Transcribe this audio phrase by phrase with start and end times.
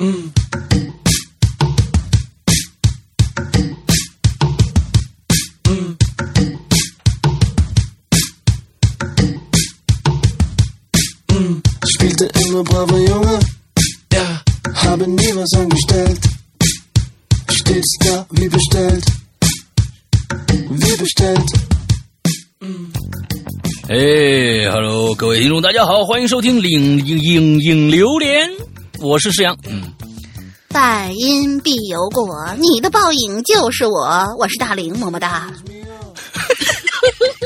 [0.00, 0.32] 嗯。
[5.68, 5.96] 嗯。
[11.32, 11.62] Mm.
[11.88, 13.40] Spielte immer braver Junge.
[14.12, 14.42] Ja.
[14.74, 16.20] Habe nie was angestellt.
[17.50, 19.04] Stets da wie bestellt.
[20.70, 21.52] Wie bestellt.
[23.88, 28.50] 哎，Hello，各位听众，大家好，欢迎收听《影影影影榴莲》，
[29.01, 29.57] 我是石阳。
[29.67, 29.91] 嗯，
[30.69, 34.35] 百因必有果，你的报应就是我。
[34.37, 35.51] 我是大玲，么么哒。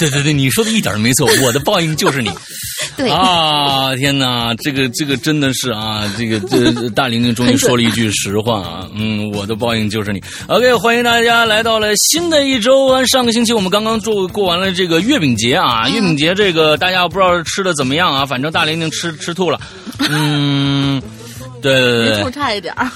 [0.00, 2.30] 对对对，你说的一点都没错，我的报应就是你。
[2.96, 10.20] 对啊，天哪，这个这个真的是啊，这个这大玲玲终于说了一句实话啊，嗯，我的报应就是你。
[10.48, 13.04] OK，欢迎大家来到了新的一周。
[13.06, 18.24] 上个星期我们刚刚做过完了这个月饼节啊，月饼节这个大家不知道吃的怎么样啊？
[18.26, 19.60] 反正大玲玲吃吃吐了，
[20.08, 21.00] 嗯，
[21.62, 22.90] 对对对，吐差一点儿。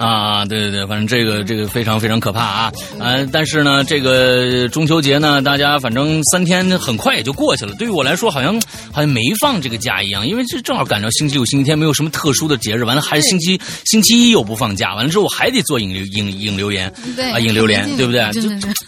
[0.00, 2.72] 啊，对对对，反正这个这个非常非常可怕啊！
[2.98, 7.74] 呃，但是呢，这个中秋节呢，大家反正三天很快也就过去了。
[7.74, 8.58] 对于我来说，好像
[8.90, 12.82] 好像没放这个假一样，因为这正好赶上星期六、星期天，没有什么特殊的节日。
[12.84, 18.26] 完了，还是星期星期一又不放假，完了之后我还得做引流引引流言，对啊，引流言，对不对？
[18.32, 18.40] 就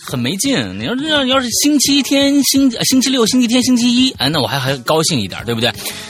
[0.03, 0.57] 很没劲。
[0.79, 5.69] 你要要要是星期天、星星期六、星期天、星期一，哎，那我还还高兴一点，对不对？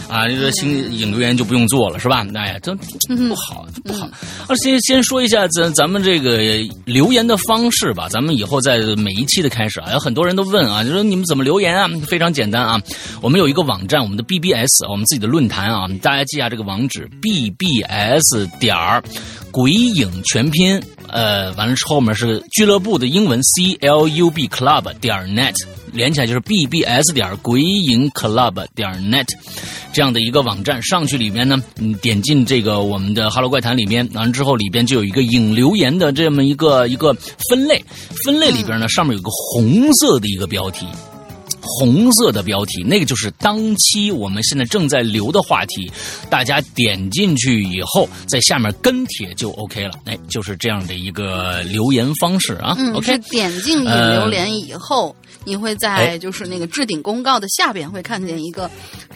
[0.08, 2.24] 啊，这个星引流言就不用做了，是吧？
[2.36, 4.08] 哎呀，这不好不好，
[4.46, 4.78] 而且。
[4.92, 6.36] 先说一下咱咱们这个
[6.84, 8.08] 留言的方式吧。
[8.10, 11.88] 咱们以后在每一期的开始啊，有很多人都问啊，就说你们怎么留言啊？
[12.06, 12.78] 非常简单啊，
[13.22, 19.02] 我们有一个网站，我们的 BBS，我们自己的论坛啊，大家记下这个网址：BBS 点儿
[19.52, 25.54] 鬼影全拼，呃，完了之后面是俱乐部的英文 CLUB Club 点 net。
[25.92, 29.26] 连起来就是 bbs 点鬼影 club 点 net
[29.92, 37.12] 这样的一个网站，上去里面呢，你点进这个我们的 Hello 怪谈里面，完了之后里边就有一个影留言的这么一个一个
[37.50, 37.84] 分类，
[38.24, 40.86] 分类里边呢上面有个红色的一个标题，
[41.62, 45.90] 红色的标题，那个就是当期我们现在正在留的话题，
[46.28, 55.14] 大家点进去以后，在下面跟帖就 OK 了，哎，就是这样的一个留言方式啊，OK，点进去留言以后。
[55.44, 58.70] 你会在就是那个置顶公告的下边会看见一个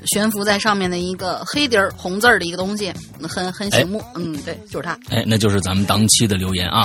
[0.06, 2.92] 悬浮在上面的一个黑底儿红字儿的一个东西，
[3.22, 4.02] 很很醒目。
[4.14, 4.98] 嗯，对，就是它。
[5.08, 6.84] 哎，那就是咱们当期的留言啊。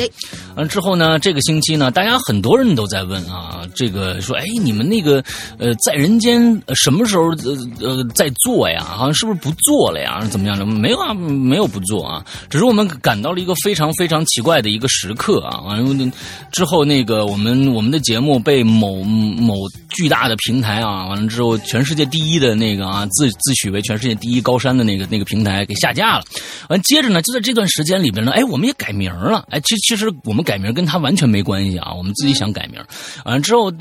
[0.55, 5.23] 完之后呢，这个星期呢，大家很多人都在问啊，这个说，哎，你们那个
[5.57, 8.83] 呃，在人间什么时候呃呃在做呀？
[8.83, 10.23] 好像是不是不做了呀？
[10.29, 10.65] 怎么样的？
[10.65, 15.61] 没有啊，没有不做啊，只是我们感到了一个非常非常奇怪的一个时刻啊。
[15.61, 16.11] 完了
[16.51, 19.01] 之后，那个我们我们的节目被某。
[19.35, 19.55] 某
[19.89, 26.23] 巨大的平台啊，完了之后，全世界第一的那个啊，自自诩为全世界第一高山的那个那个平台给下架了。
[26.69, 29.45] 完接着呢，就在这段时间里边呢，哎，我们也改名了。
[29.49, 32.79] 哎，其其实我们改名跟他完全没关系啊，我们自己想改名。
[33.25, 33.71] 完了之后，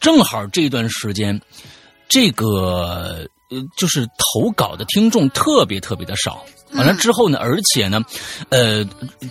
[0.00, 1.40] 正好这段时间，
[2.08, 6.42] 这个呃，就是投稿的听众特别特别的少。
[6.74, 8.00] 完了之后呢，而且呢，
[8.48, 8.82] 呃，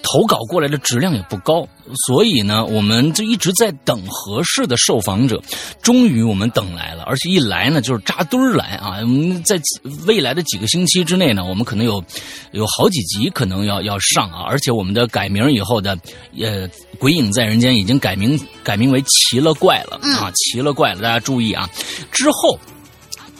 [0.03, 1.67] 投稿过来的质量也不高，
[2.05, 5.41] 所以呢，我们就一直在等合适的受访者。
[5.81, 8.99] 终于我们等来了，而且一来呢就是扎堆儿来啊！
[9.01, 9.59] 我们在
[10.05, 12.03] 未来的几个星期之内呢，我们可能有
[12.51, 14.43] 有好几集可能要要上啊！
[14.47, 15.97] 而且我们的改名以后的，
[16.39, 21.67] 呃，《鬼影在人间》已经改名改名为《奇了怪了》啊，《奇了怪了》，大家注意啊！
[22.11, 22.59] 之后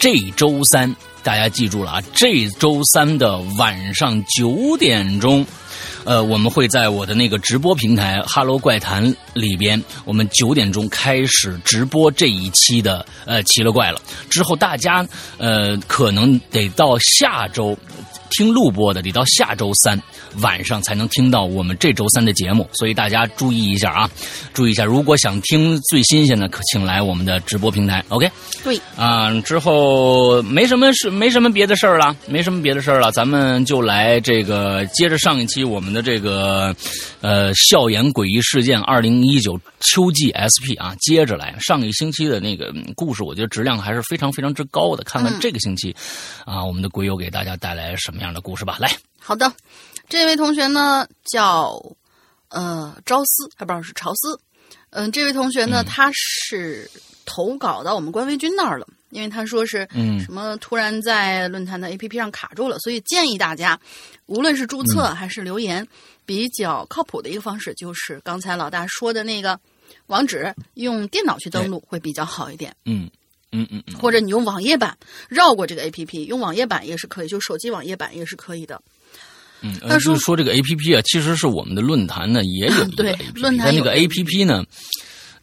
[0.01, 0.93] 这周三。
[1.23, 2.03] 大家记住了啊！
[2.15, 5.45] 这周三的晚上九点钟，
[6.03, 14.01] 呃，我们会在我的那个直播平台“哈喽怪谈”里边，我们九点钟开始直播这一期的呃奇了怪了。
[14.31, 15.07] 之后大家
[15.37, 17.77] 呃可能得到下周。
[18.31, 20.01] 听录播的得到下周三
[20.41, 24.09] 晚上才能听到我们这周三的节目，所以大家注意一下啊，
[24.53, 24.83] 注意一下。
[24.83, 28.03] 如果想听最新鲜的，可请来我们的直播平台。
[28.09, 28.31] OK，
[28.63, 36.73] 对啊，之后没什么事，没什么别的事儿了，没什么别的事儿了，咱们就来这个接着上一期我们的这个
[37.19, 45.03] 呃校园诡异事件二零一九秋季 SP 啊，接着来上一星期的那个故事，我觉得质量还是非常非常之高的。
[45.03, 45.93] 看看这个星期
[46.45, 48.20] 啊，我们的鬼友给大家带来什么。
[48.21, 49.51] 这样的故事吧，来，好的，
[50.07, 51.83] 这位同学呢叫
[52.49, 54.39] 呃朝思，还不知道是朝思，
[54.91, 56.87] 嗯，这位同学呢他是
[57.25, 60.19] 投稿到我们官微君那儿了，因为他说是嗯。
[60.19, 63.79] 什么突然在论坛的 APP 上卡住了，所以建议大家
[64.27, 65.87] 无论是注册还是留言，
[66.23, 69.59] 比较靠谱的一个方式就是刚才老大说的那个
[70.05, 73.09] 网址，用电脑去登录会比较好一点，嗯。
[73.51, 74.97] 嗯嗯嗯，或者你用网页版
[75.29, 78.81] 绕过这个 A P P，用网页版也是可以，就手机网页版也是可以的。
[79.61, 84.63] 嗯，他说说这个 A P P 啊，其实是我们的论坛呢也有 一个 A P P，但那个 A P P 呢，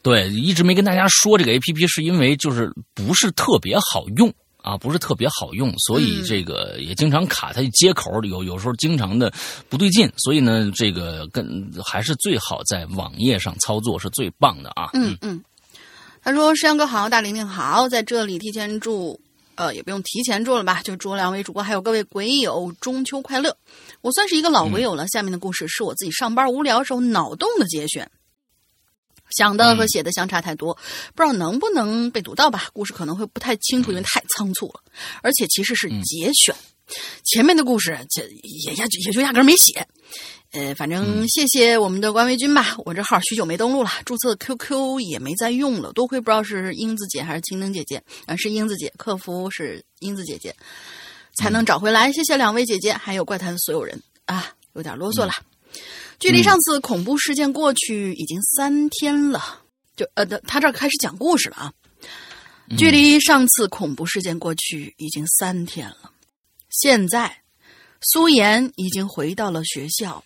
[0.03, 4.33] 对，一直没跟大家说这个 A P P，是因为就是不是特别好用
[4.63, 9.33] 啊，不是特别好用，所以这个也经常卡它接口，有有时候经常的
[9.69, 14.91] 不对劲，所以呢，这个跟还是最好在网页上操作是最棒的啊。
[14.95, 15.17] 嗯。
[15.21, 15.41] 嗯，
[16.29, 19.19] 他说：“山阳哥好，大玲玲好，在这里提前祝。”
[19.57, 23.57] 呃，也不用提前祝了吧，就祝两位主播还有各位鬼友中秋快乐。
[24.03, 25.09] 我算是一个老鬼友了。
[25.09, 28.09] 下面的故事是我自己上班无聊时候脑洞的节选，
[29.31, 30.75] 想的和写的相差太多，
[31.15, 32.69] 不知道能不能被读到吧？
[32.73, 34.81] 故事可能会不太清楚，因为太仓促了，
[35.23, 36.55] 而且其实是节选，
[37.25, 39.89] 前面的故事这也压也就压根没写。
[40.53, 50.56] 呃，反正谢谢我们的官微君吧，我这号许久没登录了，注册 QQ 也没再用了，多亏不知道是英子姐还是青灯姐姐，啊，是英子姐，客服是英子姐姐，
[51.37, 52.11] 才能找回来。
[52.12, 55.33] 谢谢两位姐姐，还有怪谈所有人啊，有点啰嗦了。
[56.19, 59.61] 距离上次恐怖事件过去已经三天了，
[59.97, 61.73] 就呃，他这开始讲故事了啊。
[62.79, 66.11] 距离上次恐怖事件过去已经三天了，
[66.71, 67.43] 现在
[68.00, 70.25] 苏妍已经回到了学校。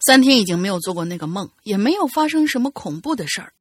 [0.00, 3.52] 三天已经没有做过那个梦，也没有发生什么恐怖的事儿。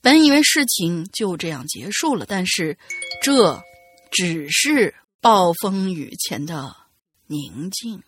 [0.00, 2.76] 本以为事情就这样结束了，但是
[3.22, 3.60] 这
[4.10, 6.74] 只是暴风雨前的
[7.26, 8.02] 宁静。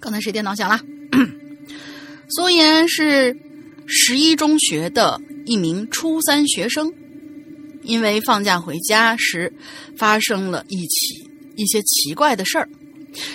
[0.00, 0.80] 刚才谁电脑响了？
[2.28, 3.38] 苏妍是
[3.86, 6.92] 十一中学的一名初三学生，
[7.82, 9.52] 因为放假回家时
[9.96, 12.68] 发生了一起一些奇怪的事儿。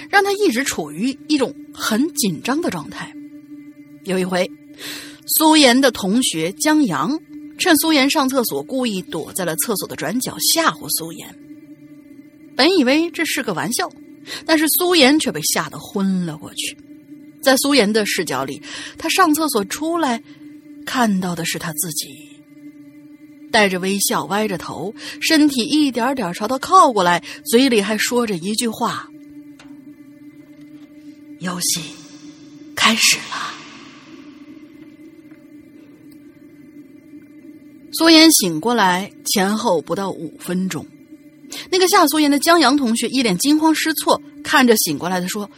[0.10, 3.12] 让他一直处于一种很紧张的状态。
[4.04, 4.50] 有一回，
[5.38, 7.18] 苏妍的同学江阳
[7.58, 11.34] 趁苏妍上厕所，故意躲在了厕所的转角吓唬苏妍。
[12.56, 13.90] 本以为这是个玩笑，
[14.46, 16.78] 但是苏妍却被吓得昏了过去。
[17.42, 18.62] 在苏妍的视角里，
[18.98, 20.22] 他上厕所出来，
[20.86, 22.08] 看到的是他自己，
[23.52, 29.08] 带着微笑，歪着头，身体一点点朝他靠过来，嘴里还说着一句话。
[31.40, 31.82] 游戏
[32.76, 33.54] 开始了。
[37.94, 40.86] 苏妍醒过来前后不到五分钟，
[41.72, 45.50] 那个吓苏妍的江阳同学一脸惊慌失措，看着醒过来的说：“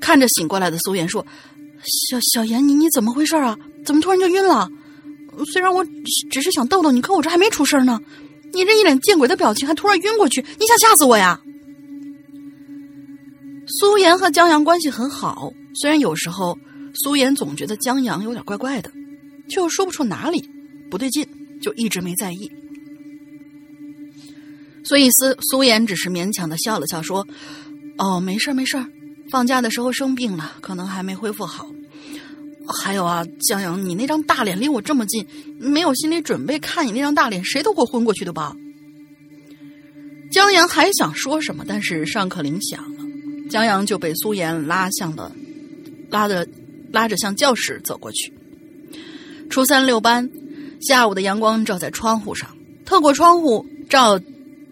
[0.00, 1.24] 看着醒过来的苏妍说，
[2.10, 3.56] 小小妍，你你怎么回事啊？
[3.84, 4.68] 怎么突然就晕了？
[5.52, 5.84] 虽然我
[6.30, 8.00] 只是想逗逗你，可我这还没出事呢。
[8.52, 11.40] 你这一脸见鬼的表情，还突然晕过去，你想吓死我呀？”
[13.78, 16.58] 苏妍和江阳关系很好，虽然有时候
[16.94, 18.90] 苏妍总觉得江阳有点怪怪的，
[19.48, 20.46] 却又说不出哪里
[20.90, 21.26] 不对劲，
[21.60, 22.50] 就一直没在意。
[24.84, 27.26] 所以苏苏妍只是勉强的笑了笑，说
[27.96, 28.76] ：“哦，没事没事
[29.30, 31.70] 放假的时候生病了，可能还没恢复好。
[32.66, 35.26] 还有啊，江阳，你那张大脸离我这么近，
[35.58, 38.54] 没有心理准备看你那张大脸，谁都会昏过去的吧？”
[40.30, 43.01] 江阳还想说什么，但是上课铃响了。
[43.52, 45.30] 江阳就被苏妍拉向了，
[46.08, 46.48] 拉着
[46.90, 48.32] 拉着向教室走过去。
[49.50, 50.30] 初三六班，
[50.80, 52.56] 下午的阳光照在窗户上，
[52.86, 54.18] 透过窗户照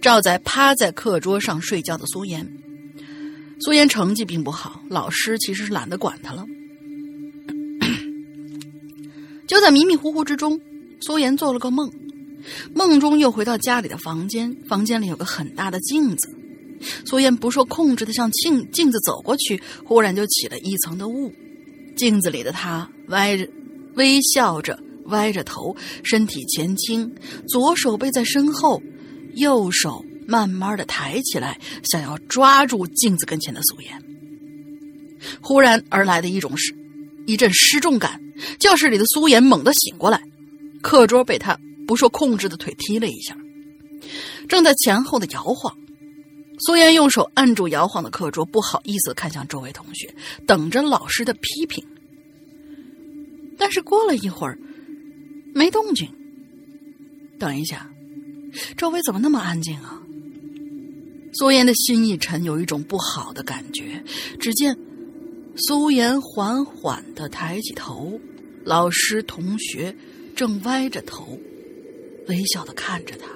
[0.00, 2.50] 照在趴在课桌上睡觉的苏妍。
[3.60, 6.46] 苏妍成绩并不好，老师其实是懒得管他了。
[9.46, 10.58] 就在迷迷糊糊之中，
[11.02, 11.92] 苏妍做了个梦，
[12.74, 16.34] 梦中又回到家里的房间，房间里有个很大的镜子。
[17.04, 21.32] 苏妍不受控制的向镜镜子走过去，忽然就起了一层的雾。
[21.96, 23.48] 镜子里的她歪着，
[23.94, 27.14] 微笑着，歪着头，身体前倾，
[27.48, 28.82] 左手背在身后，
[29.34, 34.02] 右手慢慢的抬起来，想要抓住镜子跟前的苏妍。
[35.42, 36.74] 忽然而来的一种是，
[37.26, 38.18] 一阵失重感，
[38.58, 40.22] 教室里的苏妍猛地醒过来，
[40.80, 43.36] 课桌被她不受控制的腿踢了一下，
[44.48, 45.76] 正在前后的摇晃。
[46.60, 50.14] 苏妍用手按住摇晃的课桌，不好意思看向周围同学，
[50.46, 51.84] 等着老师的批评。
[53.56, 54.58] 但是过了一会儿，
[55.54, 56.08] 没动静。
[57.38, 57.90] 等一下，
[58.76, 60.02] 周围怎么那么安静啊？
[61.32, 64.02] 苏妍的心一沉，有一种不好的感觉。
[64.38, 64.76] 只见
[65.56, 68.20] 苏妍缓缓的抬起头，
[68.64, 69.96] 老师、同学
[70.36, 71.38] 正歪着头，
[72.28, 73.28] 微笑的看着他。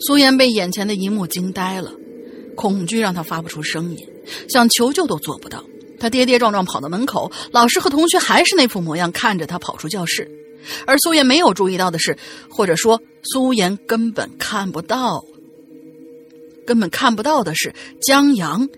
[0.00, 1.92] 苏妍被眼前的一幕惊呆了，
[2.56, 3.98] 恐惧让她发不出声音，
[4.48, 5.64] 想求救都做不到。
[5.98, 10.28] 她跌跌撞撞跑到门口，老师和同学还是那副模样，看着她跑出教室。
[10.86, 12.16] 而苏妍没有注意到的是，
[12.50, 15.24] 或者说苏妍根本看不到，
[16.66, 18.68] 根本看不到的是，江阳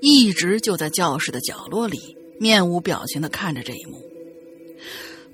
[0.00, 1.98] 一直就在教室的角落里，
[2.38, 4.02] 面无表情的看着这一幕，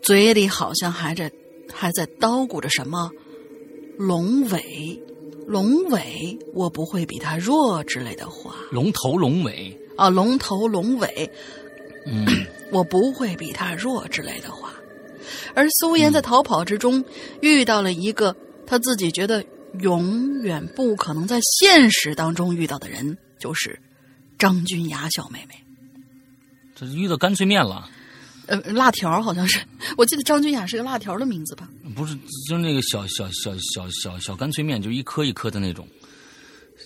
[0.02, 1.32] 嘴里好像还在
[1.72, 3.10] 还在叨咕着什么
[3.98, 5.02] “龙尾，
[5.46, 8.56] 龙尾，我不会比他弱”之类的话。
[8.70, 11.30] 龙头龙尾啊，龙头龙尾，
[12.06, 12.26] 嗯，
[12.72, 14.72] 我不会比他弱之类的话。
[15.54, 17.04] 而苏妍在逃跑之中
[17.40, 18.34] 遇到了一个
[18.66, 19.44] 他自己觉得
[19.80, 23.80] 永远不可能在现实当中遇到的人，就是
[24.38, 25.54] 张君雅小妹妹。
[26.74, 27.88] 这遇到干脆面了，
[28.46, 29.60] 呃，辣条好像是，
[29.96, 31.68] 我记得张君雅是个辣条的名字吧？
[31.94, 32.14] 不是，
[32.48, 35.86] 就是那个小小小小小小干脆面，就一颗一颗的那种。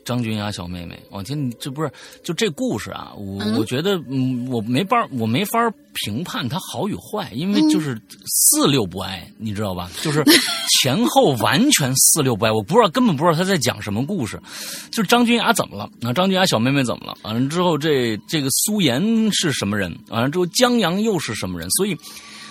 [0.07, 1.91] 张君雅小妹妹，我天，这不是
[2.23, 3.13] 就这故事啊？
[3.17, 5.59] 我我觉得，嗯，我没法，我没法
[5.93, 9.91] 评判它好与坏，因为就是四六不挨，你知道吧？
[10.03, 10.25] 就是
[10.81, 14.41] 前后完全四六不挨，我不知道，根本不知道他在讲什么故事。
[14.93, 15.91] 就是张君雅怎么了？
[16.01, 17.19] 那张君雅小妹妹怎么了？
[17.23, 19.93] 完了之后，这这个苏妍是什么人？
[20.09, 21.69] 完了之后，江阳又是什么人？
[21.71, 21.97] 所以。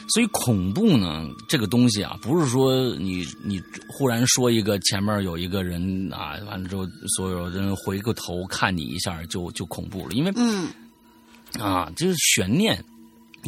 [0.08, 6.86] 所以恐怖呢，这个东西啊，不是说你你忽然说一个前面有一个人啊，完了之后
[7.16, 10.68] 所有人回过头看你一下就就恐怖了，因为嗯
[11.60, 12.84] 啊，就是悬念。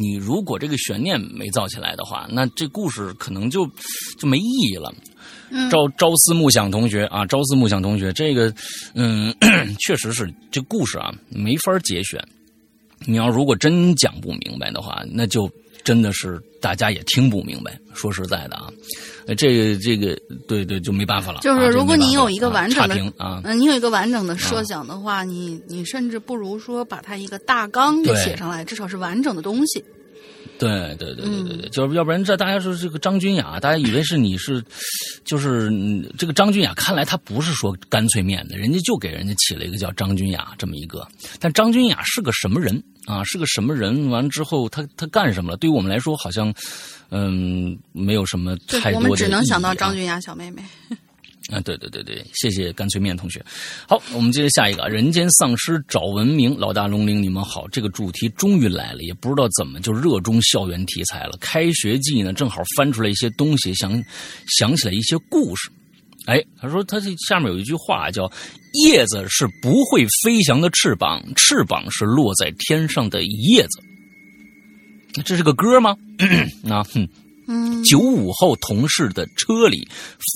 [0.00, 3.64] 你如果这个悬念没造起来的话，那这故事可能就
[4.18, 4.92] 就没意义了。
[5.70, 8.52] 朝朝思暮想同学啊，朝思暮想同学，这个
[8.94, 9.34] 嗯，
[9.86, 12.20] 确实是这故事啊没法节选。
[13.06, 15.48] 你要如果真讲不明白的话，那就。
[15.88, 18.68] 真的是大家也听不明白，说实在的啊，
[19.38, 20.14] 这个这个
[20.46, 21.40] 对对就没办法了。
[21.40, 29.82] 就是如果你有一个完整的啊，嗯，你有一个完整的设想的话，你你甚至不如说把它一个大纲给写上来，至少是完整的东西。
[30.58, 34.62] 对对对对对对，就是要不然这大家说这个张君雅，大家以为是你是，
[35.24, 35.70] 就是
[36.18, 41.06] 这个张君雅，看来他不是说干脆面的，人家就给人家起了一个叫张君雅这么一个，
[41.38, 43.22] 但张君雅是个什么人啊？
[43.24, 44.08] 是个什么人？
[44.10, 45.56] 完了之后他他干什么了？
[45.56, 46.52] 对于我们来说，好像
[47.10, 48.96] 嗯没有什么太多的。
[48.96, 50.62] 我们只能想到张君雅小妹妹。
[51.50, 53.42] 啊，对对对对，谢谢干脆面同学。
[53.88, 57.66] 好，我们接着下一个，人间丧尸找文明，老大龙鳞，你们好。
[57.68, 61.38] 这个主题终于来了，也不知道怎么就热衷校园题材了。
[61.40, 64.02] 开学季呢，正好翻出来一些东西，想
[64.58, 65.70] 想起来一些故事。
[66.26, 68.30] 哎，他说他这下面有一句话叫
[68.84, 73.80] “叶子是不会飞翔的翅膀，翅膀是落在天上的叶子”。
[75.24, 75.96] 这是个歌吗？
[76.68, 77.08] 啊，哼。
[77.84, 79.88] 九五后同事的车里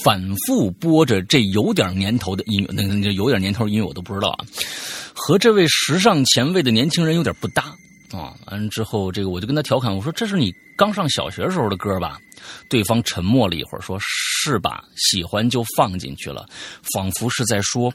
[0.03, 4.45] 反复播着这有点年头的音乐，那那有点年头音乐我都不知道啊，
[5.15, 7.65] 和这位时尚前卫的年轻人有点不搭
[8.13, 8.35] 啊。
[8.47, 12.19] 完之后，这个我就跟他调侃，我说：“这是你刚上小学时候的歌吧？”
[12.69, 14.83] 对方沉默了一会儿，说是吧？
[14.97, 16.49] 喜欢就放进去了，
[16.95, 17.93] 仿佛是在说：“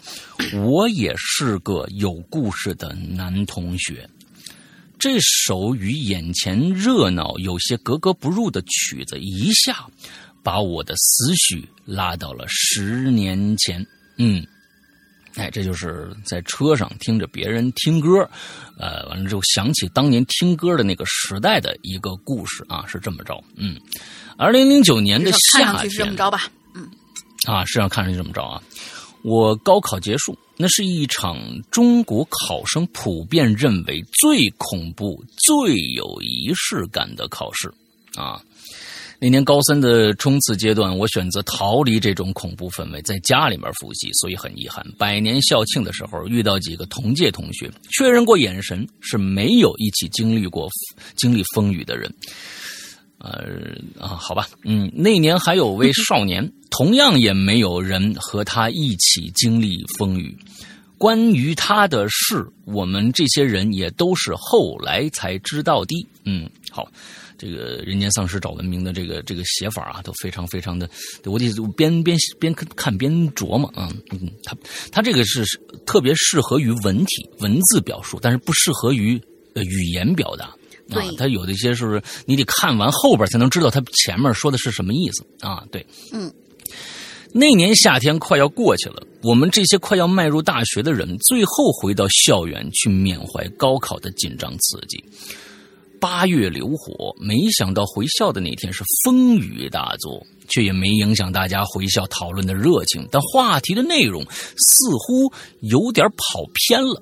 [0.63, 4.09] 我也是个有故事的男同学。”
[5.09, 9.85] 这首与眼前热闹有些格格不入的曲子，一下
[10.43, 13.87] 把我的思绪拉到了十年前。
[14.17, 14.45] 嗯，
[15.35, 18.29] 哎，这就是在车上听着别人听歌，
[18.77, 23.41] 呃，完了之后想起当年听歌的那个时代的一个故事啊，是这么着。
[23.55, 23.79] 嗯，
[24.37, 26.51] 二零零九年的夏天，是这么着吧？
[26.75, 26.85] 嗯，
[27.45, 28.61] 啊，是上看上去这么着啊。
[29.23, 31.37] 我高考结束，那是一场
[31.69, 37.71] 中国考生普遍认为最恐怖、最有仪式感的考试，
[38.15, 38.41] 啊，
[39.19, 44.85] 那年高三的冲刺阶段，我选择逃离这种恐怖氛围，在家里面复习，所以很遗憾。
[44.97, 50.69] 百年校庆的时候，遇到几个同届同学，确认过眼神，是没有一起经历过
[51.15, 52.13] 经历风雨的人。
[53.19, 60.37] 呃啊，好吧，嗯，那年还有位少年， 同样也没有人和他一起经历风雨。
[60.99, 66.07] 关于他的事，我们这些人也都是后来才知道的。
[66.25, 66.91] 嗯，好，
[67.37, 70.89] 这个人间丧尸找文明的这个这个写法啊，都非常非常的，
[71.25, 73.93] 我得边边边看边琢磨啊。
[74.09, 74.57] 嗯，他
[74.91, 75.45] 他这个是
[75.85, 79.21] 特别适合于文体文字表述，但是不适合于
[79.53, 80.51] 呃语言表达。
[80.91, 85.63] 啊，他有的一些是不是你得看完后边才能知道他前面说的是什么意思啊？
[85.71, 86.31] 对，嗯，
[87.33, 95.03] 那年夏天快要过去了，我们这些快要迈入大学的人，最后回到校园去缅怀高考的紧张刺激。
[95.99, 107.01] 八月流火，没想到回校的那天是风雨大作，却也没影响大家回校讨论的热情，但话题的内容似乎有点跑偏了。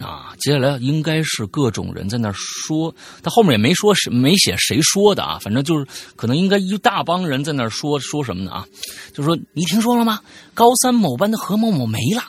[0.00, 8.66] 啊，接下来应该是各种人在那说，他后面也没说是没写谁说的啊，反正就是可能应该一大帮人在那说说什么呢啊，
[9.14, 10.20] 就说你听说了吗？
[10.54, 12.22] 高三某班的何某某没了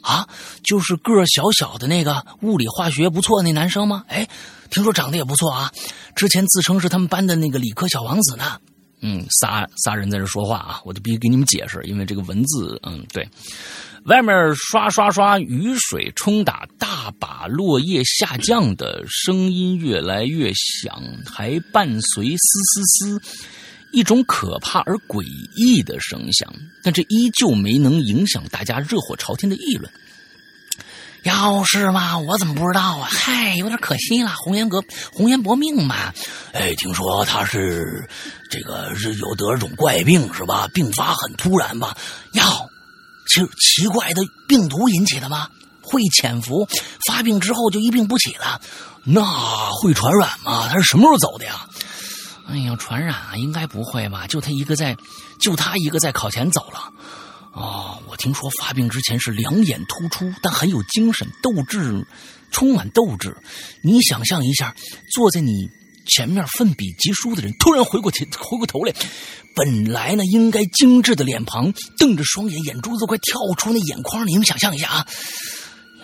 [0.00, 0.26] 啊，
[0.64, 4.04] 就是个小小的那个，物理化学不错那男生吗？
[4.08, 4.28] 哎，
[4.70, 5.70] 听说长得也不错啊，
[6.16, 8.58] 之前自称是他们班的那个理科小王子呢。
[9.04, 13.28] 嗯，仨仨人在这说话啊，我就必须给你们解释，因为这个文字，嗯，对。
[14.06, 23.22] 外面刷刷刷雨水冲打，大把落叶下降的声音越来越响，还伴随嘶嘶嘶
[23.92, 25.22] 一种可怕而诡
[25.54, 29.88] 异的声响，但这依旧没能影响大家热火朝天的议论。
[31.22, 33.08] 要是嘛，我怎么不知道啊？
[33.08, 34.82] 嗨，有点可惜了，红颜革
[35.12, 36.12] 红颜薄命嘛。
[36.52, 38.04] 哎，听说他是
[38.50, 40.66] 这个是有得了种怪病是吧？
[40.74, 41.96] 病发很突然吧？
[42.32, 42.71] 要。
[43.32, 45.48] 奇奇怪的病毒引起的吗？
[45.80, 46.68] 会潜伏，
[47.08, 48.60] 发病之后就一病不起了。
[49.04, 50.68] 那会传染吗？
[50.68, 51.66] 他是什么时候走的呀？
[52.46, 54.26] 哎呀，传染啊，应该不会吧？
[54.26, 54.96] 就他一个在，
[55.40, 56.92] 就他一个在考前走了。
[57.52, 62.06] 哦，我听说发病之前是两眼突出，但很有精神，斗志
[62.50, 63.36] 充满斗志。
[63.82, 64.74] 你想象一下，
[65.14, 65.70] 坐在你。
[66.06, 68.94] 前面奋笔疾书的人突然回过头，回过头来，
[69.54, 75.06] 本来呢应该精致的脸庞，瞪着双眼，眼珠子快跳出那眼眶你们想象一下啊！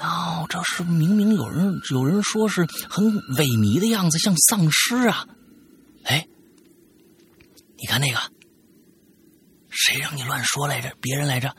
[0.00, 3.04] 哟，这是明明有人有人说是很
[3.36, 5.26] 萎靡的样子，像丧尸啊！
[6.04, 6.26] 哎，
[7.76, 8.18] 你看那个，
[9.68, 10.92] 谁让你乱说来着？
[11.00, 11.56] 别人来着，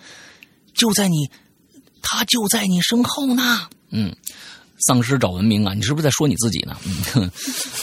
[0.74, 1.30] 就在你，
[2.02, 3.68] 他就在你身后呢。
[3.92, 4.16] 嗯。
[4.88, 5.74] 丧尸找文明啊！
[5.74, 6.78] 你是不是在说你自己呢？
[7.16, 7.32] 嗯，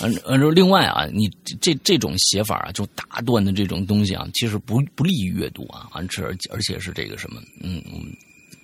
[0.03, 1.29] 嗯，呃，另外啊，你
[1.61, 7.83] 这这种写法啊，就大段的这种东西啊，其实不不利于阅读啊，而且而且是这个什么，嗯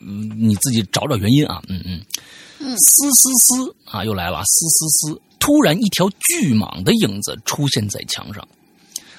[0.01, 2.01] 嗯，你自己找找原因啊，嗯嗯，
[2.79, 5.21] 嘶嘶嘶啊，又来了，嘶嘶嘶！
[5.39, 8.47] 突然，一条巨蟒的影子出现在墙上，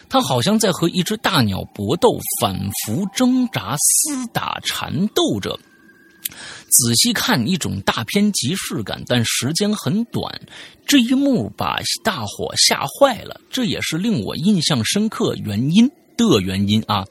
[0.10, 5.60] 它好像在和一只大鸟搏斗，反复挣扎、厮打、缠斗着。
[6.74, 10.42] 仔细看，一种大片即视感，但时间很短。
[10.88, 17.06] 这一幕把大伙吓坏了，这也是令我印象深刻原因的原因啊。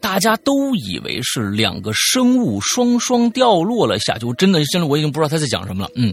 [0.00, 5.90] 大家都以为是两个生物双双掉落了下去，真的，现在我已经不知道他在讲什么了。
[5.94, 6.12] 嗯，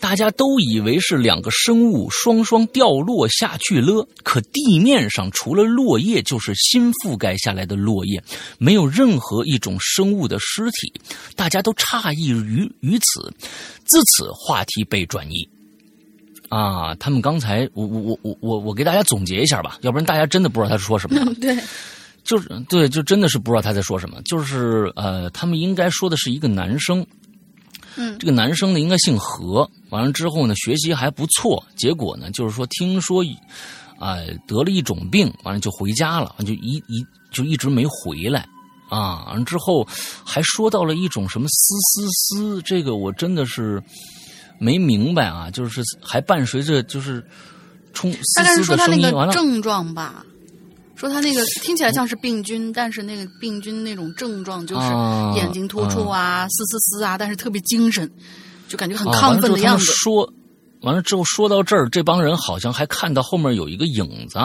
[0.00, 8.22] 大家都以为是两个生物双双掉落下去了，可地面上除了落叶就是新覆盖下来的落叶，
[8.58, 10.92] 没有任何一种生物的尸体。
[11.34, 13.32] 大家都诧异于于此，
[13.84, 15.48] 自此话题被转移。
[16.48, 21.34] 啊，他们刚才，我我我我我给大家总结一下吧，要不然大家真的不知道他说什么。
[21.42, 21.56] 对。
[22.26, 24.20] 就是对，就真的是不知道他在说什么。
[24.22, 27.06] 就是呃，他们应该说的是一个男生，
[27.96, 29.68] 嗯，这个男生呢应该姓何。
[29.90, 31.64] 完了之后呢，学习还不错。
[31.76, 33.22] 结果呢，就是说听说，
[33.98, 38.44] 啊，得了一种病，完了就回家了，就一一就一直没回来
[38.90, 39.24] 啊。
[39.26, 39.86] 完了之后
[40.24, 43.80] 还说到了一种什么嘶嘶嘶，这个我真的是
[44.58, 45.48] 没明白啊。
[45.50, 47.24] 就是还伴随着就是
[47.94, 50.26] 冲嘶嘶的声音，完了症状吧。
[50.96, 54.86] 说他那个听起来像是病菌，但是那个病菌那种症状就是
[55.36, 58.10] 眼睛突出啊、嘶嘶嘶啊，但是特别精神，
[58.66, 59.84] 就感觉很亢奋的样子。
[59.84, 60.32] 说
[60.80, 64.38] 完了之后，说到这儿，这帮人好像还看到后面有一个影子，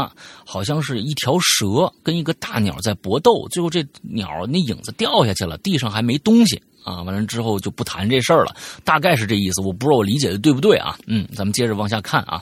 [0.46, 6.62] 好像是一条蛇跟一个大鸟在搏斗，最后这鸟那影子掉下去了，地上还没东西。
[6.84, 10.98] 啊，完了之后就不谈这事儿了，大概是这意思，我不知道我理解的对不对啊？
[11.08, 12.42] 嗯，咱们接着往下看啊，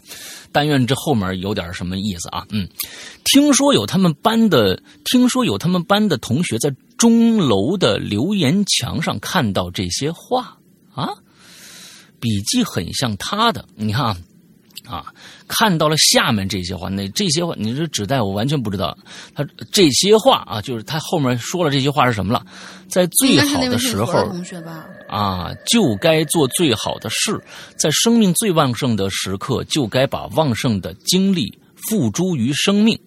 [0.51, 2.45] 但愿这后面有点什么意思啊？
[2.49, 2.67] 嗯，
[3.25, 10.57] 听说有他们班的，听说有他们班的同学在钟楼的留言墙上看到这些话
[10.93, 11.09] 啊，
[12.19, 14.05] 笔记很像他的，你看。
[14.05, 14.17] 啊，
[15.47, 18.97] 看到了下面这些话，那这些话，你这指代我完全不知道。
[19.33, 22.45] 他这些话啊，就是他后面说了这些话是什么了？
[22.87, 24.33] 在最好的时候，
[25.07, 27.39] 啊，就该做最好的事，
[27.77, 32.99] 在生命最旺盛的时刻，就该把旺盛的精力付诸于生命。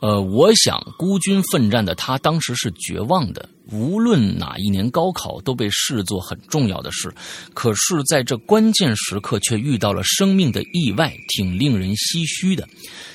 [0.00, 3.48] 呃，我想孤军奋战的他当时是绝望的。
[3.72, 7.12] 无论哪一年高考都被视作很重要的事，
[7.54, 12.68] 可是在这关键时刻却遇到了生命的意外，挺令人唏嘘的。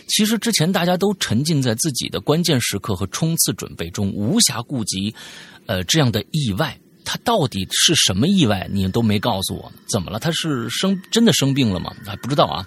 [0.08, 5.14] 其实之前大家都沉浸在自己的关键时刻和冲刺准备中，无暇顾及，
[5.66, 8.68] 呃，这样的意外，他到底是什么意外？
[8.72, 10.20] 你都没告诉我，怎么了？
[10.20, 11.94] 他是生真的生病了吗？
[12.06, 12.66] 还不知道啊。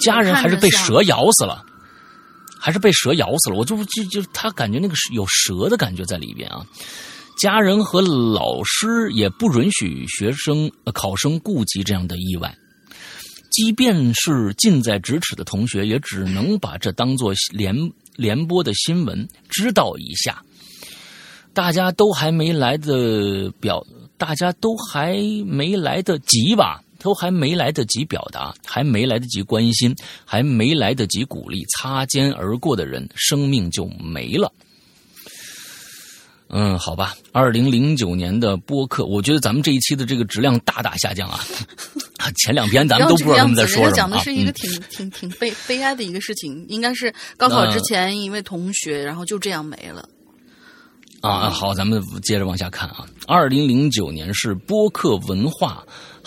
[0.00, 1.64] 家人还是被蛇咬死了。
[2.60, 6.66] 还是被蛇咬死了，我就就就他感觉那个有蛇的感觉在里边啊。
[7.38, 12.52] 家人和老师也不允许学生考生顾及这样的意外，
[13.48, 17.72] 即便是近在咫尺的同学，也只能把这当做联
[18.16, 20.42] 联播的新闻知道一下。
[21.54, 34.52] 大家都还没来的表，大家都还没来得及吧，都还没来得及表达，还没来得及关心，还没来得及鼓励，擦肩而过的人，生命就没了。
[36.50, 41.40] 嗯，好吧，二零零九年的播客，我觉得咱们这一期的这个质量大大下降啊。
[42.36, 43.96] 前两篇咱们都不知道他们在说什么。
[43.96, 50.08] 讲的是一个挺挺挺悲悲哀的一个事情，应该是高考之前一位同学，然后就这样没了。
[51.20, 53.06] 啊，好，咱们接着往下看啊。
[53.26, 55.84] 二零零九年是播客文化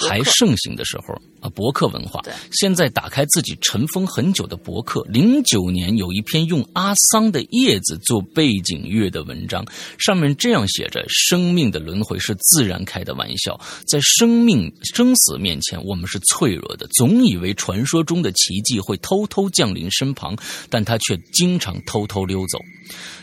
[0.08, 2.22] 还盛行的时候啊，博客文化。
[2.52, 9.66] 现在打开自己尘封很久的博客，零九年有一篇用阿桑的叶子做背景乐的文章，
[9.98, 16.88] 上面这样写着：“生命的轮回是自然开的玩笑，在生命生死面前，我们是脆弱的。
[16.98, 20.36] 总以为传说中的奇迹会偷偷降临身旁，
[20.70, 22.60] 但它却经常偷偷溜走。”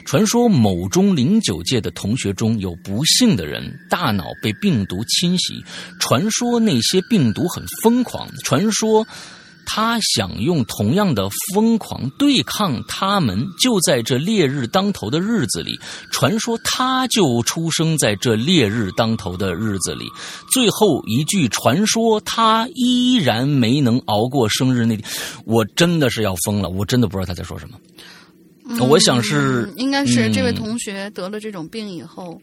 [0.04, 5.62] 传说某中零九届的同学中有不幸的人，大脑被病毒侵袭。
[6.00, 8.28] 传说那些病毒很疯狂。
[8.44, 9.06] 传说
[9.64, 13.46] 他想用同样的疯狂对抗他们。
[13.58, 15.78] 就在这烈日当头的日子里，
[16.10, 20.06] 传说他就出生在这烈日当头的日子里。
[20.50, 25.08] 最后一句传说他依然没能熬过生日那天。
[25.44, 27.78] 我真的是要疯了，我真的不知道他在说什么。
[28.86, 32.40] 我想是，应该是这位同学得了这种病以后，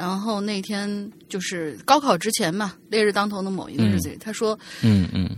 [0.00, 5.28] 然后那天就是高考之前嘛，烈日当头的某一个日子里，他说，嗯嗯，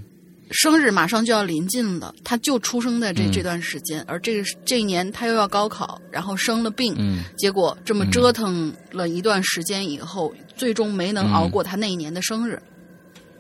[0.53, 6.94] 生日马上就要临近了，他就出生在这这段时间，而这个这一年他又要高考，然后生了病，
[7.37, 12.62] 结果这么折腾了一段时间以后，最终没能熬过他那一年的生日，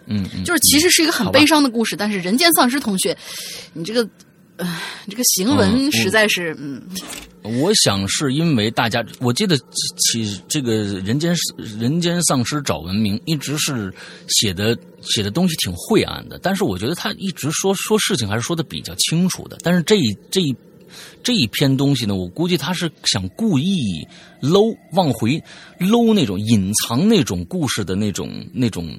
[0.06, 3.16] 嗯，就是其实是一个很悲伤的故事，但是人间丧尸同学，
[3.72, 4.04] 你这个。
[5.08, 6.82] 这个行文实在是，嗯，
[7.60, 13.92] 我想是因为大家，我记得起这个人间人间丧尸找文明一直是
[14.28, 19.58] 写的写的东西挺晦暗的，但是我觉得他一直说说事情还是说的比较清楚的。
[19.62, 20.54] 但是这一这一
[21.22, 24.06] 这一篇东西呢，我估计他是想故意
[24.40, 25.42] 搂往回
[25.78, 28.98] 搂那种隐藏那种故事的那种那种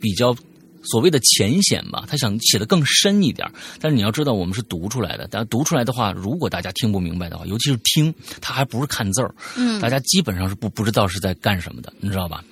[0.00, 0.34] 比较。
[0.82, 3.46] 所谓的浅显吧，他想写的更深一点
[3.78, 5.28] 但是你要知道，我们是读出来的。
[5.30, 12.44] 但读出来的话，如果大家听不明白的话，尤其是听，他还不是看字儿，嗯，大家基本上是不不知道是在干什么的，你知道吧？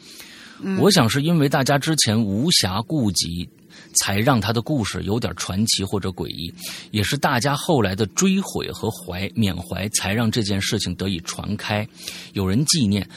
[0.79, 3.49] 我想是因为大家之前无暇顾及，
[3.95, 6.53] 才让他的故事有点传奇或者诡异，
[6.91, 11.87] 也是大家后来的追悔和怀缅怀，才让这件事情得以传开，
[12.33, 13.09] 有人纪念。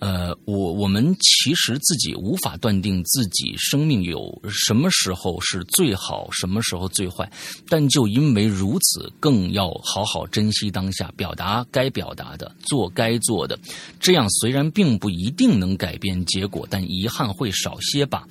[0.00, 7.28] 呃，我我们其实自己无法断定自己生命有什么时候是最好，什么时候最坏，
[7.68, 13.58] 但就因为如此，更要好好珍惜当下，表达该表达的，做该做的。
[13.98, 18.24] 这样虽然并不一定能改变结果，但遗憾会少些吧。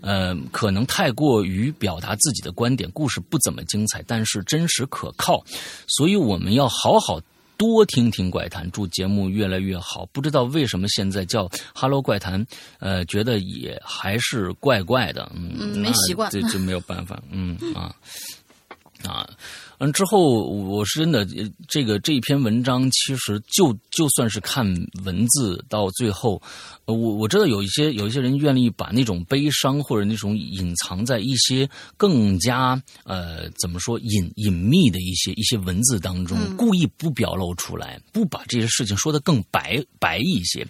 [0.00, 5.44] 呃，可能太过于表达自己的观点，故事不怎么精彩，但是真实可靠，
[5.86, 7.20] 所以我们要好好。
[7.60, 10.06] 多听听怪谈，祝节目越来越好。
[10.12, 12.42] 不知道为什么现在叫 “Hello 怪谈”，
[12.80, 17.94] 呃，觉得也还是怪怪的，嗯，没习惯，这就没有办法，嗯啊
[19.06, 19.28] 啊。
[19.82, 21.26] 嗯，之后我是真的，
[21.66, 24.66] 这个这一篇文章其实就就算是看
[25.04, 26.40] 文字到最后，
[26.84, 31.66] 我我知道有一些有一些人愿意把那种悲伤或者那种隐藏在一些
[31.96, 40.66] 更加呃怎么说隐隐秘的一些一些文字当中，故意不表露出来，不把这些事情说的更白白一些。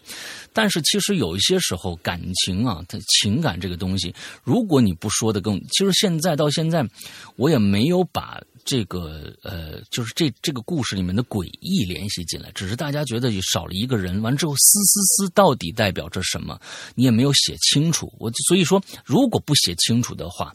[0.52, 6.88] 但是其实有一些时候感情啊，它情感这个东西，如果你不说的更，其实现在到现在，
[7.34, 8.40] 我也没有把。
[8.64, 16.60] 这个呃，就是这这个故事里面的诡异联系进来，只是大家觉得少了一个人，完之后嘶嘶嘶到底代表着什么？
[16.94, 18.12] 你也没有写清楚。
[18.18, 20.54] 我所以说，如果不写清楚的话，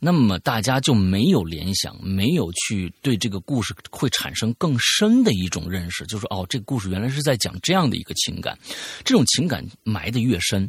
[0.00, 8.58] 那么大家就没有联想，没有去对这个故事会产生更深的一种认识，就是哦，这个故事原来是在讲这样的一个情感，
[9.04, 10.68] 这种情感埋的越深，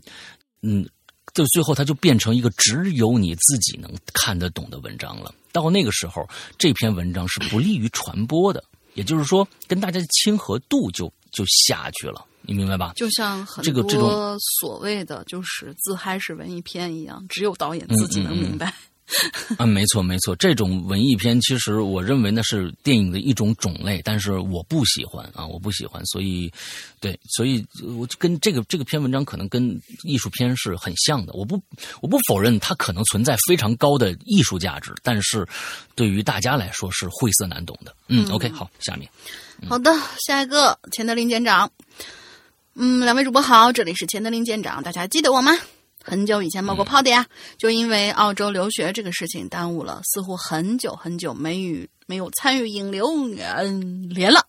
[0.62, 0.88] 嗯。
[1.36, 5.32] 就最后，它就变成一个只有你自己能看得懂的文章了。
[5.52, 12.26] 到那个时候，这篇文章是不利于传播的，也就是说，跟大家的亲和度就就下去了。
[12.42, 12.94] 你明白吧？
[12.96, 18.74] 就像很多所谓的就是自嗨式文艺片一样，只有导演自己能明白。
[19.58, 26.52] 啊，没错没错，这种文艺片其实我认为那是电影的一种种类，但是我不喜欢啊，我不喜欢，所以，
[27.00, 27.64] 对，所以
[27.98, 31.62] 我就跟这个这个篇文章可能跟艺术片是很像的，我不
[32.02, 35.48] 我不否认它可能存在非常高的艺术价值，但是
[35.94, 37.96] 对于大家来说是晦涩难懂的。
[38.08, 39.08] 嗯，OK，好，下面，
[39.70, 39.92] 好的，
[40.26, 41.72] 下一个钱德林舰长。
[42.74, 45.58] 嗯，两位主播好，这里是钱德林舰长，大家记得我吗？
[46.08, 47.26] 很久以前冒过泡的呀，
[47.58, 53.08] 就因为澳洲留学这个事情耽误了，似乎很久很久没与没有参与引流
[53.58, 54.46] 嗯连了。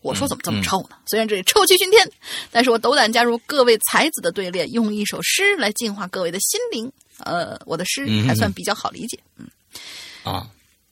[0.00, 0.96] 我说怎么这么臭呢？
[1.06, 2.08] 虽然这里臭气熏天，
[2.52, 6.92] 但是我斗胆加入各位才子的队列，用一首诗来净化各位的心灵。
[7.18, 9.46] 呃，我的诗还算比较好理解，嗯
[10.22, 10.46] 啊，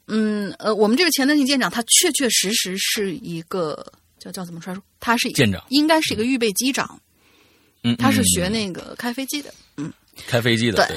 [0.06, 4.76] 嗯呃，我们这个钱德林舰长他确确实实是一个叫叫怎么说？
[4.98, 7.00] 他是一个舰长应该是一个预备机长，
[7.84, 9.92] 嗯，他是嗯学那个开飞机的，嗯。
[10.26, 10.96] 开飞机的，对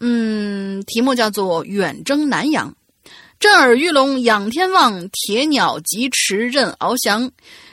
[0.00, 2.74] 嗯，题目叫做“远征南阳”。
[3.40, 7.30] 震耳欲聋仰天望，铁鸟疾驰任翱翔。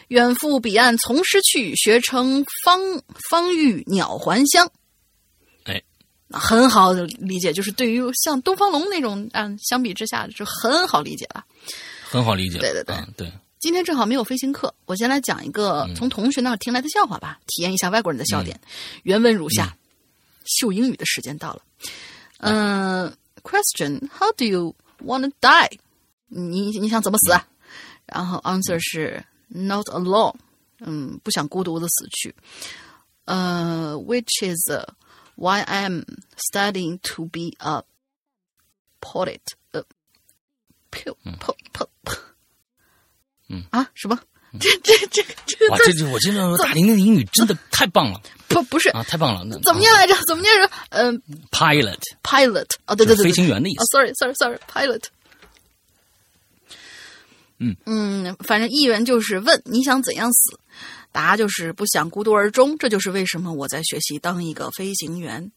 [0.09, 2.81] 远赴彼岸从师去，学成方
[3.29, 4.69] 方欲鸟还乡。
[5.63, 5.81] 哎，
[6.29, 11.45] 很好的理解，就是对于像东方龙那种，嗯，相比之下就很好理解了。
[12.03, 12.59] 很好理解。
[12.59, 18.59] 对对对啊对，今天正好没有飞行课，我先来讲一个从同学那儿听来的笑话吧，体验一下外国人的笑点。
[19.03, 19.73] 原文如下：
[20.45, 21.61] 秀英语的时间到了。
[22.39, 23.09] 嗯、
[23.43, 25.79] q u e s t i o n How do you want to die？
[26.27, 27.47] 你你想怎么死啊？
[28.05, 30.35] 然后 answer 是 Not alone，
[30.79, 32.35] 嗯，不想孤独的死去。
[33.25, 34.71] 呃、w h i c h is、
[35.35, 36.05] why I'm
[36.37, 37.83] studying to be a
[38.99, 39.41] poet。
[39.71, 39.83] 呃
[40.89, 42.17] ，po po po po。
[43.49, 44.19] 嗯啊，什么？
[44.59, 48.21] 这这这个这个哇，字这这我真的大林的英语真的太棒了
[48.53, 49.43] 不不是啊，太棒了。
[49.43, 50.15] 那怎么念来着？
[50.27, 50.69] 怎么念着？
[50.89, 55.03] 嗯、？Pilot，p i l o t 哦，对对对，对飞行员的意思哦，sorry sorry sorry，pilot。
[57.59, 60.59] 嗯嗯，反正议员就是问你想怎样死，
[61.11, 62.77] 答就是不想孤独而终。
[62.77, 65.51] 这就是为什么我在学习当一个飞行员。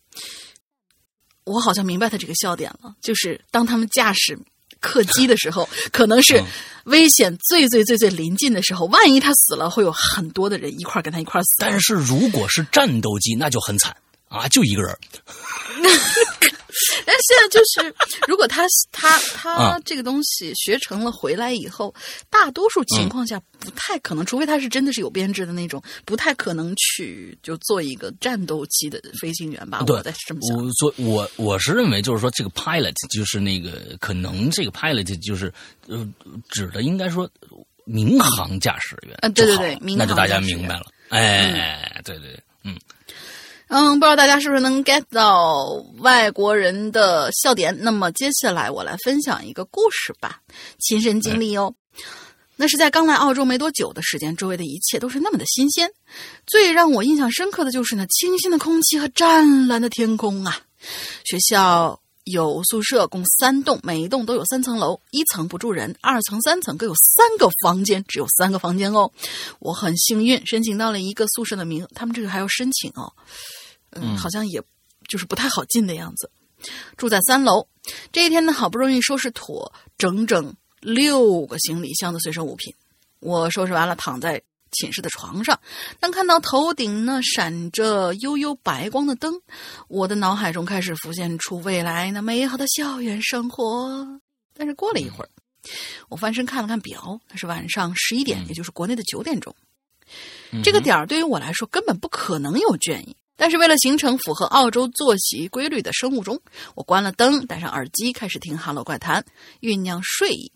[1.44, 4.38] 我好像明白他这个笑点了，就是当他们驾驶
[4.84, 6.44] 客机的时候，可能是嗯
[6.84, 11.48] 危险最最最最临近的时候，万一他死了，会有很多的人一块儿跟他一块儿死。
[11.58, 13.96] 但是如果是战斗机，那就很惨
[14.28, 14.94] 啊，就一个人。
[17.06, 17.94] 但现在就是，
[18.26, 21.94] 如果他他 他啊这个东西学成了回来以后，
[22.30, 29.82] 大多数情况下不太可能，除非他是真的是有编制的那种，不太可能去就做一个战斗机的飞行员吧。
[29.86, 30.56] 对我在这么想。
[30.56, 35.52] 我所我我是认为，就是说这个 pilot 就是那个可能这个 pilot 就是
[35.86, 36.06] 呃
[36.50, 37.28] 指的应该说
[37.84, 40.86] 民航驾驶员啊对对对那就大家明白了。
[41.10, 42.76] 哎，对对对，嗯，
[43.68, 45.66] 嗯，不知道大家是不是能 get 到
[45.98, 47.76] 外国人的笑点？
[47.80, 50.40] 那么接下来我来分享一个故事吧，
[50.78, 51.74] 亲身经历哦。
[52.56, 55.90] 那是在刚来澳洲没多久的时间，周围的一切都是那么的新鲜。
[56.46, 60.60] 最让我印象深刻的就是那清新的空气和湛蓝的天空啊！
[61.24, 69.10] 学校有宿舍，共三栋，每一栋都有三层楼，一层不住人，二层、三层各有三个房间，只有三个房间哦。
[69.58, 73.12] 我很幸运，申请到了一个宿舍的名额，他们这个还要申请哦。
[73.90, 74.62] 嗯，好像也
[75.06, 76.30] 就是不太好进的样子。
[76.96, 77.66] 住在三楼，
[78.10, 82.74] 这一天呢，好不容易收拾妥整整六个行李箱的随身物品。
[83.20, 84.42] 我收拾完了，躺在
[84.74, 85.58] 寝室的床上，
[85.98, 89.40] 当看到头顶那闪着悠悠白光的灯，
[89.88, 94.20] 我的脑海中开始浮现出未来那美好的校园生活。
[94.56, 95.28] 但是过了一会儿，
[96.08, 99.54] 我翻身看了看表，那是晚上十一点，也就是国内的九点钟。
[100.62, 103.16] 这个点儿对于我来说根本不可能有倦意。
[103.36, 106.40] 但是为了形成符合澳洲作息规律的生物钟，
[106.76, 109.20] 我关了灯，戴上耳机，开始听《哈喽怪谈》，
[109.60, 110.52] 酝酿睡意。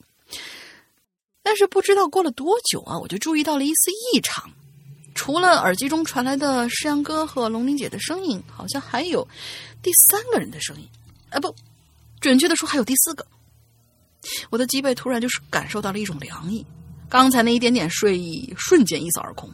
[1.49, 4.51] 但是不知道过了多久啊，我就注意到了一丝异常。
[5.15, 9.27] 除了耳机中传来的诗阳哥和龙玲姐的声音，好像还有
[9.83, 10.87] 第三个人的声音。
[11.31, 11.57] 啊，不，
[12.21, 13.27] 准确的说还有第四个。
[14.51, 16.67] 我的脊背突然就是感受到了一种凉意，
[17.09, 19.49] 刚才那一点点睡意瞬间一扫而空。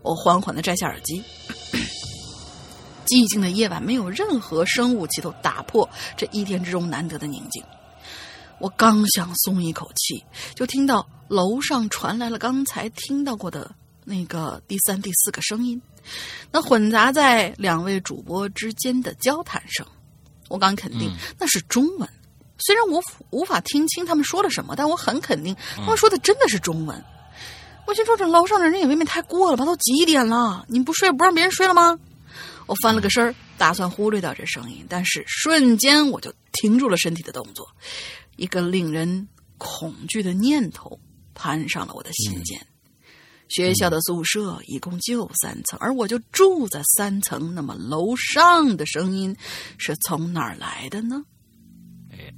[0.00, 1.22] 我缓缓的摘下耳机，
[3.04, 5.86] 寂静的夜晚没有任何生物企图打破
[6.16, 7.62] 这一天之中难得的宁静。
[8.60, 13.70] 我刚想松一口气，就听到楼上传来了刚才听到过的
[14.04, 15.80] 那个第三、第四个声音，
[16.50, 19.86] 那混杂在两位主播之间的交谈声。
[20.48, 22.08] 我敢肯定那是中文，
[22.58, 27.04] 虽然我无法听清他们说了什么，但我很肯定他们说的真的是中文。
[27.86, 29.64] 我心说这楼上的人也未免太过了吧？
[29.64, 30.64] 都几点了？
[30.68, 31.98] 你不睡不让别人睡了吗？
[32.66, 37.66] 我翻了个身儿，打算忽略掉这声音，但是瞬间我就停住了身体的动作。
[38.36, 40.98] 一个令人恐惧的念头
[41.38, 42.60] 攀上了我的心间。
[43.48, 47.54] 学校的宿舍一共就三层，而我就住在三层。
[47.54, 49.34] 那么楼上的声音
[49.78, 51.24] 是从哪儿来的呢？
[52.10, 52.34] 哎，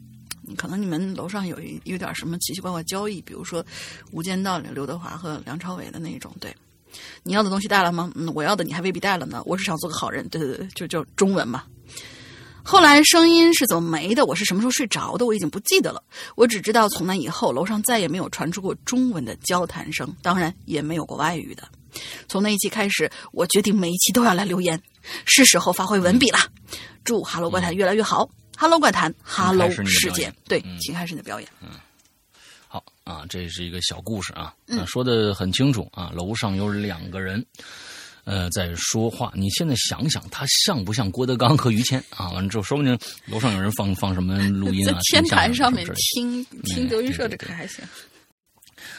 [0.56, 3.64] 可能你们楼上有一有点什么奇奇怪怪交易，比如说
[4.12, 6.32] 《无间道》里刘德华和梁朝伟的那种。
[6.38, 6.54] 对，
[7.24, 8.12] 你要的东西带了吗？
[8.14, 9.42] 嗯，我要的你还未必带了呢。
[9.46, 11.64] 我是想做个好人，对对对，就就中文嘛。
[12.64, 14.24] 后来声音是怎么没的？
[14.26, 15.26] 我是什么时候睡着的？
[15.26, 16.02] 我已经不记得了。
[16.36, 21.62] 我只知道从那以后，楼上再也没有传出过中文的交谈声，当然也没有过外语的。
[22.28, 24.80] 从那一期开始，我决定每一期都要来留言，
[25.24, 26.38] 是时候发挥文笔了。
[27.02, 28.24] 祝《哈喽怪谈》越来越好，
[28.56, 31.48] 《哈喽怪谈》哈喽世界，对，请开始你的表演。
[31.60, 31.70] 嗯，
[32.68, 34.54] 好啊，这是一个小故事啊，
[34.86, 36.12] 说的很清楚啊。
[36.14, 37.44] 楼上有两个人。
[38.24, 39.33] 呃，在说话。
[39.35, 42.30] 你现在想想，他像不像郭德纲和于谦 啊？
[42.33, 44.94] 完了之后，说不定楼上有人放放什么录音啊？
[44.94, 47.85] 在天台上面听听德云社，这可还行。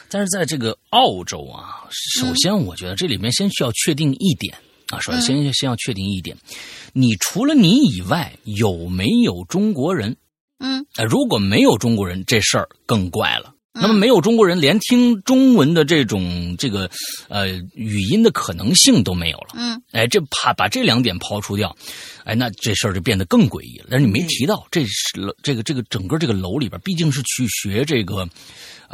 [0.08, 4.54] 但是在这个澳洲啊，首先我觉得这里面先需要确定一点
[4.88, 6.36] 啊，首先先要确定一点，
[6.92, 10.16] 你除了你以外有没有中国人？
[10.58, 13.52] 嗯，如果没有中国人，这事儿更怪了。
[13.74, 16.90] 那么没有中国人，连听中文的这种这个
[17.28, 19.48] 呃语音的可能性都没有了。
[19.54, 21.74] 嗯，哎，这怕把这两点抛除掉，
[22.24, 23.86] 哎，那这事儿就变得更诡异了。
[23.90, 24.92] 但是你没提到，这是
[25.42, 28.28] 这个这个整个这个楼里边，毕竟是去学这个。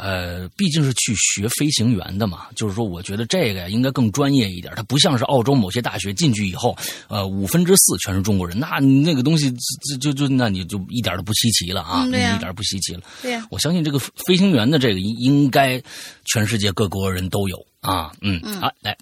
[0.01, 4.73] 呃，毕竟是去学飞行员的嘛，就是说，我觉得这个呀应该更专业一点。
[4.77, 6.73] 它不像是澳洲某些大学进去以后，
[7.09, 13.01] 呃，五分之四全是中国人，那那个东西就就就那你就一点都不稀奇了啊，一点不稀奇了。
[13.21, 15.81] 对呀，我相信这个飞行员的这个应该
[16.23, 18.97] 全世界各国人都有啊，嗯啊，来。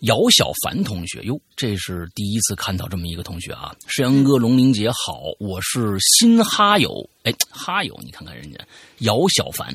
[0.00, 3.74] 姚小凡同学，哟，这是第一次看到这么一个同学啊！
[3.88, 8.58] 世阳哥、龙玲姐好，我是新哈友，哎，哈友，你看看人家
[8.98, 9.74] 姚小凡，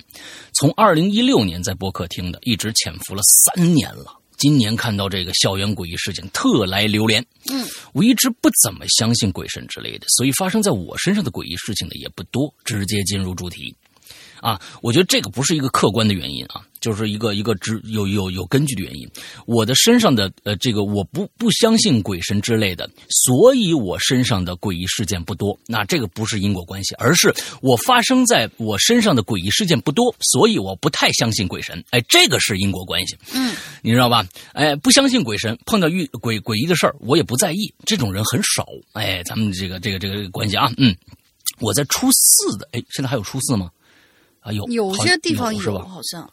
[0.54, 4.16] 从二零一六年在播客听的，一直潜伏了三年了。
[4.38, 7.26] 今年看到这个校园诡异事件，特来留连。
[7.50, 12.54] 嗯，我一直不怎么相信鬼神之类的，所以发生在我身上的诡异事情呢也不多。
[12.64, 13.76] 直接进入主题。
[14.42, 19.08] 啊，我觉得这个不是一个客观的原因啊，就是一个一个只有有有根据的原因。
[19.46, 25.58] 我的身上的呃，这个我不不相信鬼神之类的，所以我身上的诡异事件不多。
[25.68, 31.84] 那这个不是因果关系，而是我发生在我身上的诡异事件不多，所以我不太相信鬼神。
[31.92, 33.16] 哎，这个是因果关系。
[33.34, 34.26] 嗯，你知道吧？
[34.54, 37.72] 哎，不相信鬼神，碰到遇鬼诡异的事儿，我也不在意。
[37.86, 38.66] 这种人很少。
[38.94, 40.96] 哎，咱们这个这个这个关系啊，嗯，
[41.60, 43.70] 我在初四的，哎，现在还有初四吗？
[44.42, 46.30] 啊，有有些地方有，好像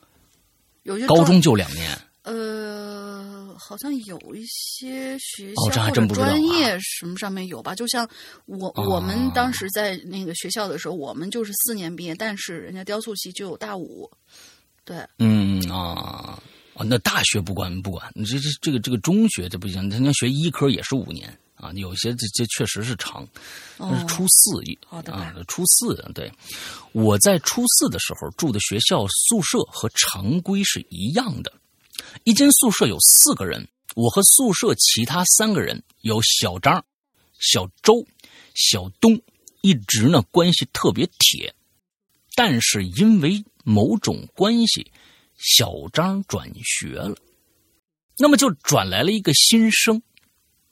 [0.83, 1.97] 有些高中就两年。
[2.25, 7.75] 呃，好像有一些学校或者专业什么上面有吧。
[7.75, 8.07] 就像
[8.45, 14.11] 我我们当时在那个学校的时候，我们就是四年毕业，但是人家雕塑系就有大五。
[14.85, 16.39] 对，嗯啊
[16.75, 21.35] 啊，那大学不管不管，你这这这个这个中学这不行，人家学医科也是五年。
[21.61, 23.27] 啊，有些这这确实是长，
[23.79, 25.03] 那是初四一啊，
[25.49, 26.33] 初四对，
[26.93, 31.53] 我在初四的时候住的学校宿舍和常规是一样的，
[32.23, 33.67] 一间宿舍有四个人，
[33.97, 36.85] 我和宿舍其他三个人有小张、
[37.41, 38.07] 小周、
[38.55, 39.21] 小东，
[39.61, 41.53] 一直呢关系特别铁，
[42.37, 44.93] 但是因为某种关系，
[45.37, 47.17] 小张转学了，
[48.17, 50.01] 那么就转来了一个新生。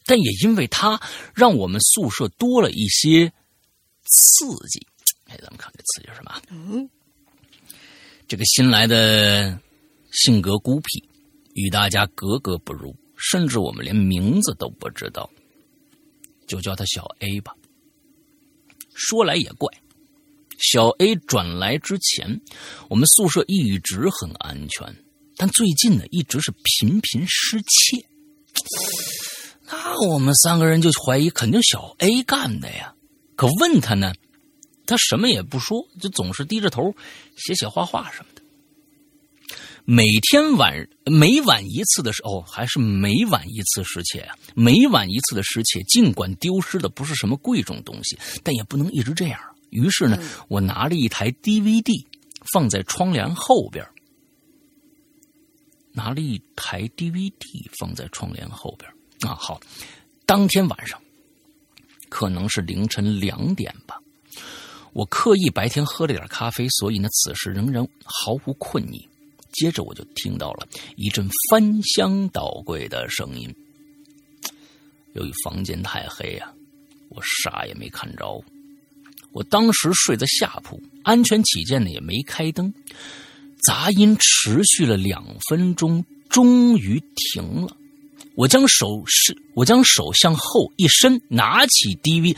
[0.07, 1.01] 但也因为他，
[1.35, 3.33] 让我们宿舍多了一些
[4.05, 4.87] 刺激。
[5.27, 6.40] 哎，咱们看这刺激是什么？
[6.51, 6.88] 嗯，
[8.29, 9.59] 这个新来的
[10.12, 11.09] 性格孤僻，
[11.55, 15.29] 与大家格格不入，甚至我们连名字都不知道，
[16.47, 17.53] 就叫他小 A 吧。
[18.95, 19.69] 说来也怪，
[20.59, 22.40] 小 A 转来之前，
[22.88, 25.05] 我们宿舍一直很安全，
[25.37, 28.07] 但最近呢，一直是频频失窃。
[29.68, 32.94] 那我们三个人就怀疑，肯定小 A 干的呀。
[33.35, 34.12] 可问他呢，
[34.87, 36.94] 他什么也不说，就总是低着头
[37.37, 38.42] 写写画画什么的。
[39.85, 44.37] 每天晚每晚一次的时候，还是每晚一次失窃啊！
[44.55, 49.40] 每晚一次的失窃，尽管丢失的不是什么贵重东西，但也不能一直这样。
[49.70, 52.05] 于是呢，我拿了一台 DVD
[52.52, 53.87] 放在窗帘后边，
[55.92, 57.33] 拿了一台 DVD
[57.79, 58.90] 放在窗帘后边。
[59.21, 59.60] 啊，好，
[60.25, 61.00] 当天晚上
[62.08, 64.00] 可能是凌晨两点吧。
[64.92, 69.08] 我刻意白天喝了点咖啡，所以呢，此时仍然毫无困意。
[69.52, 73.54] 接着我就听到了一阵翻箱倒柜的声音。
[75.14, 76.52] 由于房间太黑呀，
[77.08, 78.44] 我啥也没看着。
[79.33, 82.73] 我当时睡在下铺，安全起见呢，也没开灯。
[83.67, 87.77] 杂音持续了两分钟，终于停了。
[88.37, 92.37] 我将手是，我将手向后一伸，拿起 DV，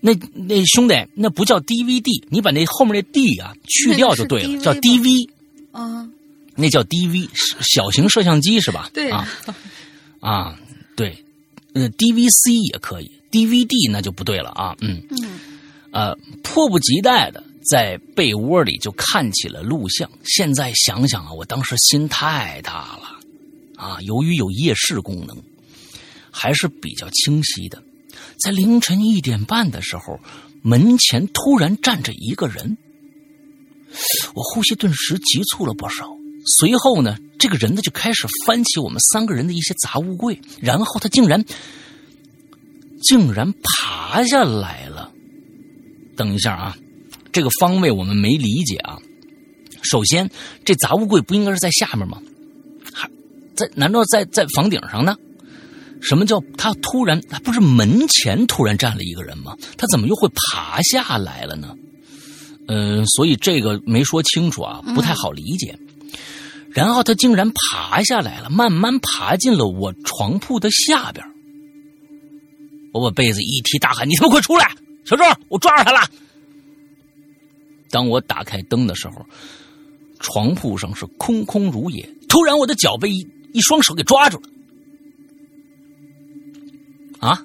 [0.00, 5.28] 那那兄弟，那不叫 DVD，你把那后面那 D 啊去掉就 对了，叫 DV。
[5.70, 6.08] 啊，
[6.56, 7.28] 那叫 DV
[7.60, 8.90] 小型摄像机是吧？
[8.92, 9.28] 对啊。
[10.20, 10.58] 啊，
[10.96, 11.24] 对，
[11.74, 15.00] 呃，DVC 也可以，DVD 那就不对了啊，嗯。
[15.10, 15.38] 嗯。
[15.92, 20.10] 呃，迫不及待的在被窝里就看起了录像。
[20.24, 23.19] 现在想想啊，我当时心太大了
[23.80, 23.98] 啊！
[24.02, 25.42] 由于有夜视功能，
[26.30, 27.82] 还是比较清晰的。
[28.38, 30.20] 在凌晨一点半的时候，
[30.60, 32.76] 门前突然站着一个人，
[34.34, 36.14] 我呼吸顿时急促了不少。
[36.58, 41.42] 随后呢，这个人呢就开始翻起我们三个人的一些杂物柜，然后他竟然
[43.02, 45.10] 竟然爬下来了。
[46.16, 46.76] 等一下啊，
[47.32, 48.98] 这个方位我们没理解啊。
[49.82, 50.30] 首先，
[50.66, 52.20] 这杂物柜不应该是在下面吗？
[53.60, 53.72] 还在？
[53.76, 55.16] 难道在在房顶上呢？
[56.00, 57.20] 什么叫他突然？
[57.28, 59.56] 他不是门前突然站了一个人吗？
[59.76, 61.74] 他怎么又会爬下来了呢？
[62.68, 65.78] 嗯、所以这个没说清楚啊，不太好理解。
[66.70, 71.26] 然后他竟然爬下来了，慢慢爬进了我床铺的下边。
[72.92, 74.72] 我把被子一踢，大喊：“你他妈快出来！
[75.04, 76.08] 小周，我抓着他了！”
[77.90, 79.26] 当我打开灯的时候，
[80.20, 82.08] 床铺上是空空如也。
[82.28, 84.48] 突然，我的脚被一一双手给抓住了。
[87.20, 87.42] 啊！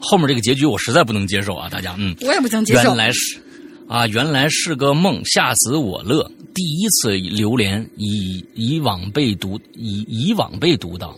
[0.00, 1.68] 后面这个结局我实在不能接受啊！
[1.68, 2.96] 大家，嗯，我也不能接受原。
[2.96, 3.40] 来是
[3.88, 6.30] 啊，原来是个梦，吓死我了。
[6.54, 11.16] 第一次流连以以往被读以以往被读到，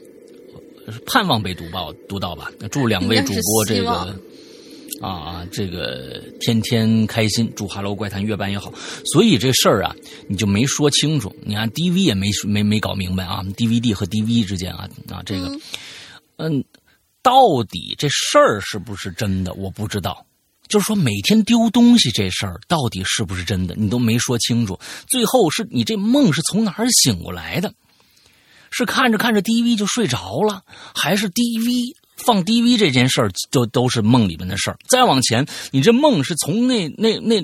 [1.07, 2.51] 盼望被读报读到吧。
[2.70, 4.18] 祝两位主播这个
[5.01, 8.72] 啊啊这个天天开心，祝《哈喽怪谈》越办越好。
[9.12, 9.95] 所以这事儿啊，
[10.28, 11.34] 你就没说清楚。
[11.42, 15.59] 你看 DV 也没没没搞明白啊，DVD 和 DV 之间啊啊这个
[16.36, 16.64] 嗯
[17.22, 17.40] 到
[17.70, 20.24] 底这事儿是不是真的，我不知道。
[20.66, 24.78] 就是说，每天丢东西这事儿到底是不是真的，你都没说清楚。
[25.07, 27.72] 最后是你这梦是从哪儿醒过来的？
[28.70, 30.62] 是看着看着 DV 就睡着了，
[30.95, 34.77] 还是 DV 放 DV 这件事儿就都是梦里面的事儿？
[34.89, 37.43] 再往前，你这梦是从那那那，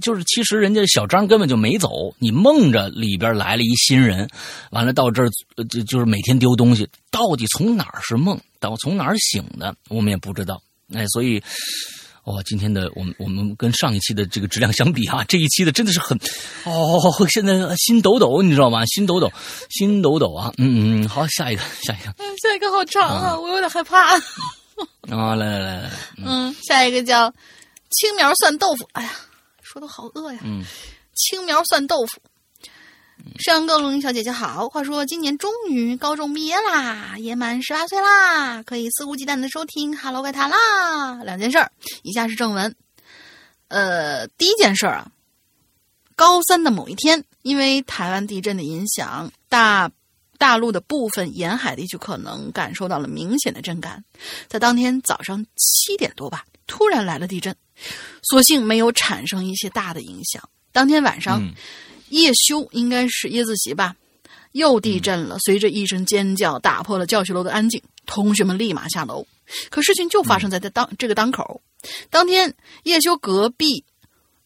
[0.00, 4.28] 就是其实人家小张根本就没走，你梦着里边来了一新人，
[4.70, 5.28] 完了到这儿
[5.68, 10.62] 就就是每天丢东西，到底从哪儿是梦，到从哪儿醒的，我们也不知道。
[10.92, 11.42] 哎，所以。
[12.30, 16.16] 哇，今天的我们我们跟上一期的这个质量相比啊， 这一期的真的是很，
[16.64, 18.84] 哦，现在心抖抖，你知道吗？
[18.86, 19.30] 心抖抖，
[19.70, 20.52] 心抖抖啊！
[20.58, 24.14] 嗯嗯，好，下一个， 下一个嗯下一个好长啊，我有点害怕。
[25.10, 25.90] 啊，来来来来，
[26.24, 27.32] 嗯，下一个叫
[27.90, 28.88] 青苗蒜豆腐。
[28.92, 29.10] 哎呀，
[29.62, 30.38] 说的好饿呀。
[30.44, 30.64] 嗯，
[31.14, 32.20] 青苗蒜豆腐。
[33.38, 41.22] 上高龙小姐姐好，话说今年终于高中毕业啦，也满十八岁啦，可以肆无忌惮的收听《哈喽怪谈》啦。
[41.24, 42.74] 两件事儿，以下是正文。
[43.68, 45.10] 呃，第一件事儿啊，
[46.14, 49.90] 高三的某一天，因为台湾地震的影响，大
[50.36, 54.04] 大陆的部分沿海地区可能感受到了明显的震感。
[54.48, 57.56] 在当天早上七点多吧，突然来了地震，
[58.22, 60.46] 所幸没有产生一些大的影响。
[60.72, 61.42] 当天晚上。
[62.10, 63.96] 夜修应该是夜自习吧，
[64.52, 65.38] 又地震了。
[65.40, 69.26] 随着一声尖叫，打破了教学楼的安静，同学们立马下楼。
[69.70, 71.60] 可事情就发生在这当、这个当口。
[72.10, 73.84] 当天叶修隔壁，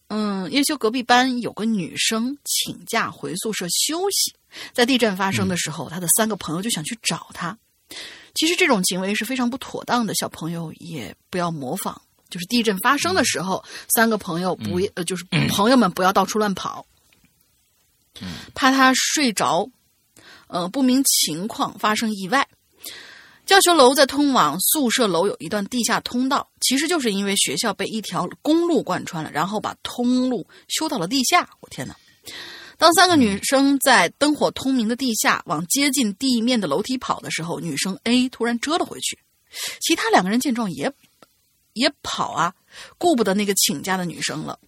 [0.09, 4.35] 嗯，叶修隔壁班有个女生请假回宿舍休息，
[4.73, 7.59] 在地震发生的时候，他的三个朋友就想去找她。
[8.35, 12.01] 其实这种行为是非常不妥当的，小朋友也不要模仿。
[12.31, 13.63] 就是地震发生的时候，
[13.95, 16.85] 三个朋友不呃，就是朋友们不要到处乱跑。
[18.55, 19.69] 怕他睡着，
[20.47, 22.47] 呃，不明情况发生意外。
[23.47, 31.49] 教学楼在通往宿舍楼有一段地下通道，其实就是因为学校被一条公路贯穿了，然后把通路修到了地下。
[31.61, 31.95] 我天哪！
[32.79, 39.19] 当三个女生在灯火通明的地下往接近地面的楼梯跑的时候，女生 A 突然折了回去，
[39.81, 40.91] 其他两个人见状也
[41.75, 42.55] 也跑啊，
[42.97, 44.59] 顾不得那个请假的女生了。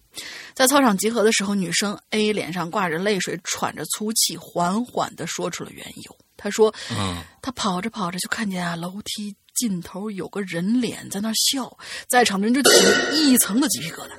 [0.53, 6.17] 在操场集合的时候，女生 A 脸上挂着泪水，喘着粗气，缓缓地说出了缘由。
[6.35, 14.11] 她说：“嗯她跑着跑着就看见啊，楼梯尽头有个人脸在那笑，在场的人就起了一层的鸡皮疙瘩。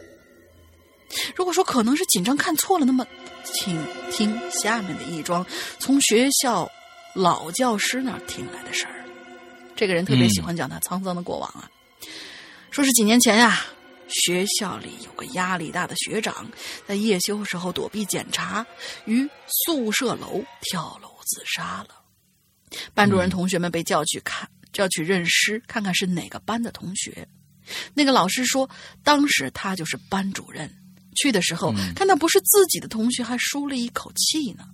[1.35, 3.07] 如果说可能是紧张看错了，那么
[3.45, 5.45] 请听下面的一桩
[5.79, 6.71] 从学校
[7.15, 9.05] 老教师那儿听来的事儿。
[9.75, 11.71] 这个人特别喜欢讲他沧桑的过往啊，
[12.71, 13.65] 说是几年前呀、
[14.09, 16.51] 学校里有个压力大的学长，
[16.87, 18.67] 在夜休时候躲避检查，
[19.05, 19.29] 于
[19.67, 21.95] 宿舍楼跳楼自杀了。
[22.95, 27.27] 班主任同学们被叫去看，叫去认尸，看看是哪个班的同学。
[27.93, 28.69] 那个老师说，
[29.03, 30.71] 当时他就是班主任，
[31.17, 34.65] 去的时候、看到不是自己的同学，还舒了一口气呢。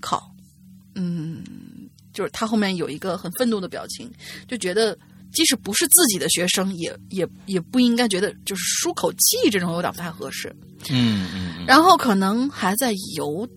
[0.00, 0.32] 靠，
[0.94, 1.42] 嗯，
[2.12, 4.12] 就是他后面有一个很愤怒的表情，
[4.46, 4.96] 就觉得
[5.32, 10.54] 即使不是自己的学生，也也也不应该觉得就是舒口气这种有点不太合适。
[10.90, 13.48] 嗯嗯，然后可能还在游，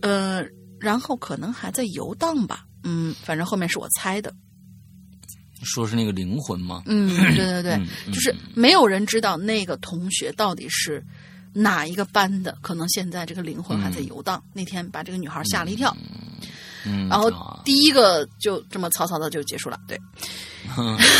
[0.00, 0.44] 呃，
[0.78, 2.64] 然后可能还在游荡吧。
[2.84, 4.34] 嗯，反正后面是我猜的。
[5.64, 6.82] 说是那个灵魂吗？
[6.86, 7.80] 嗯，对对对，
[8.12, 11.00] 就是没有人知道那个同学到底是
[11.52, 14.42] 哪一个班的，可能现在这个灵魂还在游荡。
[14.52, 15.96] 那天把这个女孩吓了一跳，
[16.84, 17.30] 嗯，然后
[17.64, 19.78] 第一个就这么草草的就结束了。
[19.86, 19.98] 对，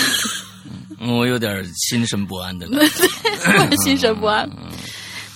[1.07, 4.49] 我有点心神不安的， 对，心神不安。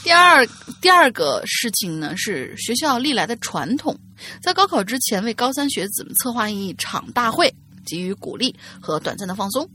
[0.02, 0.46] 第二
[0.80, 3.98] 第二个事情呢，是学校历来的传统，
[4.42, 7.54] 在高考之前为高三学子们策划一场大会。
[7.88, 9.70] 给予鼓励和短暂的放松。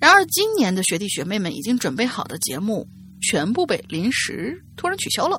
[0.00, 2.88] 然而，今年的学弟学妹们已经准备好的节目
[3.20, 5.38] 全部被临时突然取消了。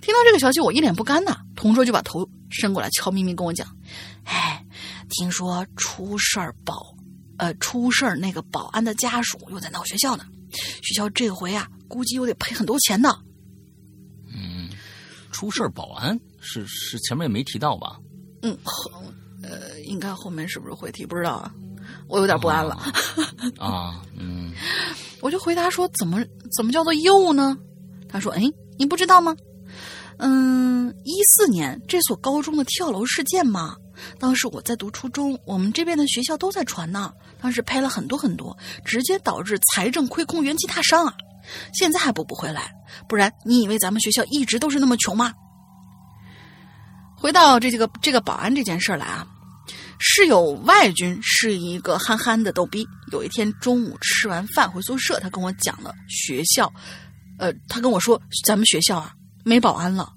[0.00, 1.38] 听到这个消息，我一脸不甘呐。
[1.54, 3.66] 同桌就把头伸过来，悄咪咪跟我讲
[4.24, 4.64] ：“哎，
[5.08, 6.94] 听说出事儿保，
[7.38, 10.24] 呃，出事儿那个保安的家属又在闹学校呢。
[10.82, 13.18] 学校这回啊，估计又得赔很多钱呢。”
[14.32, 14.70] 嗯，
[15.32, 17.98] 出事儿保安是是前面也没提到吧？
[18.42, 18.56] 嗯。
[19.42, 21.04] 呃，应该后面是不是会提？
[21.04, 21.52] 不知道啊，
[22.06, 22.76] 我有点不安了。
[23.58, 24.52] 啊，嗯，
[25.20, 26.24] 我就回答说：“怎么
[26.56, 27.58] 怎么叫做又呢？”
[28.08, 28.42] 他说：“哎，
[28.78, 29.34] 你不知道吗？
[30.24, 33.74] 嗯，一四年这所高中的跳楼事件嘛，
[34.20, 37.12] 当时我在读初中，我们这边的学校都在传呢。
[37.40, 41.12] 当时赔了很多很多，直接导致财政亏空、元气大伤啊！
[41.74, 42.72] 现在还补不回来，
[43.08, 45.34] 不然你以为咱们学校一直都是那么穷吗？”
[47.18, 49.26] 回到这这个这个保安这件事来啊。
[49.98, 52.86] 室友外军是一个憨憨的逗逼。
[53.10, 56.72] 有一天中午吃完饭回宿舍，他跟我讲了学校，
[57.40, 59.12] 呃，他跟我说咱们学校啊
[59.44, 60.12] 没保安了。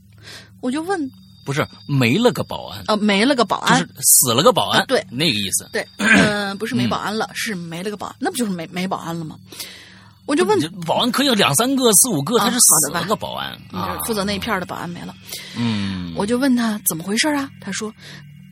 [0.61, 1.11] 我就问，
[1.45, 5.69] 不是没了个保安啊，没了个保安，就是死了个保安，对，那个意思。
[5.71, 9.37] 对，嗯，不是没保安了，是没了个保安，那不就是没没保安了吗？
[10.25, 15.13] 我就问，保安可以有两三个、四五个，他是死了个保安啊，负责那一片的保安没了。
[15.55, 17.49] 嗯，我就问他怎么回事啊？
[17.61, 17.93] 他说。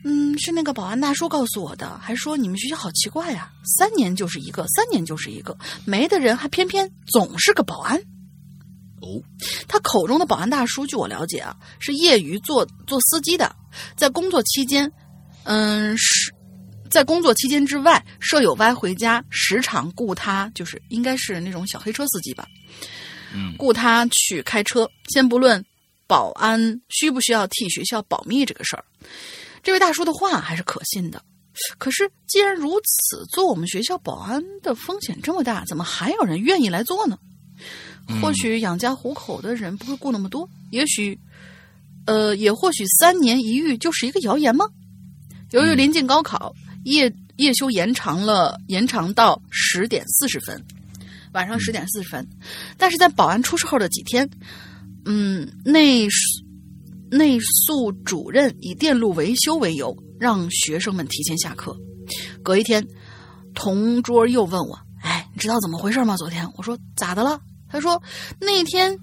[0.06, 5.56] 嗯，是那个保安大叔告诉我的，还说你们学校好奇怪呀，三年就是一个，三年就是一个，
[5.86, 7.98] 没的人还偏偏总是个保安。
[9.04, 9.20] 哦，
[9.68, 13.54] 他口中的保安大叔，据我了解啊，是业余做做司机的，
[13.96, 14.90] 在工作期间，
[15.42, 16.32] 嗯，是
[16.90, 22.46] 在工作期间之外，舍友歪回家，时常雇他，就是应该是那种小黑车司机吧，
[23.34, 24.88] 嗯，雇他去开车。
[25.12, 25.62] 先不论
[26.06, 28.84] 保安需不需要替学校保密这个事儿。
[29.62, 31.22] 这位大叔的话还是可信的，
[31.78, 37.18] 可是既然如此，做我们学校保安的风险这么大，怎么还有人愿意来做呢？
[38.20, 41.18] 或许养家糊口的人不会顾那么多，也许，
[42.06, 44.66] 呃，也或许三年一遇就是一个谣言吗？
[45.50, 50.64] 由于临近高考，夜夜休延长了，延长到十点四十分，
[51.32, 52.26] 晚上十点四十分。
[52.76, 54.28] 但是在保安出事后的几天，
[55.04, 56.08] 嗯，内。
[57.10, 61.76] 内宿主任以电路维修为由，让学生们提前下课。
[62.42, 62.84] 隔一天，
[63.54, 66.16] 同桌又问我：“哎，你知道怎么回事吗？
[66.16, 67.40] 昨天？”我说：“咋的了？”
[67.74, 68.00] 他说
[68.40, 68.96] ：“那天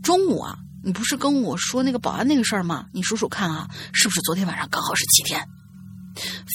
[0.00, 2.86] 中午啊，你不是跟我说那个保安那个事儿吗？
[2.92, 5.44] 你数数看啊，是不是昨天晚上刚好是七天？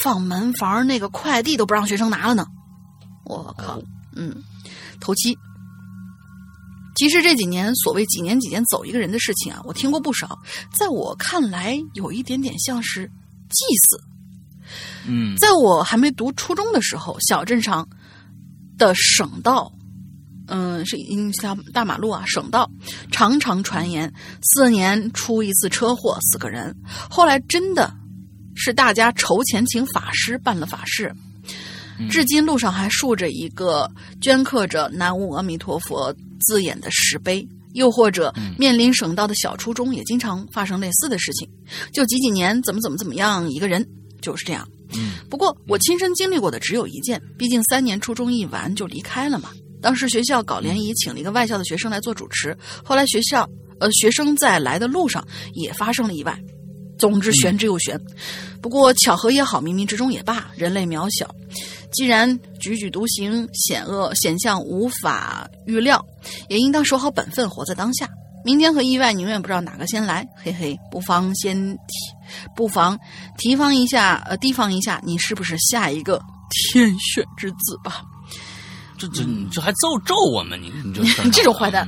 [0.01, 2.47] 放门房那个快递都不让学生拿了呢？
[3.25, 3.81] 我靠，
[4.15, 4.33] 嗯，
[5.01, 5.37] 头七。”
[6.95, 10.39] 其实这几年所谓几年几年走一个人的事情啊，我听过不少。
[10.71, 13.11] 在我看来，有一点点像是
[13.49, 14.01] 祭祀。
[15.05, 17.87] 嗯，在我还没读初中的时候，小镇上
[18.77, 19.71] 的省道，
[20.47, 22.69] 嗯，是一条大马路啊，省道
[23.11, 26.75] 常常传言四年出一次车祸，死个人。
[27.09, 27.93] 后来真的
[28.55, 31.13] 是大家筹钱请法师办了法事，
[32.09, 33.89] 至今路上还竖着一个
[34.21, 36.13] 镌刻着“南无阿弥陀佛”。
[36.39, 41.49] 字眼的石碑，又或者面临省道的小初中，也经常发生类似的事情。
[41.91, 43.83] 就几几年怎么怎么怎么样一个人，
[44.21, 44.65] 就是这样。
[44.95, 49.49] 嗯，不过我亲身经历过的只有一件，毕竟三年初中一完就离开了嘛。
[49.81, 52.57] 当时学校搞联谊，请了一个外校的学生来做主持。
[52.83, 53.47] 后来学校
[53.79, 56.37] 呃学生在来的路上也发生了意外。
[56.97, 57.95] 总之玄之又玄，
[58.59, 61.29] 不过巧合也好，冥冥之中也罢，人类渺小。
[61.91, 62.27] 既然
[62.59, 66.03] 踽踽独行，险恶险象无法预料，
[66.49, 68.09] 也应当守好本分，活在当下。
[68.43, 70.27] 明天和意外，你永远不知道哪个先来。
[70.35, 71.77] 嘿嘿，不妨先提，
[72.55, 72.97] 不妨
[73.37, 76.19] 提防一下，呃，提防一下，你是不是下一个
[76.49, 78.01] 天选之子吧？
[78.97, 80.61] 这这这还咒咒我们？
[80.61, 81.87] 你你这这种坏蛋，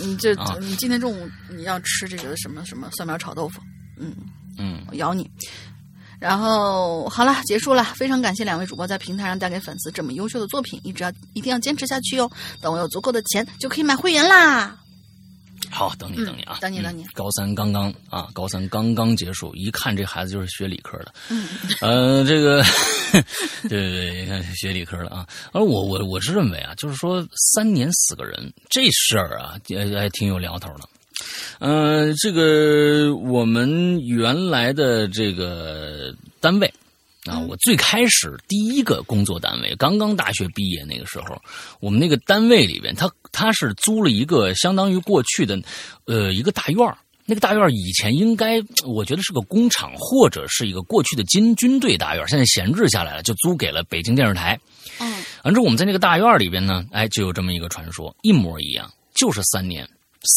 [0.00, 3.60] 你这 你今天中午你要吃这个什么什么蒜苗炒豆腐？
[3.98, 4.14] 嗯，
[4.58, 5.30] 嗯，我咬你。
[6.20, 7.84] 然后好了，结束了。
[7.94, 12.28] 非常感谢两位主播在平台上带给粉丝这么优秀的作品，一直要一定要坚持下去哦。
[12.60, 14.76] 等我有足够的钱，就可以买会员啦。
[15.70, 17.04] 好，等你等你啊，等你等你。
[17.14, 21.14] 高三刚刚啊，高三刚刚结束，一看这孩子就是学理科的。
[21.28, 21.46] 嗯，
[21.80, 22.62] 呃，这个，
[23.68, 25.26] 对 对对，看学理科的啊。
[25.52, 30.88] 而我我我是认为啊，就是说三年死个人这事儿啊，也还挺有聊头的。
[31.58, 36.72] 呃，这个我们原来的这个单位
[37.28, 41.40] 啊，我最开始第一个工作单位，刚刚大学毕业那个时候，
[41.80, 45.60] 我们那个单位里边，他他是租了一个相当于过去的
[46.06, 54.58] 呃一个大院那个大院以前应该我觉得是个工厂或者是一个过去的军军队大院，现在闲置下来了，就租给了北京电视台。
[54.98, 55.12] 嗯，
[55.42, 59.86] 反正我们在那个大院里边呢，哎，就有这么一个传说，一模一样，就是三年，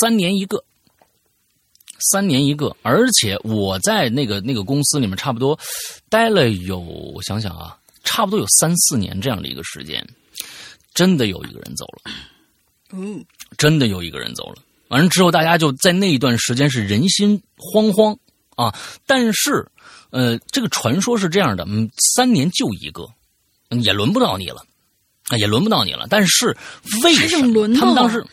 [0.02, 0.62] 三年一个。
[2.12, 5.58] 三年一个，而且我在那个那个公司里面差不多
[6.10, 10.06] 待了有，我想想啊，差不多有三四年这样的一个时间，
[10.94, 12.12] 真的有一个人走了，
[12.94, 13.24] 嗯，
[13.58, 14.62] 真的有一个人走了。
[14.88, 18.18] 完了之后，大家就在那一段时间是人心惶惶
[18.56, 18.76] 啊。
[19.06, 19.66] 但是，
[20.10, 23.08] 呃，这个传说是这样的，嗯，三年就一个，
[23.84, 24.66] 也轮不到你了，
[25.30, 26.08] 啊，也轮不到你了。
[26.10, 26.58] 但是
[27.04, 28.26] 为什么他们当时？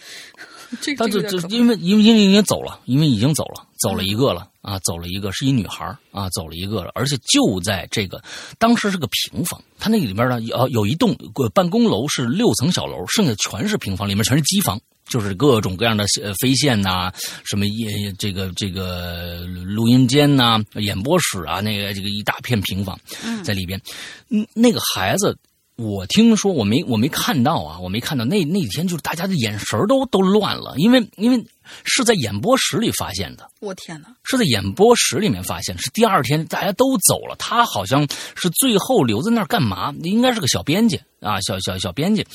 [0.99, 8.23] 他就就因为因为因为已经走了，因为已经走了，走了一个了啊，走了一个是一女孩啊，走了一个了，而且就在这个
[8.59, 11.17] 当时是个平房，他那个里面呢有有一栋
[11.55, 16.05] 办公楼是六层小楼，剩下全是平房，里面全是机房，就是各种各样的
[16.41, 17.11] 飞线呐，
[17.45, 22.99] 什么也这个这个录音间呐、演播室啊，那个这个一大片平房
[23.43, 23.81] 在里边，
[24.29, 25.35] 嗯，那个孩子。
[25.79, 31.47] 我听说，我没我没看到啊，我没看到那那天就是大家的眼神都都乱了，因为因为
[31.85, 33.49] 是在演播室里发现的。
[33.61, 34.09] 我天哪！
[34.25, 38.05] 是在演播室里面发现，是第二天大家都走了，他好像
[38.35, 39.95] 是最后留在那儿干嘛？
[40.03, 42.27] 应该是个小编辑啊，小小小编辑。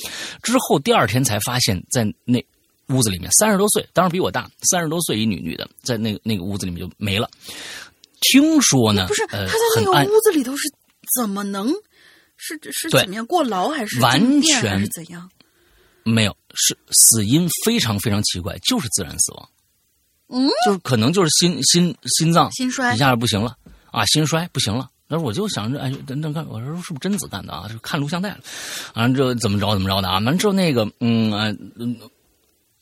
[0.42, 2.42] 之后第二天才发现，在那
[2.88, 7.28] 屋子里面，三十多岁，当时比我大，三十多岁一女女的，在那个那个屋子里面就没了。
[8.22, 10.62] 听说呢，不是他在那个屋子里头是
[11.20, 11.70] 怎么能？
[12.36, 15.30] 是是怎么样过劳还是完全是怎样？
[16.02, 19.48] 没有，是死因非常非常奇怪，就是自然死亡。
[20.28, 23.56] 嗯，就是可能就是心心心脏心衰一下不行了
[23.90, 24.90] 啊，心衰不行了。
[25.06, 27.68] 那我就想着，哎，等等看，我说是不是贞子干的啊？
[27.68, 28.40] 就看录像带了，
[28.94, 30.14] 完了之后怎么着怎么着的啊？
[30.14, 31.32] 完了之后那个嗯
[31.78, 31.96] 嗯，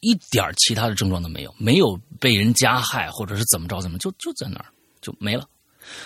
[0.01, 4.67] 一点其他的症状都没有，没有被人加害或者是怎么着怎么就就在那儿
[5.01, 5.47] 就没了。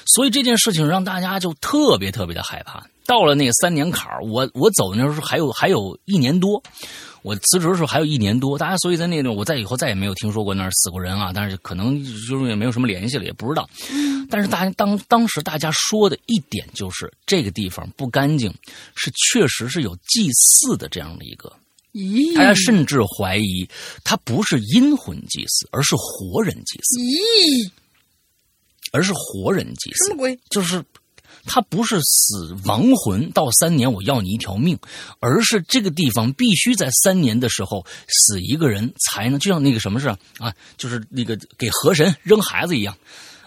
[0.07, 2.87] 所以这件事情让大家就特别特别的害怕。
[3.07, 6.63] 到了那个三年坎儿，我我走的那时候还有还有一年多，
[7.23, 8.59] 我辞职的时候还有一年多。
[8.59, 13.69] 大家所以在那种我在以后再也没有听说过那儿死过人啊，但是可能就是也没有什么联系了，也不知道。
[14.29, 18.53] 但是大家当当时大家说的一点就是这个地方不干净，
[18.97, 21.53] 是确实是有祭祀的这样的一个。
[21.93, 22.35] 咦？
[22.37, 23.69] 大家甚至怀疑
[24.03, 26.99] 他不是阴魂祭祀，而是活人祭祀。
[26.99, 27.71] 咦？
[28.93, 30.07] 而是活人祭祀？
[30.07, 30.39] 什么鬼？
[30.51, 30.85] 就是。
[31.47, 34.79] 他不是死亡魂到三年我要你一条命，
[35.21, 42.97] 而是这个地方必须在三年的时候死一个人才能，就像那个什么似的啊，就是那个给河神扔孩子一样，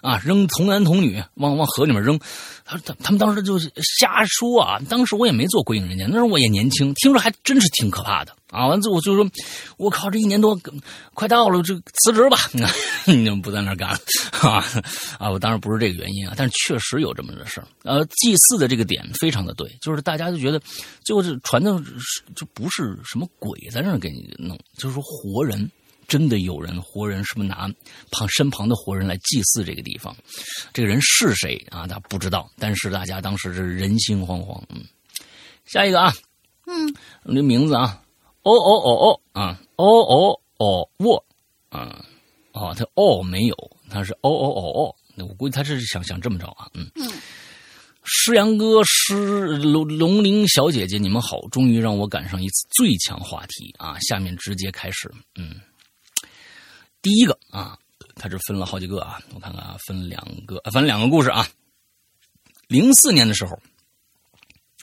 [0.02, 2.20] 啊，扔童男童女往往河里面扔。
[2.66, 8.36] 他他他们当时就是瞎说啊，当时我也没做鬼影人间，那时候我也年轻，听着还真是挺可怕的。
[8.52, 9.30] 啊，完之后我就说，
[9.78, 10.60] 我靠，这一年多
[11.14, 12.38] 快到了，就辞职吧，
[13.06, 14.00] 你们不在那干了
[14.42, 14.64] 啊
[15.20, 15.30] 啊！
[15.30, 17.68] 我当然不是这个原因啊，但是确实有这么个事儿。
[17.84, 20.60] 呃，祭祀的这个点非常的对，就是大家就觉得，
[21.04, 21.80] 就是传的
[22.36, 25.70] 就不是什么鬼在那给你弄，就是说活人，
[26.10, 27.70] 真的有人活人，是不是拿
[28.12, 30.14] 旁身旁的活人来祭祀这个地方？
[30.74, 31.88] 这个人是谁啊？
[31.88, 34.62] 他不知道，但是大家当时是人心惶惶。
[34.70, 34.84] 嗯，
[35.66, 36.12] 下一个啊，
[36.66, 36.94] 嗯，
[37.26, 38.04] 这名字啊。
[38.42, 39.22] 哦哦哦哦。
[39.32, 39.62] 啊。
[39.78, 41.24] 哦哦哦沃
[41.70, 42.04] 啊。
[42.52, 43.56] 哦，他哦没有，
[43.90, 46.90] 他是哦哦哦哦，那我估计他是想想这么着啊，嗯。
[48.12, 54.00] 诗阳哥、诗龙龙鳞小姐姐，你们好，终于让我赶上一次最强话题啊！
[54.00, 55.62] 下面直接开始，嗯，
[57.02, 57.78] 第一个啊，
[58.16, 61.48] 他这分了好几个啊，我看看啊，分两个，分两个故事啊。
[62.68, 63.60] 零四年的时候，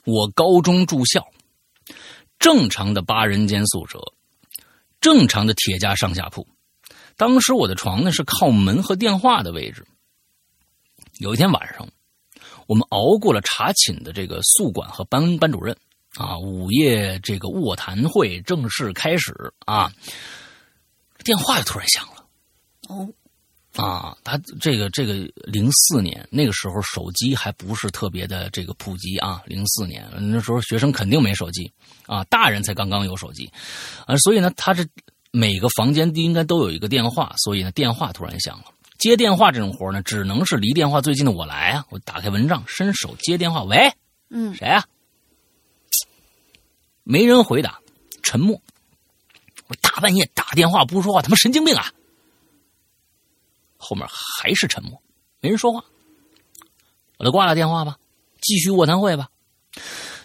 [0.04, 1.26] 我高中住校。
[2.38, 3.98] 正常的八人间宿舍，
[5.00, 6.46] 正常的铁架上下铺。
[7.16, 9.86] 当时我的床呢是靠门和电话的位置。
[11.18, 11.88] 有一天晚上，
[12.66, 15.74] 我们熬过了查寝的这个宿管和班班主任
[16.16, 19.90] 啊，午夜这个卧谈会正式开始啊。
[21.26, 22.24] 电话就突然响了，
[22.88, 23.08] 哦，
[23.74, 31.70] 啊，他这个这个零四年那个时候手机还不是特别的这个普及啊，零四年那时候学生肯定没手机
[32.06, 33.50] 啊，大人才刚刚有手机
[34.06, 34.86] 啊，所以呢，他这
[35.32, 38.66] 每个房间应该都有一个电话，所以呢，电话突然响了。
[38.96, 43.92] 接电话这种活呢，只能是离电话最近的我来啊，我打开蚊帐，伸手接电话，喂，
[44.30, 44.86] 嗯，谁啊？
[47.02, 47.80] 没人回答，
[48.22, 48.62] 沉默。
[49.68, 51.92] 我大半夜打电话不说话，他妈神经病啊！
[53.76, 55.00] 后面还是沉默，
[55.40, 55.84] 没人说话。
[57.18, 57.96] 我就挂了电话吧，
[58.40, 59.28] 继续卧谈会吧。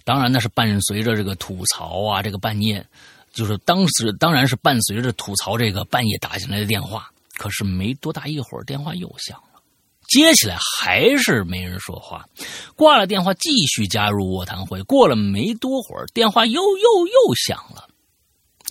[0.04, 2.86] 当然那是伴随着这个吐槽啊，这个半夜，
[3.32, 7.12] 就是当时当然是伴随着吐槽这个半夜打进来的电话。
[7.38, 9.62] 可是没多大一会儿，电话又响了，
[10.08, 12.28] 接起来还是没人说话。
[12.76, 14.82] 挂了电话，继续加入卧谈会。
[14.84, 17.88] 过了没多会儿，电话又又又响了，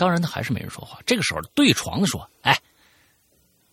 [0.01, 0.99] 当然他还是没人说话。
[1.05, 2.59] 这个时候，对床的说：“哎。”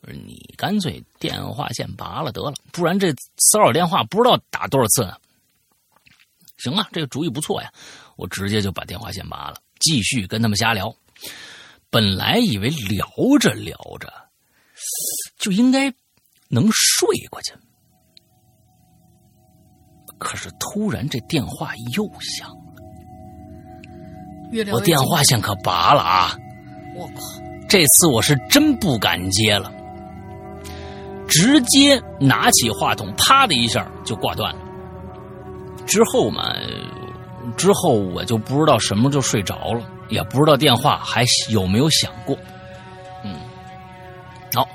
[0.10, 3.12] 你干脆电话线拔了得了，不然这
[3.52, 5.18] 骚扰电话不知道打多少次呢。
[6.58, 7.70] 行啊，这个主意不错呀，
[8.16, 10.96] 我直接就把电话线拔了，继续跟他们瞎聊。
[11.90, 13.06] 本来以为聊
[13.42, 14.14] 着聊着
[15.38, 15.94] 就应该
[16.48, 17.54] 能睡过去，
[20.18, 22.67] 可是突然这电话又响了，
[24.72, 26.38] 我电话线可拔了啊！
[26.96, 27.22] 我靠，
[27.68, 29.72] 这次我是真不敢接了。
[31.28, 34.60] 直接拿起话筒，啪的一下就挂断了。
[35.86, 36.56] 之后嘛，
[37.58, 42.38] 之后我就不知道什么就睡着了，也不知道电话还有没有响过。
[43.24, 43.36] 嗯，
[44.54, 44.68] 好，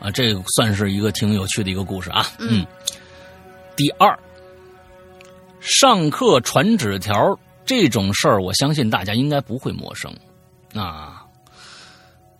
[0.00, 2.26] 啊，这算是一个挺有趣的一个故事啊。
[2.38, 2.66] 嗯。
[3.76, 4.18] 第二，
[5.60, 10.12] 上课传纸条这种事儿，我相信大家应该不会陌生。
[10.74, 11.22] 啊，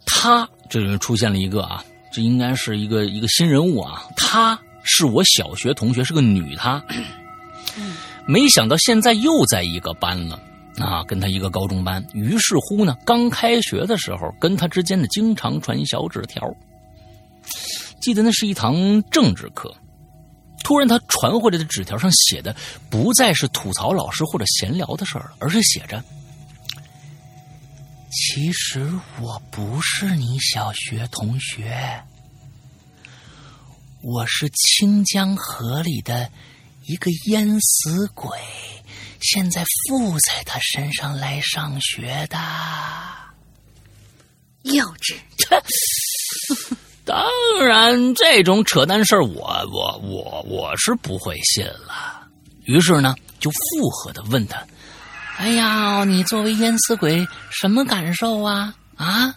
[0.07, 1.85] 他这人出现了一个啊。
[2.15, 4.05] 这应该是一个一个新人物啊！
[4.15, 6.55] 她是我小学同学，是个女。
[6.55, 6.85] 她，
[8.27, 10.39] 没想到现在又在一个班了
[10.79, 12.07] 啊，跟她一个高中班。
[12.13, 16.47] 于是乎呢，刚开学的时候，跟她之间的经常传小纸条。
[17.99, 19.75] 记得那是一堂政治课，
[20.63, 22.55] 突然他传回来的纸条上写的
[22.89, 26.03] 不再是吐槽老师或者闲聊的事儿了，而是写着。
[28.11, 32.05] 其实我不是你小学同学，
[34.03, 36.31] 我是清江河里的
[36.85, 38.39] 一个淹死鬼，
[39.21, 42.39] 现在附在他身上来上学的。
[44.63, 45.17] 幼稚！
[47.05, 47.29] 当
[47.65, 52.27] 然，这种扯淡事儿，我我我我是不会信了。
[52.65, 54.65] 于是呢，就附和的问他。
[55.37, 58.75] 哎呀，你作为淹死鬼，什么感受啊？
[58.97, 59.35] 啊！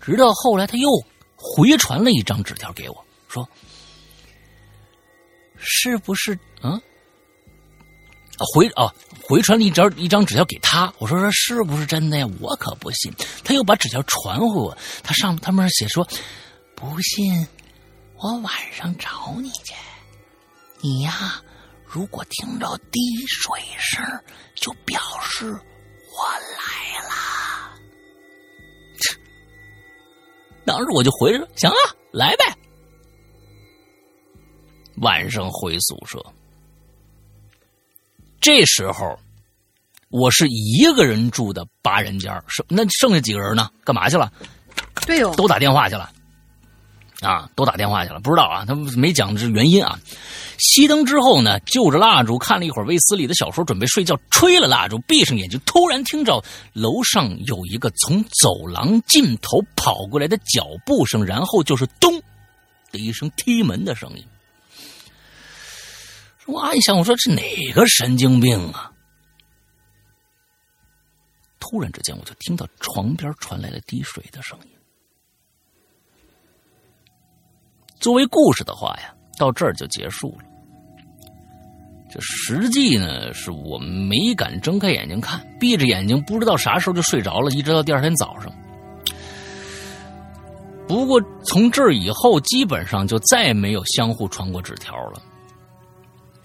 [0.00, 0.88] 直到后来，他又
[1.36, 3.48] 回传了一张纸条给我，说
[5.56, 6.36] ：“是不是？
[6.62, 6.80] 嗯，
[8.38, 8.92] 回哦，
[9.22, 10.92] 回传了一张一张纸条给他。
[10.98, 12.26] 我说说是不是真的呀？
[12.40, 13.12] 我可不信。
[13.44, 16.06] 他又把纸条传回我，他上他们写说：
[16.76, 17.46] 不信，
[18.16, 19.74] 我晚上找你去。
[20.80, 21.42] 你呀。”
[21.88, 24.04] 如果听着滴水声，
[24.56, 26.24] 就表示我
[26.58, 27.78] 来了。
[30.66, 32.44] 当时我就回着，行啊，来呗。
[34.96, 36.20] 晚上回宿舍，
[38.40, 39.16] 这时候
[40.08, 43.70] 我是一个人住的八人间剩那剩下几个人呢？
[43.84, 44.30] 干嘛去了？
[45.06, 46.12] 对哦，都打电话去了。
[47.20, 49.98] 啊，都打电话去了，不知道啊，他们没讲这原因啊。
[50.58, 54.18] 熄灯之后呢，就着蜡烛看了一会儿卫斯理的小说，准备睡觉。
[54.30, 56.44] 吹了蜡烛，闭上眼睛，突然听着
[56.74, 62.20] 楼上有一个从走廊尽头跑过来的脚步声，然后就是咚
[62.92, 64.24] 的一声踢门的声音。
[66.46, 67.42] 我暗想，我说这哪
[67.72, 68.92] 个神经病啊？
[71.58, 74.75] 突然之间，我就听到床边传来了滴水的声音。
[77.98, 80.44] 作为故事的话呀，到这儿就结束了。
[82.08, 88.52] 这实际呢，是我没敢睁开眼睛看，闭着眼睛不知道啥时候就睡着了，一直到第二天早上。
[90.86, 95.20] 不过从这儿以后，基本上就再也没有相互传过纸条了。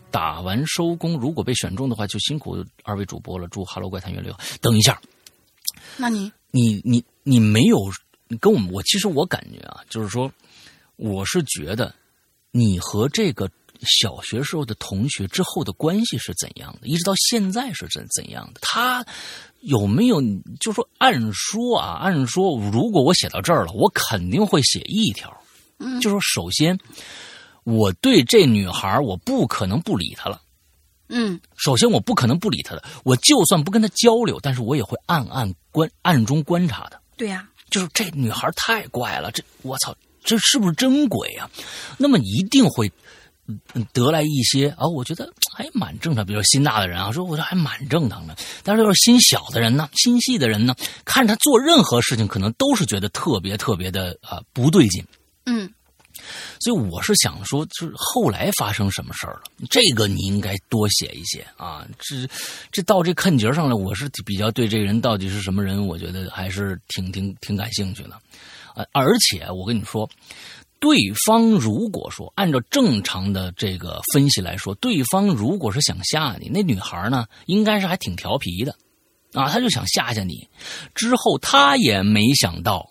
[0.10, 3.48] 打完收工，如果被选中的话，就辛苦二位主播了。
[3.50, 4.40] 祝《哈喽怪谈》越来越好。
[4.62, 5.00] 等一下，
[5.96, 7.78] 那你你你你没有
[8.40, 8.72] 跟我们？
[8.72, 10.30] 我其实我感觉啊，就是说。
[11.02, 11.92] 我是觉得，
[12.52, 13.50] 你和这个
[13.82, 16.88] 小学时候的同学之后的关系是怎样的？
[16.88, 18.60] 一直到现在是怎怎样的？
[18.62, 19.04] 他
[19.62, 20.22] 有没有？
[20.60, 25.36] 就说按说啊，按说，如果我写到这儿了，我肯定会写一条。
[26.00, 26.78] 就说首先，
[27.64, 30.40] 我对这女孩我不可能不理她了。
[31.10, 37.02] 嗯，首先我不可能不理她的，我就算不跟她交流，但是我也会暗暗观暗中观察的。
[37.18, 41.50] 对呀、就是这女孩太怪了，这我操，这是不是真鬼啊？
[41.98, 42.92] 那么一定会
[43.48, 46.26] 嗯得来一些啊，我觉得还蛮正常。
[46.26, 48.36] 比如说心大的人啊，说我这还蛮正常的。
[48.64, 55.06] 但是要是心小的人呢，心细的人呢，看他做任何事情，可能都是觉得特别特别的啊、不对劲。
[55.46, 55.70] 嗯
[56.60, 59.42] 所以我是想说，就是后来发生什么事儿了，
[59.72, 61.88] 这个你应该多写一写啊。
[61.98, 62.30] 这
[62.72, 68.22] 这到这坎节上了，我是比较对这个人到底是什么人，我觉得还是挺挺挺感兴趣的。
[68.76, 70.10] 呃，而且我跟你说，
[70.80, 78.76] 对方如果说按照正常的这个分析来说，对方如果是想吓你，那女孩呢，应该是还挺调皮的
[79.34, 80.48] 啊，她就想吓吓你。
[80.96, 82.90] 之后她也没想到。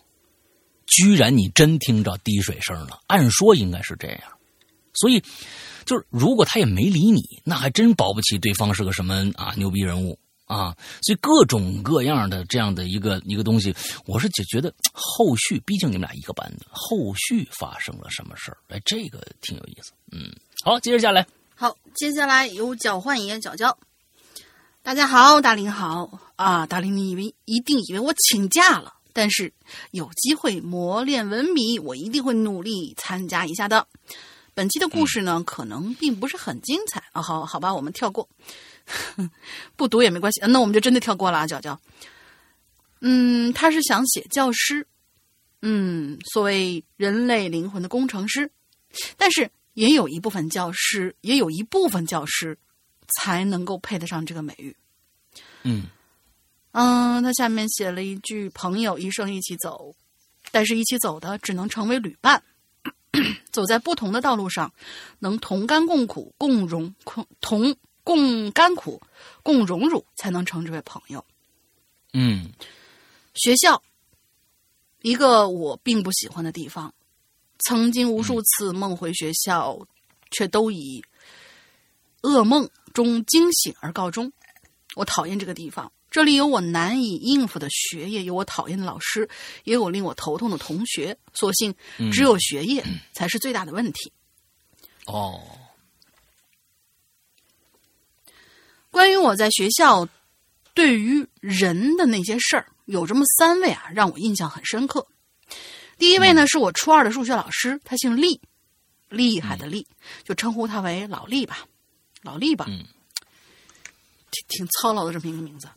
[0.93, 4.23] 居然你真听着滴水声了，按说应该是这样，
[4.93, 5.23] 所以
[5.87, 10.19] 就是如果他也没理你，那还真保不齐对方是个什么啊牛逼人物
[10.51, 13.73] 啊，所以各种各样的这样的一个一个东西，
[14.05, 20.29] 我是就觉得后续，毕竟你们俩一个班的，后续发生了什么事儿，哎，这个挺有意思，嗯，
[20.65, 21.25] 好，接着下来，
[21.55, 23.79] 好，接下来有搅换爷角角。
[24.83, 29.53] 大家好，大林好啊，大林，你以为一定以为我请假了，但是
[29.93, 33.87] 有机会磨练文笔，我一定会努力参加一下的。
[34.55, 38.29] 本期的故事呢，可能并不是很精彩啊，好好吧，我们跳过，
[39.77, 41.81] 不读也没关系，那我们就真的跳过了啊，娇娇。
[43.01, 44.87] 嗯，他是想写教师，
[45.63, 48.51] 嗯，所谓人类灵魂的工程师，
[49.17, 52.59] 但是也有一部分教师，也有一部分教师
[53.17, 54.77] 才能够配得上这个美誉。
[55.63, 55.85] 嗯
[56.73, 59.95] 嗯，他下面写了一句：“朋友一生一起走，
[60.51, 62.43] 但是一起走的只能成为旅伴。
[63.51, 64.73] 走在不同的道路上，
[65.19, 69.01] 能同甘共苦、共荣共同共甘苦、
[69.43, 71.25] 共荣辱，才能称之为朋友。”
[72.13, 72.51] 嗯
[73.35, 73.83] 学校，
[75.03, 76.93] 一个我并不喜欢的地方，
[77.59, 79.79] 曾经无数次梦回学校，
[80.31, 81.05] 却都以
[82.23, 84.33] 噩梦中惊醒而告终。
[84.97, 89.29] 我讨厌这个地方，这里有我难以应付的学业，有我讨厌的老师，
[89.63, 91.17] 也有令我头痛的同学。
[91.33, 91.73] 所幸
[92.13, 94.13] 只有学业才是最大的问题。
[95.07, 95.41] 哦，
[98.91, 100.09] 关于我在学校
[100.75, 105.07] 对于人的那些事儿，有这么三位啊，让我印象很深刻。
[105.97, 108.41] 第一位呢，是我初二的数学老师，他姓厉，
[109.09, 109.87] 厉害的厉，
[110.25, 111.67] 就称呼他为老厉吧，
[112.23, 112.85] 老厉吧，嗯
[114.33, 115.69] 挺挺操劳的这么一个名字。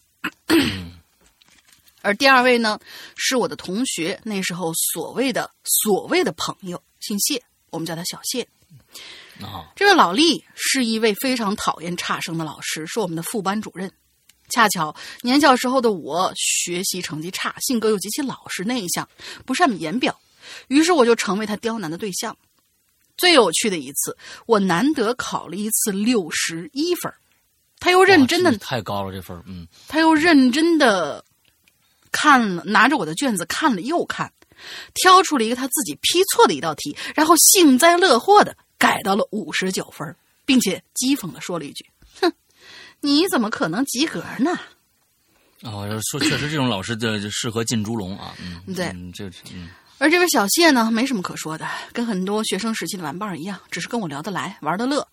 [2.02, 2.80] 而第二位呢，
[3.16, 8.48] 是我的同学，那时候所谓的所谓的朋友，姓谢，我们叫他小谢。
[9.42, 13.92] 啊，这位老厉是一位非常讨厌差生的老师，是我们的副班主任。
[14.50, 19.08] 恰巧年小时候的我学习成绩差，性格又极其老实内向，
[19.46, 20.20] 不善言表，
[20.68, 22.38] 于是我就成为他刁难的对象。
[23.18, 27.18] 最有趣的一次，我难得考了一次六十一分儿，
[27.84, 31.22] 他又认真的太高了这分儿嗯他又认真的
[32.14, 34.32] 看了，拿着我的卷子看了又看，
[34.94, 40.16] 挑出了一个他自己批错的一道题，然后幸灾乐祸的改到了五十九分，
[40.46, 41.86] 并且讥讽的说了一句
[42.22, 42.32] ：“哼，
[43.02, 44.58] 你怎么可能及格呢
[45.64, 49.70] 哦，说确实这种老师的就适合进猪笼啊，嗯，对嗯，这嗯？”
[50.00, 55.08] 而这位小谢呢，没什么可说的，跟很多学生时期的玩伴儿一样，只是跟我聊得来，玩得乐。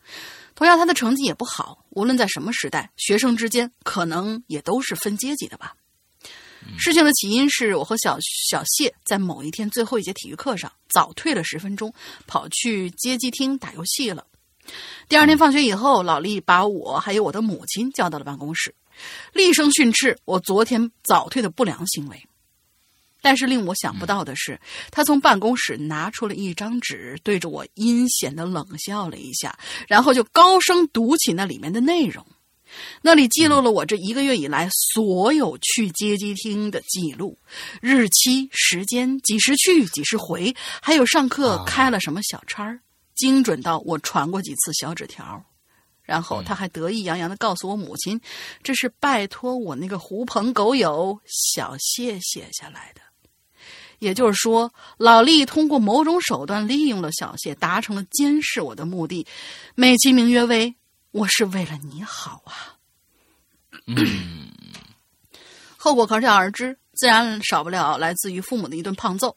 [0.54, 1.84] 同样，他的成绩也不好。
[1.90, 5.74] 无论在什么时代，学生之间可能也都是分阶级的吧。
[6.78, 8.18] 事情的起因是我和小
[8.50, 11.92] 小谢在某一天最后一节体育课上早退了十分钟，
[12.26, 14.26] 跑去街机厅打游戏了。
[15.08, 18.74] 第二天放学以后，老厉把我还有我的母亲叫到了办公室，
[19.32, 22.22] 厉声训斥我昨天早退的不良行为。
[23.22, 24.60] 但是令我想不到的是，
[24.90, 29.58] 他从办公室拿出了一张纸，对着我阴险的冷笑了一下，
[29.88, 32.26] 然后就高声读起那里面的内容。
[33.02, 37.36] 那里记录了我这一个月以来所有去街机厅的记录，
[37.80, 42.78] 日期、时间、几时去、几时回，还有上课开了什么小差儿，
[43.16, 45.44] 精准到我传过几次小纸条。
[46.02, 48.20] 然后他还得意洋洋的告诉我母亲，
[48.62, 53.00] 这是拜托我那个狐朋狗友小谢写下来的。
[54.00, 59.24] 也就是说，老厉通过某种手段利用了小谢，达成了监视我的目的，
[59.76, 60.74] 美其名曰为
[61.12, 62.74] 我是为了你好啊。
[65.76, 69.36] 后果可想而知，自然少不了来自于父母的一顿胖揍。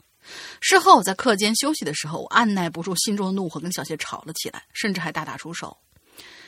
[0.61, 5.77] 事后在课间休息的时候，我按耐不住心中的怒火，跟小谢吵了起来，甚至还大打出手。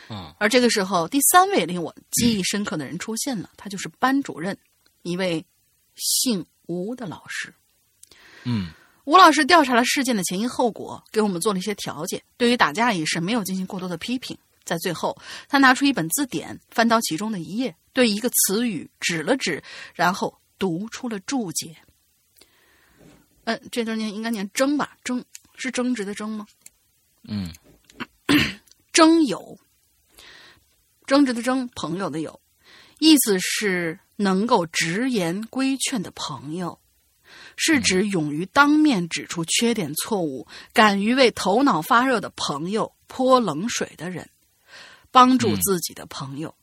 [0.10, 4.58] 嗯，而这个时候，第三位令我记忆深刻的人出现了，他就是班主任，
[5.02, 5.46] 一位
[5.96, 7.54] 姓吴的老师。
[8.46, 8.70] 嗯，
[9.04, 12.24] 吴老师调查了事件的前因后果，给我们做了一些调解。
[12.38, 14.38] 对于打架一事，没有进行过多的批评。
[14.64, 15.16] 在最后，
[15.48, 19.62] 他拿出一本字典，翻到其中的一页，对一个词语指了指，
[19.94, 21.76] 然后读出了注解。
[23.44, 25.24] 嗯，这字念应该念“争”吧？“争”
[25.56, 26.48] 是争执的“争”吗？
[27.28, 27.52] 嗯，
[28.92, 29.60] 争友，
[31.06, 32.40] 争执的“争”，朋友的“友”，
[32.98, 36.80] 意思是能够直言规劝的朋友，
[37.58, 44.30] 是指勇于当面指出缺点错误、敢于为头脑发热的朋友泼冷水的人，
[45.12, 46.54] 帮助自己的朋友。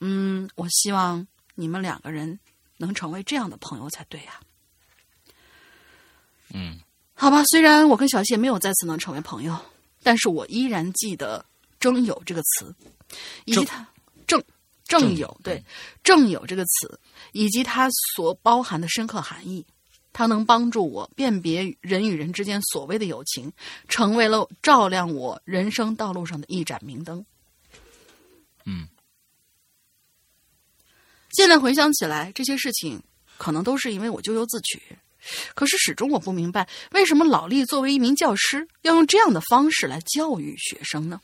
[0.00, 2.38] 嗯，我希望你们两个人
[2.76, 4.40] 能成为这样的朋友才对呀、
[6.52, 6.80] 嗯，
[7.14, 9.58] 好吧，虽然我跟小谢没有再次能成为朋友，
[10.02, 11.44] 但是我依然记得
[11.80, 12.74] “争友”这个词，
[13.46, 13.86] 以及它
[14.26, 14.42] “正
[14.84, 15.64] 正正友”对
[16.04, 17.00] “正友”这个词，
[17.32, 19.64] 以及它所包含的深刻含义。
[20.16, 23.52] 它能帮助我辨别人与人之间所谓的友情，
[23.86, 27.22] 成为了照亮我人生道路上的一盏明灯。
[28.64, 28.88] 嗯，
[31.32, 33.02] 现在回想起来，这些事情
[33.36, 34.80] 可能都是因为我咎由自取。
[35.54, 41.20] 可是始终我不明白，为什么老厉作为一名教师，要用这样的方式来教育学生呢？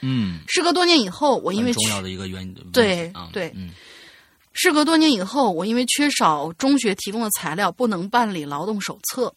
[0.00, 2.52] 嗯，时隔多年以后，我因为重要的一个原因。
[2.72, 3.70] 对，对嗯
[4.58, 9.34] 事隔多年以后，我因为缺少中学提供的材料，不能办理劳动手册。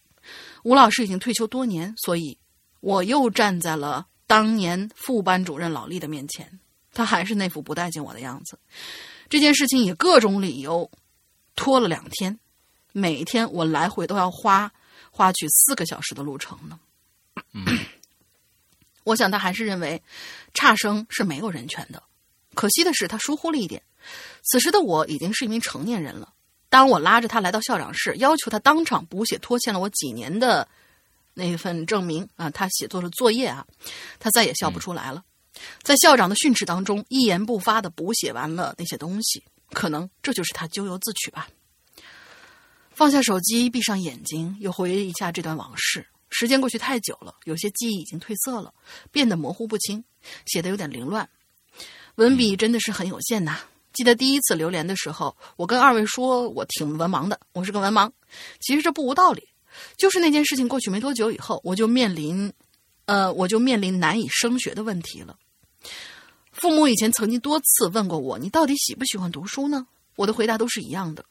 [0.64, 2.38] 吴老师已经退休多年，所以
[2.80, 6.60] 我又站在了当年副班主任老厉的面前，
[6.94, 8.58] 他还是那副不待见我的样子。
[9.28, 10.90] 这件事情以各种理由
[11.56, 12.40] 拖了两天，
[12.94, 14.72] 每天我来回都要花
[15.12, 16.80] 花去四个小时的路程呢。
[19.04, 20.02] 我想他还是认为
[20.54, 22.02] 差生是没有人权的。
[22.56, 23.84] 可惜的是，他疏忽了一点。
[24.44, 26.34] 此时的我已经是一名成年人了。
[26.70, 30.68] 当我拉着他来到校长室，要求他当场补写拖欠了我几年的
[31.34, 33.66] 那份证明啊，他写作的作业啊，
[34.20, 35.24] 他再也笑不出来了。
[35.82, 41.50] 在校长的训斥当中，一言不发的补写完了那些东西，可能这就是他咎由自取吧。
[42.92, 46.06] 放下手机，闭上眼睛，又回忆一下这段往事。
[46.30, 48.72] 时间过去太久了，有些记忆已经褪色了，
[49.12, 50.04] 变得模糊不清，
[50.46, 51.28] 写的有点凌乱。
[52.16, 53.60] 文笔真的是很有限呐。
[53.94, 58.10] 记得第一次留连的时候，我跟二位说我挺文盲的，我是个文盲。
[58.60, 59.48] 其实这不无道理，
[59.98, 62.52] 就是那件事情过去没多久以后，我就面临，
[63.06, 65.36] 呃，我就面临难以升学的问题了。
[66.52, 69.88] 父母以前曾经多次问过我，你到底喜不喜欢读书呢？
[70.16, 71.26] 我的回答都是一样的。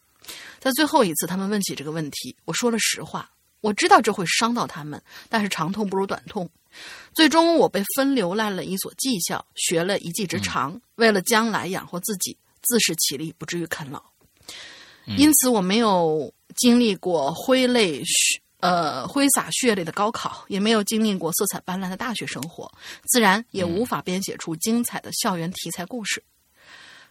[0.58, 3.30] 在最后一次他们问起这个问题，我说了实话。
[3.60, 6.48] 我知道这会伤到他们，但是长痛不如短痛。
[7.12, 12.36] 最终，我被分流来了一所技校，学了一技之长，为了将来养活自己，
[12.68, 14.00] 自食其力，不至于啃老。
[15.16, 22.70] 因此，我没有经历过挥泪血呃挥洒血泪的高考，也没有经历过色彩斑斓的大学生活，
[23.06, 26.22] 自然也无法编写出精彩的校园题材故事。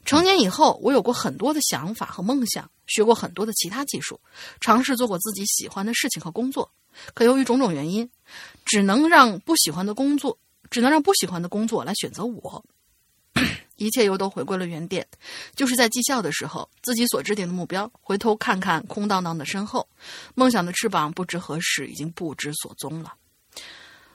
[0.05, 4.19] 成年以后，我有过很多的想法和梦想，学过很多的其他技术，
[4.61, 6.71] 尝试做过自己喜欢的事情和工作。
[7.13, 8.09] 可由于种种原因，
[8.63, 10.37] 只能让不喜欢的工作，
[10.69, 12.63] 只能让不喜欢的工作来选择我。
[13.77, 15.07] 一切又都回归了原点，
[15.55, 19.87] 就是在绩效的时候，自己所制定的目标，回头看看空荡荡的身后，
[20.35, 23.13] 梦想的翅膀不知何时已经不知所踪了。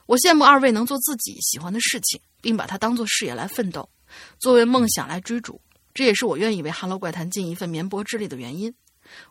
[0.05, 3.89] 我羡慕二位能做自己喜欢的事情，并把它当做事业来奋斗，
[4.37, 5.59] 作为梦想来追逐。
[5.93, 8.73] 这也是我愿意为《Hello 怪谈》尽一份绵薄之力的原因。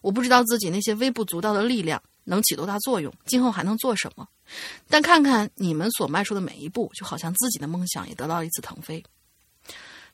[0.01, 4.26] 我不知道自己那些微不足道的力量能起多大作用，今后还能做什么。
[4.89, 9.03] 但看看你们所迈出的每一步，就好像自己的梦想也得到一次腾飞。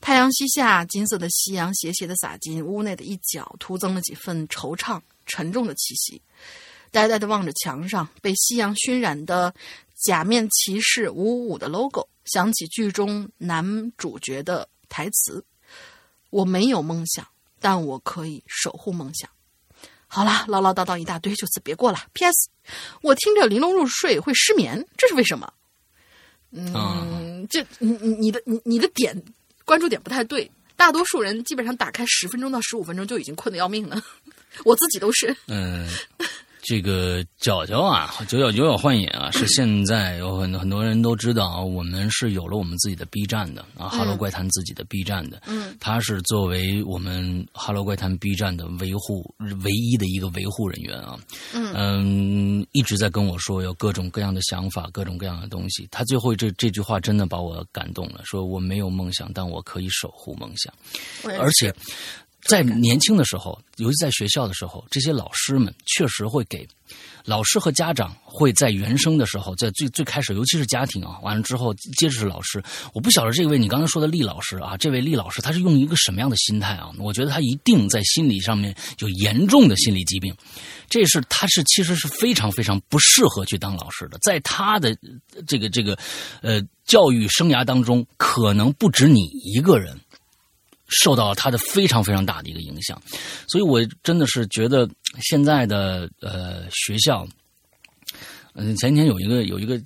[0.00, 6.22] 太阳西下，金色的夕阳斜斜的洒进屋内的一角，徒增了几分惆怅、沉重的气息。
[6.90, 9.54] 呆呆地望着墙上被夕阳熏染的
[10.06, 15.44] 假面骑士五五的 logo，想起剧中男主角的台词
[16.30, 17.26] ：“我没有梦想，
[17.60, 19.28] 但我可以守护梦想。”
[20.06, 21.98] 好了，唠唠叨叨一大堆，就此别过了。
[22.14, 22.48] P.S.
[23.02, 25.52] 我听着玲珑入睡会失眠，这是为什么？
[26.50, 29.22] 嗯，这你你你的你你的点
[29.68, 30.50] 关注点不太对。
[30.76, 34.02] 大多数人基本上打开十分钟到十五分钟就已经困得要命了，
[34.64, 35.36] 我自己都是。
[36.62, 51.18] 这个角角啊，九角九角幻影啊，是现在有很很多人都知道啊，我们是有了我们自己的 B 站的啊，哈喽怪谈自己的 B 站的，嗯，他是作为我们哈喽怪谈 B 站的维护唯一的一个维护人员啊，
[51.54, 52.66] 嗯。
[52.72, 55.88] 一直在跟我说有各种各样的想法，各种各样的东西。
[55.90, 60.72] 他最后这这句话真的把我感动了，说我没有梦想，但我可以守护梦想，
[61.38, 61.74] 而且。
[62.42, 66.66] 在年轻的时候，尤其在学校的时候，这些老师们确实会给
[67.24, 72.62] 老师和家长会在原生的时候，在最最开始，尤其是家庭啊，完了之后，接着是老师。
[72.94, 76.90] 我不晓得这位你刚才说的厉老师啊，这位厉老师他是用一个什么样的心态啊？
[76.98, 80.34] 我觉得他一定在心理上面有严重的心理疾病，
[80.88, 84.96] 这是他是其实是非常非常不适合去当老师的，在他的
[85.46, 85.98] 这个这个
[86.40, 89.98] 呃教育生涯当中，可能不止你一个人。
[90.88, 93.00] 受到他的非常非常大的一个影响，
[93.48, 94.88] 所以我真的是觉得
[95.20, 97.26] 现在的呃学校。
[98.60, 99.80] 嗯，前天有一个有一个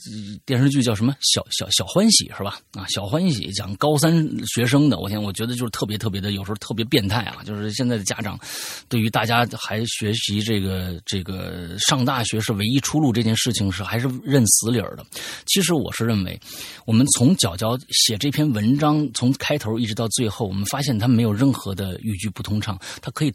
[0.47, 2.59] 电视剧叫什么《小小小欢喜》是吧？
[2.73, 7.43] 啊，小欢喜讲高三学生的，我天，我觉得就是特别特别的，有时候特别变态啊！
[7.45, 8.41] 就是现在的家长
[8.89, 15.05] 对于大家还学习这个这个上大学是唯一出路这件事情是还是认死理儿的。
[15.45, 16.41] 其实我是认为，
[16.87, 23.35] 我们从角角写这篇文章从开头一直到最后，我们发现他没有任何的语句不通畅，他可以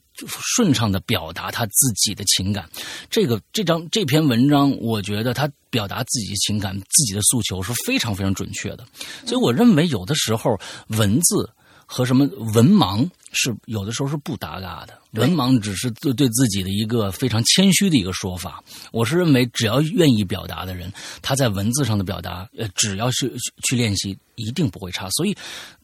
[0.56, 2.68] 顺畅的表达他自己的情感。
[3.08, 5.27] 这个这张这篇文章，我觉得。
[5.34, 8.86] 他表达自己情感、自己的诉求是非常非常准确的，
[9.26, 11.50] 所以我认为有的时候文字
[11.88, 14.96] 和什么文盲是有的时候是不搭嘎的。
[15.14, 18.64] 文盲只是对对自己的一个非常谦虚的一个说法。
[18.92, 20.92] 我是认为，只要愿意表达的人，
[21.24, 23.34] 他在文字上的表达，呃，只要是
[23.64, 25.10] 去练习，一定不会差。
[25.12, 25.36] 所以，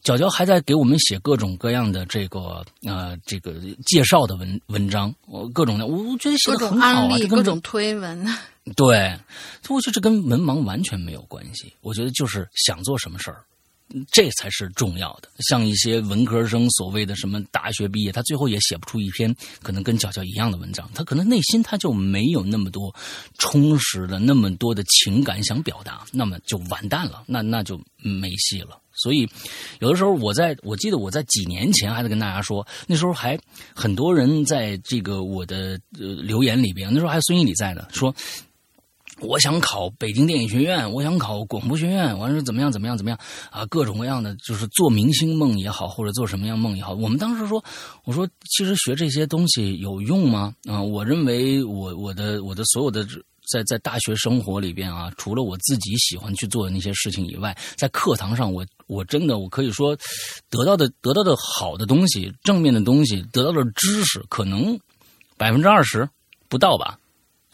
[0.04, 3.54] 角角还在给我们写各种各样的这个呃这个
[3.86, 8.24] 介绍的文文章，我各种的，我觉得写的很好啊，各种推文。
[8.76, 9.18] 对，
[9.68, 11.72] 我觉得这跟文盲完全没有关系。
[11.80, 13.42] 我觉得就是想做什么事儿，
[14.10, 15.28] 这才是重要的。
[15.38, 22.94] 像一些文科生，所谓的什么大学毕业，他最后也写不出一篇可能跟角角一样的文章，他可能内心他就没有那么多
[23.38, 28.80] 充实的、那么多的情感想表达，那么就完蛋了，那那就没戏了。
[28.92, 29.28] 所以，
[29.80, 33.38] 有的时候我在我记得我在几年前还在跟大家说，那时候还
[33.74, 38.14] 很多人在这个我的留言里边，那时候还有孙一礼在呢，说。
[39.20, 43.18] 我想考北京电影学院，我想考广播学院，完了怎么样怎么样怎么样
[43.50, 43.64] 啊？
[43.66, 46.92] 各种各样的，就是做明星梦也好，或者做什么样梦也好。
[46.94, 47.62] 我们当时说，
[48.04, 50.52] 我说其实学这些东西有用吗？
[50.68, 53.06] 啊，我认为我我的我的所有的
[53.52, 59.96] 在在大学生活里边啊，除了我自己喜欢去做的那些事情以外，在课堂上，我我真的我可以说
[60.50, 64.76] 得到的得到的好的东西，正面的东西，得到的知识，可能
[65.36, 66.08] 百分之二十
[66.48, 66.98] 不到吧。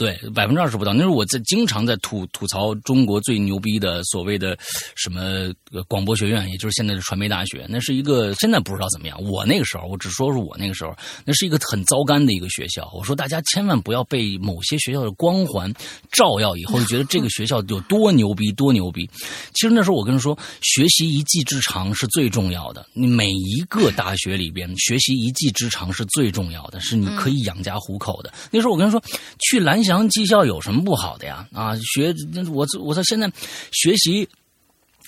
[0.01, 0.95] 对，百分之二十不到。
[0.95, 4.57] 那时候我在经常在吐吐槽中国最牛逼的所谓的
[4.97, 5.53] 什么
[5.89, 7.67] 广播学院，也就是现在的传媒大学。
[7.69, 9.23] 那是一个现在不知道怎么样。
[9.23, 10.97] 我那个时候，我只说是我那个时候，
[11.27, 12.91] 那是一个很糟干的一个学校。
[12.95, 15.71] 我说大家千万不要被某些学校的光环
[16.11, 19.07] 照耀，以后就觉得这个学校有多牛逼，多牛逼。
[19.53, 22.87] 其实那时候我跟他说，学习一技之长是最重要的。
[22.95, 28.33] 你每一个大学里边学习一技之长是最重要的，是你可以养家糊口的。
[28.51, 28.99] 那时候我跟他说，
[29.41, 29.90] 去蓝翔。
[29.91, 31.45] 强技校有什么不好的呀？
[31.53, 32.15] 啊，学
[32.53, 33.31] 我我操，现在
[33.73, 34.29] 学习，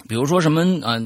[0.08, 0.98] 比如说什么啊，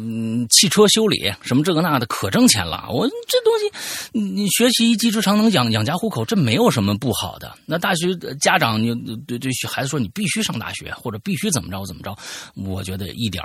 [0.48, 2.86] 汽车修理什么这个那的，可挣钱了。
[2.90, 7.54] 我这东西，你学习一技之长能养养家糊口，这没有什么不好的。
[7.66, 8.94] 那大学家长你
[9.26, 12.16] 对对孩子说你必须上大学或者必须怎么着怎么着，
[12.54, 13.44] 我觉得一点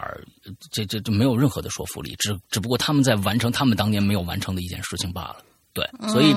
[0.71, 5.37] 这这这没有任何的说服力，只只不过他们在完成他们当年没有完成的一件事情罢了。
[5.73, 6.33] 对，所以。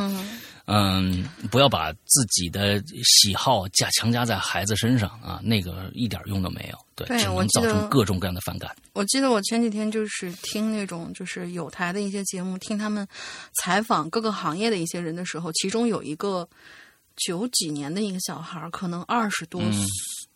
[1.50, 8.74] 不要把自己的喜好加强加在孩子身上啊，那个一点用都没有，对，只能造成各种各样的反感。
[8.94, 13.06] 我记得我前几天就是听那种就是有台的一些节目，听他们
[13.62, 16.48] 采访各个行业的一些人的时候，其中有一个
[17.16, 19.84] 九几年的一个小孩，可能二十多岁。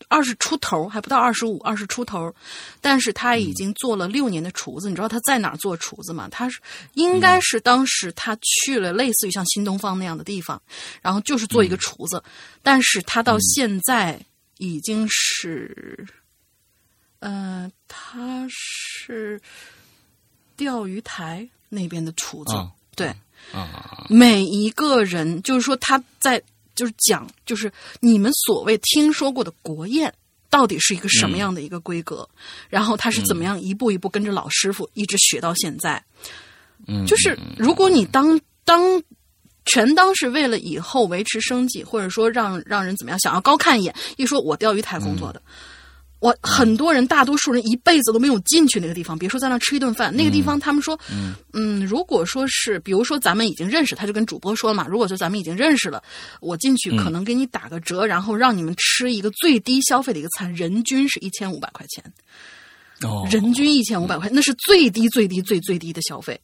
[0.07, 2.33] 二十出头还不到二十五，二十出头，
[2.81, 4.89] 但是他已经做了六年的厨子。
[4.89, 6.29] 你知道他在哪儿做厨子吗？
[6.31, 6.61] 他是
[6.95, 10.63] 应该是当时他去了类似于像新东方那样的地方，
[11.03, 12.23] 然后就是做一个厨子。
[12.63, 14.19] 但是他到现在
[14.59, 16.07] 已经是，
[17.19, 19.41] 呃，他是
[20.57, 22.53] 钓鱼台那边的厨子。
[22.95, 23.15] 对，
[24.09, 26.43] 每一个人就是说他在。
[26.79, 30.15] 就是讲，就是你们所谓听说过的国宴，
[30.49, 32.29] 到底是一个什么样的一个规格？
[32.69, 36.01] 然后他是怎么样一步一步跟着老师傅一直学到现在？
[36.87, 39.03] 嗯，就是如果你当当
[39.65, 43.93] 全当是为了以后维持生计，或者说让让人怎么样，想要高看一眼。
[44.17, 45.43] 一说我钓鱼台工作的。
[46.21, 50.13] 我很多人，大多数人一辈子都没有进去那个地方，别说在那吃一顿饭。
[50.15, 50.99] 那个地方，他们说，
[51.53, 56.03] 嗯，如果说是，比如说咱们已经认识，他就跟主播说了嘛，如果说咱们已经认识了，
[56.41, 62.03] 我进去可能给你打个折，然后让你们吃一个最低消费的一个餐，人均是一千五百块钱。
[63.03, 66.41] 哦，人均一千五百块，那是最低最低最最低的消费，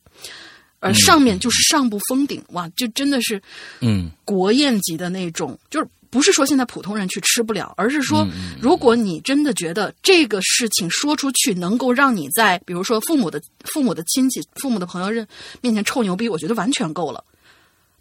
[0.78, 3.42] 而上面就是上不封顶，哇，就真的是，
[3.80, 5.88] 嗯，国宴级的那种，就是。
[6.14, 8.24] 不是说现在普通人去吃不了，而是说，
[8.62, 15.26] 如果你真的觉得这个事情说出去能够让你在，比如说父母的父母的亲戚、父母的朋友认
[15.60, 17.24] 面前臭牛逼，我觉得完全够了。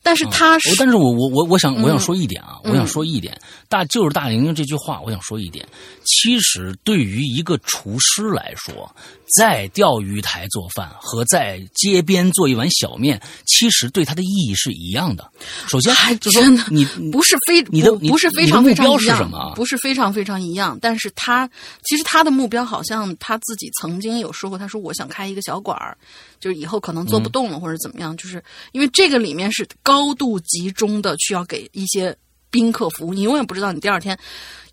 [0.04, 3.36] 但是他是，但是我我我我想我想说一点啊，我想说一点，
[3.68, 5.68] 大就是大玲玲这句话，我想说一点，
[6.06, 8.96] 其实对于一个厨师来说。
[9.36, 15.30] 在钓鱼台做饭和在街边做一碗小面，其实对他的意义是一样的。
[15.68, 20.78] 首先，就是说你不是非你的不是非常非常一样，不是非常非常一样。
[20.82, 21.50] 但是他
[21.84, 25.98] 其实他的目标好像他自己曾经有说过，他说我想开一个小馆儿，
[26.40, 32.16] 就是以后可能做不动了或者怎么样，就是因为这个里面是高度集中的，需要给一些。
[32.54, 34.18] 宾客服务，你永远不知道你第二天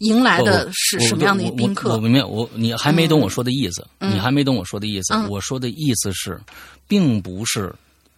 [0.01, 1.95] 迎来的是什么样的一宾客。
[1.95, 5.15] 我明白，我你还没懂我说的意思，你还没懂我说的意思。
[5.31, 6.39] 我说的意思是，
[6.87, 7.75] 并不是，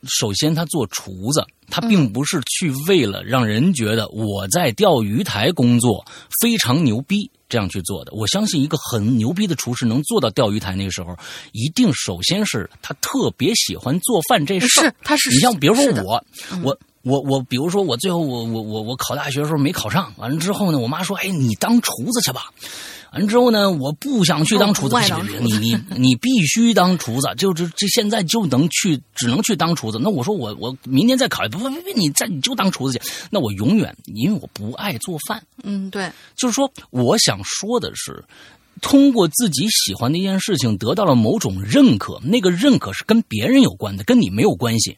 [0.08, 6.04] 首先他做厨子，他并不是去为了让人觉得我在钓鱼台工作
[6.40, 8.12] 非常牛逼这样去做的。
[8.14, 11.16] 我相信一个很牛逼的厨师能做到钓鱼台那个时候，
[11.52, 14.92] 一定首先是他特别喜欢做饭这事儿。
[15.04, 16.24] 他是你像比如说我，
[16.64, 16.76] 我。
[17.02, 22.50] 我我比如说我最后我我我我考大学的时候没考上，完了之后呢，我妈说：“哎，你当厨子去吧。”
[23.12, 24.96] 完了之后呢，我不想去当厨子，
[25.42, 29.98] 你你你必须当厨子，就这这现在就能去，只能去当厨子。
[30.00, 33.04] 那我说我我明年再考虑，不不不，你再你就当厨子去。
[33.28, 35.42] 那我永远因为我不爱做饭。
[35.62, 38.24] 嗯，对，就是说我想说的是，
[38.80, 44.96] 通过自己喜欢的一件事情得到了某种认可，那个认可是跟别人有关的，跟你没有关系。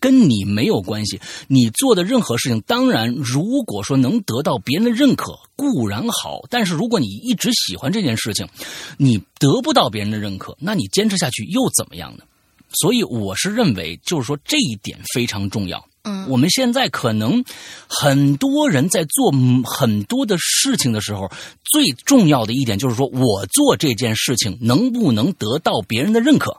[0.00, 8.48] 跟你没有关系，你做的任何事情，当然，如果说能得到别人的认可固然好，但是如果你一直喜欢这件事情，
[8.96, 12.24] 你得不到别人的认可，那你坚持下去又怎么样呢？
[12.72, 15.84] 所以我是认为，就是说这一点非常重要。
[16.02, 17.44] 嗯，我们现在可能
[17.86, 19.32] 很多人在做
[19.64, 21.30] 很多的事情的时候，
[21.70, 26.56] 最重要的一点就是说我做这件事情能不能得到别人的认可，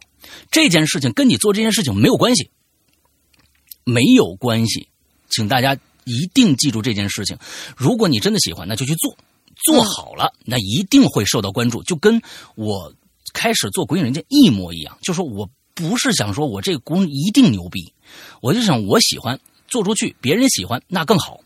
[0.51, 2.51] 这件事情跟你做这件事情没有关系。
[3.83, 4.87] 没有关系，
[5.29, 7.37] 请大家一定记住这件事情。
[7.75, 9.15] 如果你真的喜欢，那就去做，
[9.65, 11.83] 做好了，那一定会受到关注。
[11.83, 12.21] 就跟
[12.55, 12.93] 我
[13.33, 17.93] 开始做《鬼影人间》一模一样，就说我不是想说我这个工一定牛逼，
[18.41, 21.39] 我就想我喜欢做出去，别人喜欢那更好。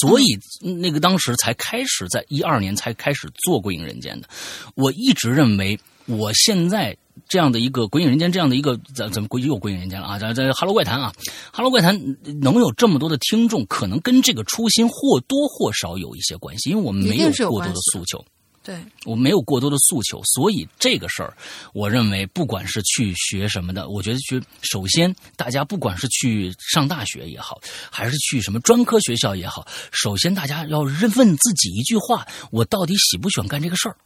[0.00, 4.28] 所以那个当时才开始在一二年才开始做《鬼影人间》的。
[4.74, 6.96] 我一直认为我现在。
[7.28, 10.18] 这样的一个《鬼影人间》，这样的一个怎怎么鬼又《鬼影人间》了啊？
[10.18, 11.12] 在在《哈喽怪谈》啊，
[11.52, 11.94] 《哈喽怪谈》
[12.40, 18.24] 能有这么多的听众，可能跟这个初心或多或少有一些关系，因为我们没有过多的诉求，
[18.62, 21.36] 对我没有过多的诉求，所以这个事儿，
[21.74, 27.60] 我认为不管是去学什么的，我觉得去首先大家不管是去上大学也好，
[27.90, 33.96] 还是去什么专科学校也好，首先大家要认问自己一句话：我到底喜不喜欢干这个事儿？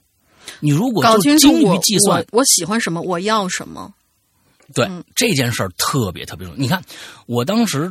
[0.60, 3.92] 你如果搞清楚我我我喜欢什么，我要什么，
[4.74, 6.60] 对这件事儿特别特别重要。
[6.60, 6.82] 你看，
[7.26, 7.90] 我当时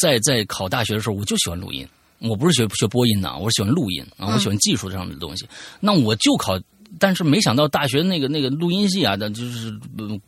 [0.00, 1.86] 在在考大学的时候，我就喜欢录音，
[2.18, 5.46] 我不是学学播音的，我是喜欢录音啊，我喜欢技术上的东西。
[5.80, 6.58] 那我就考。
[6.98, 9.72] 但是没想到大学那个那个录音系啊，那就是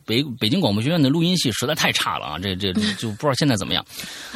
[0.05, 2.39] 北北京广播学院的录音系实在太差了啊！
[2.39, 3.85] 这 这就不知道现在怎么样。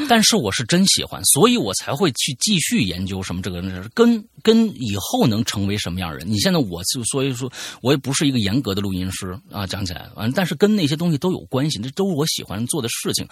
[0.08, 3.62] 但是我是真喜欢，所以我才会去继续研究什么这个
[3.94, 6.30] 跟跟以后能成为什么样人。
[6.30, 7.52] 你现在我就所以说，
[7.82, 13.28] 我也不是一个严格的录音师啊，讲起来啊，但是跟那些东西都有关系，这都是我喜欢做的事情，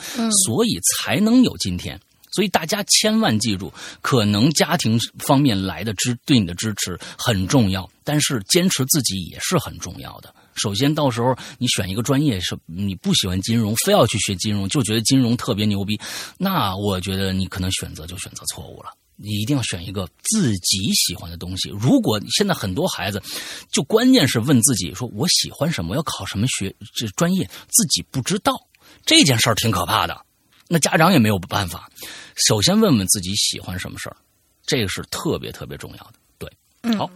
[0.46, 2.00] 所以才能有今天。
[2.38, 10.32] 所以大家千万记住，可能家庭方面来的支对你的支持很重要，但是坚持自己也是很重要的。
[10.54, 16.00] 首先，到时候你选一个专业是你不喜欢金融，非要去学金融，就觉得金融特别牛逼，
[16.38, 18.92] 那我觉得你可能选择就选择错误了。
[19.16, 21.70] 你一定要选一个自己喜欢的东西。
[21.70, 23.20] 如果现在很多孩子，
[23.72, 25.96] 就关键是问自己说：“我喜欢什么？
[25.96, 28.54] 要考什么学这专业？”自己不知道
[29.08, 30.24] 这件事儿挺可怕的。
[30.70, 31.90] 那家长也没有办法，
[32.46, 34.16] 首先问问自己喜欢什么事儿，
[34.66, 36.14] 这个是特别特别重要的。
[36.38, 37.10] 对，好，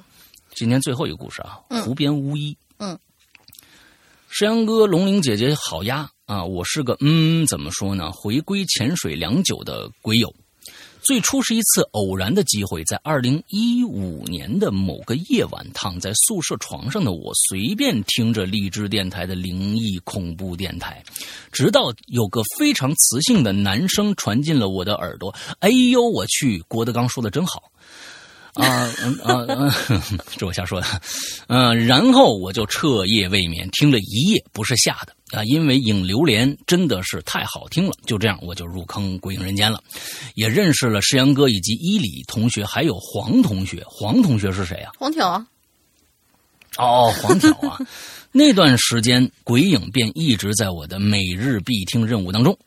[0.56, 2.58] 今天最后一个故事啊，湖边巫医。
[2.80, 2.98] 嗯，
[4.30, 6.44] 石阳哥、龙玲姐姐好呀啊！
[6.44, 8.12] 我是个嗯，怎么说呢？
[8.12, 10.34] 回归潜水良久的鬼友，
[11.04, 21.04] 最初是一次偶然的机会，在二零一五年的某个夜晚，躺在宿舍床上的我，随便听着荔枝电台的灵异恐怖电台，
[21.52, 25.34] 直到有个非常磁性的男声传进了我的耳朵。
[25.60, 27.71] 哎呦我去，郭德纲说的真好。
[28.54, 29.46] 啊，嗯啊，
[29.90, 30.88] 嗯，这我瞎说的，
[31.48, 39.82] 嗯，然后我就彻夜未眠，听了一夜，不是吓的啊，因为《影流连》真的是太好听了，就这样我就入坑《鬼影人间》了，
[40.36, 43.84] 也认识了石阳哥以及伊里同学，还有黄同学。
[43.88, 44.92] 黄同学是谁啊？
[45.00, 45.48] 黄条啊。
[46.78, 47.80] 哦，黄条啊，
[48.34, 52.58] 那段时间《鬼影》便一直在我的每日必听任务当中。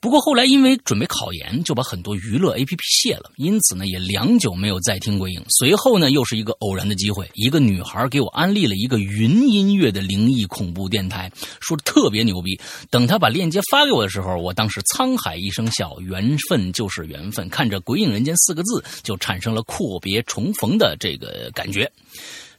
[0.00, 5.44] 不过后来因为准备考研，就把很多娱乐 A P P 卸了，因此呢也良久没有再听鬼影。
[5.50, 12.58] 随后呢又是一个偶然的机会，一个女孩给我安利了一个云音乐的灵异恐怖电台，说特别牛逼。
[12.88, 21.92] 等她把链接发给我的时候，我当时沧海一声笑，缘分就是缘分，看着“鬼影人间”四个字就产生了阔别重逢的这个感觉。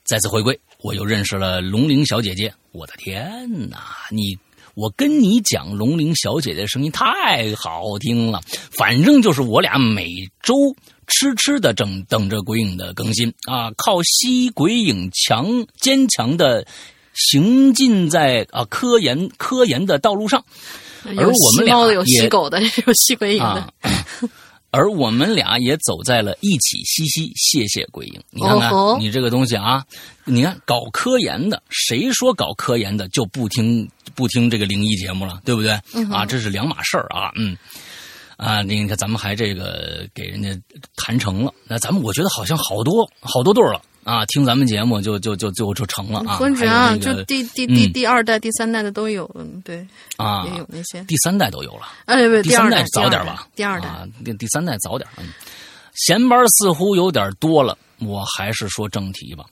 [0.03, 2.53] 再次回归，我又认识了龙玲小姐姐。
[2.71, 3.79] 我的天哪，
[4.11, 4.37] 你！
[4.75, 8.41] 我跟你讲，龙玲小姐姐声音太好听了，
[8.77, 10.07] 反正就是我俩每
[10.41, 10.55] 周
[11.07, 16.65] 痴痴的等等着鬼影的更新啊，靠吸鬼影强坚强的
[17.13, 20.45] 行进在啊科研科研的道路上，
[21.17, 23.73] 而我们俩有吸狗的，有吸鬼影的。
[24.73, 28.21] 而我们俩也走在了一起嘻嘻，谢谢鬼影。
[28.29, 28.71] 你看看
[29.01, 29.83] 你这个东西啊，
[30.23, 35.71] 你看搞科研的，谁说搞科研的就不听不听这个灵异节目了，对不对？
[36.11, 37.57] 啊，这是两码事儿啊，嗯，
[38.37, 40.49] 啊，你看咱们还这个给人家
[40.95, 43.81] 谈成了，那咱们我觉得好像好多好多对了。
[44.03, 46.33] 啊，听咱们节目就就就就就成了啊！
[46.33, 49.85] 何止啊，就第第第第二代、第三代的都有，嗯，对
[50.17, 51.83] 啊，也有那些第三代都有了。
[52.05, 53.87] 哎，不，第三代早点吧，第二代，
[54.25, 55.07] 第第三代早点。
[55.19, 55.25] 嗯，
[55.93, 59.45] 闲班似乎有点多了，我还是说正题吧。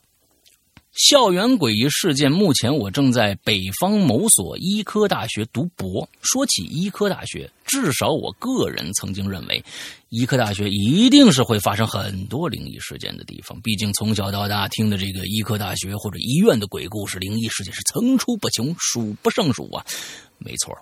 [0.94, 6.08] 校园诡异事件，目前我正在北方某所医科大学读博。
[6.22, 9.64] 说起医科大学，至少我个人曾经认为，
[10.10, 13.60] 医科大学一定是会发生很多灵异事件的地方。
[13.62, 19.86] 毕竟从小到大听的这个医科大学或者医院的鬼故事、灵异事件是层出不穷、数不胜数啊。
[20.38, 20.76] 没错。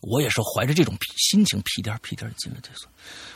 [0.00, 2.88] 我也是怀着这种心情屁颠屁颠进了这所，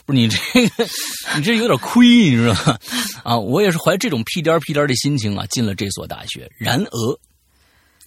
[0.05, 0.89] 不是你这个，
[1.37, 2.79] 你这有点亏，你知道吗？
[3.25, 6.51] 啊，我也是怀这种屁颠屁颠的心情啊，进了这所大学。
[6.57, 7.21] 然而，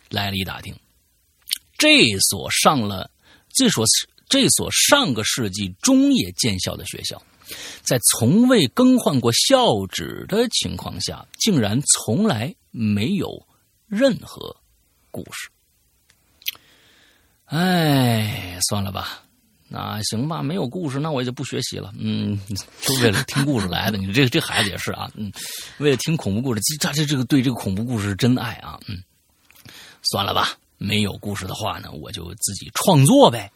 [0.10, 0.74] 来了一打听，
[1.78, 3.12] 这所上了
[3.54, 3.86] 这所
[4.30, 7.22] 这所上个世纪中叶建校的学校，
[7.82, 13.46] 在从未更换过校址的情况下，竟然从来没有
[13.88, 14.56] 任何
[15.12, 15.50] 故事。
[17.58, 19.22] 哎，算了吧，
[19.70, 21.94] 那行吧，没有故事，那我也就不学习了。
[21.98, 22.38] 嗯，
[22.86, 23.98] 都为了听故事来的。
[23.98, 25.32] 你这这孩子也是啊，嗯，
[25.78, 28.78] 为了听恐怖故事，这这这个对这个恐怖故事是真爱啊。
[28.88, 29.02] 嗯，
[30.12, 33.50] 算了吧，没有故事的话呢，我就自己创作呗。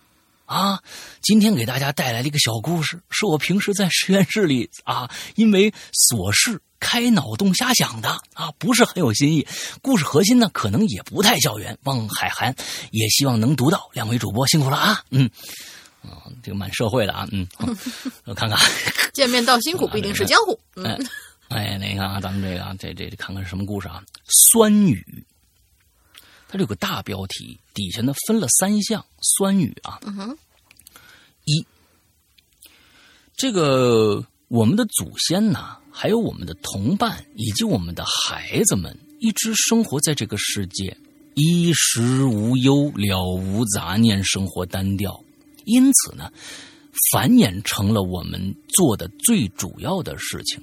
[0.50, 0.82] 啊，
[1.22, 6.60] 今天给大家带来了一个小故事，是我平时在实验室里啊，因为琐事。
[6.82, 9.46] 开脑洞瞎想的啊，不是很有新意。
[9.82, 11.78] 故事核心呢，可能也不太校园。
[11.84, 12.56] 望海涵
[12.92, 13.90] 也希望能读到。
[13.92, 15.30] 两位主播辛苦了啊，嗯，
[16.02, 17.46] 啊，这个蛮社会的啊，嗯，
[18.24, 18.58] 我看看，
[19.14, 20.58] 见面道辛苦，不一定是江湖。
[20.82, 20.98] 哎，
[21.50, 24.02] 哎，你看啊，咱们这个这这看看是什么故事啊？
[24.50, 25.26] 酸雨，
[26.50, 30.00] 它这有个大标题，底下呢分了三项酸雨啊。
[30.02, 30.38] 嗯哼，
[31.46, 31.64] 一，
[33.38, 35.78] 这个我们的祖先呢？
[35.92, 40.98] 还有我们的同伴以及我们的孩子们，一直生活在这个世界，
[41.36, 45.24] 衣食无忧，了无杂念，生活单调，
[45.66, 46.32] 因此呢，
[47.12, 50.62] 繁衍成了我们做的最主要的事情，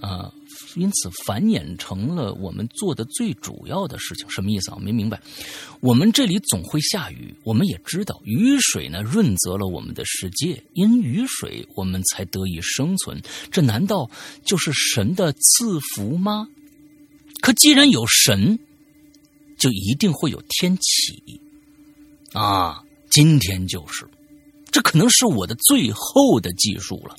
[0.00, 0.32] 啊。
[0.76, 4.28] 因此，繁衍成了我们做的最主要的事情。
[4.30, 4.78] 什么意思啊？
[4.80, 5.20] 没明白。
[5.80, 13.20] 我们这里总会下雨，我们也知道雨水呢润泽了我们的世界，因雨水我们才得以生存。
[13.50, 14.08] 这难道
[14.44, 16.46] 就是神的赐福吗？
[17.40, 18.58] 可既然有神，
[19.58, 21.40] 就一定会有天启
[22.32, 22.84] 啊！
[23.10, 24.06] 今天就是。
[24.70, 27.16] 这可能是我的最后的技术了，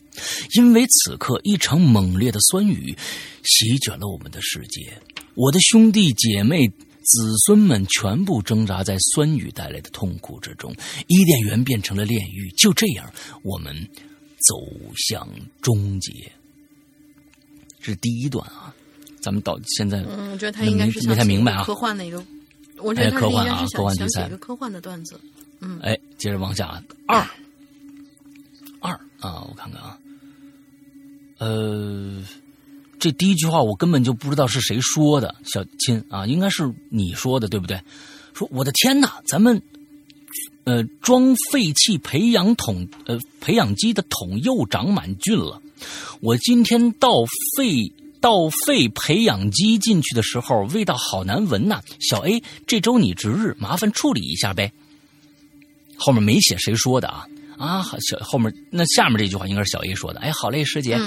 [0.56, 2.96] 因为此刻一场猛烈的酸雨
[3.44, 4.98] 席卷了我们的世界，
[5.36, 10.74] 我的兄弟姐妹、子孙们全部挣扎在酸雨带来的痛苦之中，
[11.08, 12.50] 伊甸园变成了炼狱。
[12.58, 13.12] 就这样，
[13.44, 13.76] 我们
[14.48, 14.56] 走
[15.10, 15.28] 向
[15.62, 16.14] 终结。
[17.82, 18.74] 这是第一段啊，
[19.20, 22.24] 咱们到现在，嗯，我觉得他应该是没太明白啊，科幻的一个，
[22.78, 25.20] 我觉得科幻啊，科幻题材，一个科幻的段子。
[25.62, 27.26] 嗯，哎，接着往下二
[28.80, 29.98] 二啊，我看看啊，
[31.38, 32.24] 呃，
[33.00, 37.80] 这第一句话我根本就不知道是谁说的，小亲啊，应该是你说的对不对？
[38.34, 39.62] 说我的天哪，咱们
[40.64, 45.62] 呃装废弃培养桶呃培养基的桶又长满菌了，
[46.20, 47.10] 我今天倒
[47.56, 47.94] 废。
[48.22, 51.82] 倒废培养基进去的时候，味道好难闻呐。
[52.00, 54.72] 小 A，这周你值日，麻烦处理一下呗。
[56.04, 57.26] 后面没写谁说的啊
[57.58, 60.20] 啊，小后面那下面这句话应该是小 A 说的。
[60.20, 61.00] 哎，好嘞，师姐，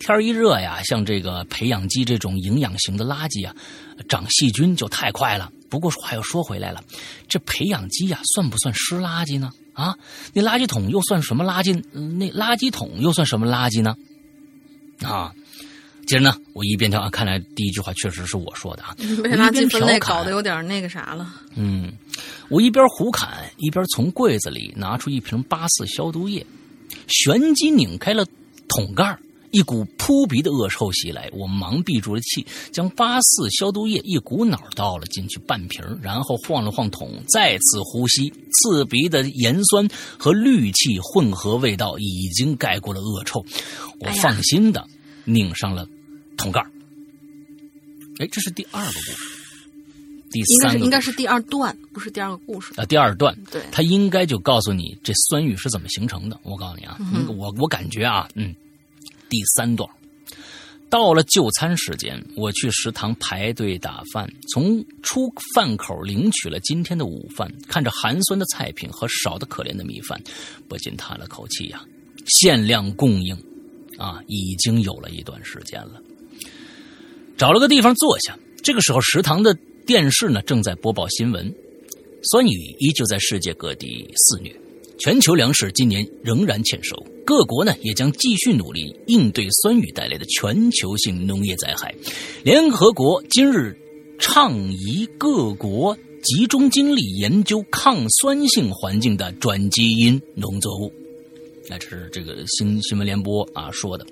[0.00, 3.54] 天一热呀，像这个培养基这种营养型的垃圾啊，
[4.08, 5.52] 长细菌就太快了。
[5.68, 6.82] 不过话又说回来了，
[7.28, 9.52] 这培养基呀，算不算湿垃圾呢？
[9.72, 9.94] 啊，
[10.32, 11.80] 那垃圾桶又算什么垃圾？
[11.92, 13.94] 那垃圾桶又算什么垃圾呢？
[15.08, 15.32] 啊？
[16.10, 18.96] 接着呢，我一边调啊，看来第一句话确实是我说的啊。
[18.98, 21.32] 被垃圾分类搞得有点那个啥了。
[21.54, 21.92] 嗯，
[22.48, 26.44] 我一边胡侃，一边从柜子里拿出一瓶八四消毒液，
[27.06, 28.26] 旋即拧开了
[28.66, 29.16] 桶盖
[29.52, 39.88] 一股扑鼻的恶臭袭来，我忙闭住了气，将八四消毒液一股脑倒了进去半瓶，然后晃了晃桶，再次呼吸，刺鼻的盐酸
[40.18, 43.44] 和氯气混合味道已经盖过了恶臭，
[44.00, 44.84] 我放心的
[45.24, 45.86] 拧上了。
[46.40, 46.60] 桶盖
[48.18, 49.16] 哎，这是第二个故事，
[50.30, 52.84] 第三个应该是第二段，不是第二个故事啊。
[52.84, 56.38] 第二段，对，他应该就告诉你这酸雨是怎么形成的。
[56.42, 56.98] 我告诉你啊，
[57.36, 58.54] 我我感觉啊，嗯，
[59.28, 59.88] 第三段
[60.90, 70.20] 到了就餐时间，我去食堂排队打饭，从出饭口领取了今天的午饭，看着寒酸的菜品和少的可怜的米饭，
[70.68, 71.82] 不禁叹了口气呀。
[72.26, 73.34] 限量供应
[73.96, 76.02] 啊，已经有了一段时间了。
[77.40, 79.56] 找了个地方坐下，这个时候食堂的
[79.86, 81.50] 电视呢正在播报新闻，
[82.22, 84.54] 酸雨依旧在世界各地肆虐，
[84.98, 86.94] 全球粮食今年仍然欠收，
[87.24, 91.94] 各国呢也将继续努力应对酸雨带来的全球性农业灾害。
[92.44, 93.74] 联合国今日
[94.18, 100.92] 倡议各国集中精力研究抗酸性环境的转基因农作物。
[101.70, 104.06] 那这是这个新新闻联播啊说的。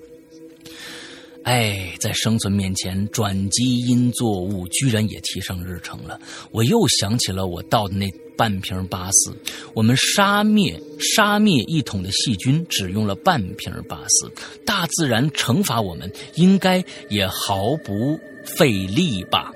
[1.48, 6.20] 哎，在生存面前，转基因作物居然也提上日程了。
[6.50, 8.06] 我又想起了我倒的那
[8.36, 9.34] 半瓶八四，
[9.72, 14.30] 我们杀灭杀灭一桶的细菌只用了半瓶八四，
[14.66, 19.50] 大自然惩罚我们应该也毫不费力吧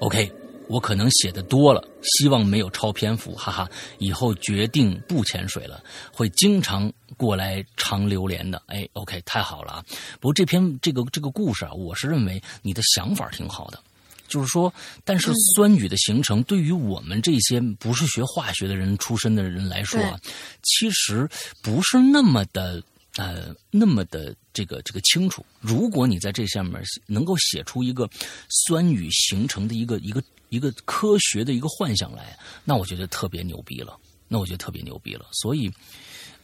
[0.00, 0.28] ？OK。
[0.68, 3.70] 我可能写的多了，希望没有超篇幅，哈哈。
[3.98, 5.80] 以后决定不潜水了，
[6.12, 8.62] 会经常过来尝榴莲的。
[8.66, 9.84] 哎，OK，太好了啊！
[10.20, 13.80] 不过这篇这个这个故事啊，我是认为你的想法挺好的，
[14.28, 14.72] 就是说，
[15.04, 20.20] 但是酸雨的形成对于我们这些不是学化学的人出身的人来说啊，
[20.62, 21.28] 其实
[21.62, 22.82] 不是那么的
[23.16, 25.44] 呃那么的这个这个清楚。
[25.60, 28.08] 如果你在这下面能够写出一个
[28.48, 30.22] 酸雨形成的一个一个。
[30.48, 33.98] 一个科学的一个幻想来，那我觉得特别牛逼了。
[34.28, 35.26] 那我觉得特别牛逼了。
[35.32, 35.68] 所以，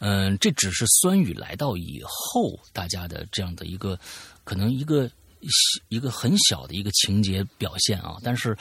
[0.05, 3.97] 嗯，这只是酸雨来到以后大家的这样的一个
[4.43, 5.09] 可能一个
[5.89, 8.17] 一个很小的一个情节表现啊。
[8.21, 8.57] 但是，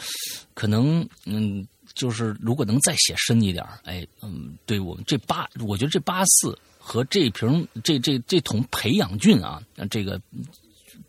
[0.54, 10.22] 可能嗯，就是如果能再写深一点哎，嗯，对我们这八，我觉得这八四和这瓶这这这桶培养菌啊，这个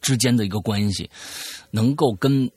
[0.00, 1.10] 之间的一个关系，
[1.70, 2.50] 能够跟。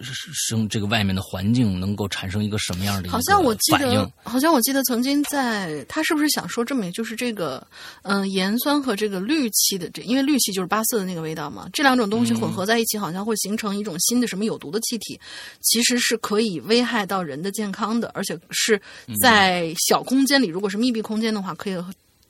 [0.00, 3.10] 生这个外面的环境能够产生一个什么样的？
[3.10, 7.66] 好像我记得，好像我记得曾经在他是不是想说这么，就是这个
[8.02, 15.20] 嗯盐酸和这个氯气的这，因为氯气就是八四的那个味道嘛，这两种东西混合在一起，好像会形成一种新的什么有毒的气体，
[15.60, 18.80] 其实是可以危害到人的健康的，而且是
[19.20, 21.76] 在小空间里，如果是密闭空间的话，可以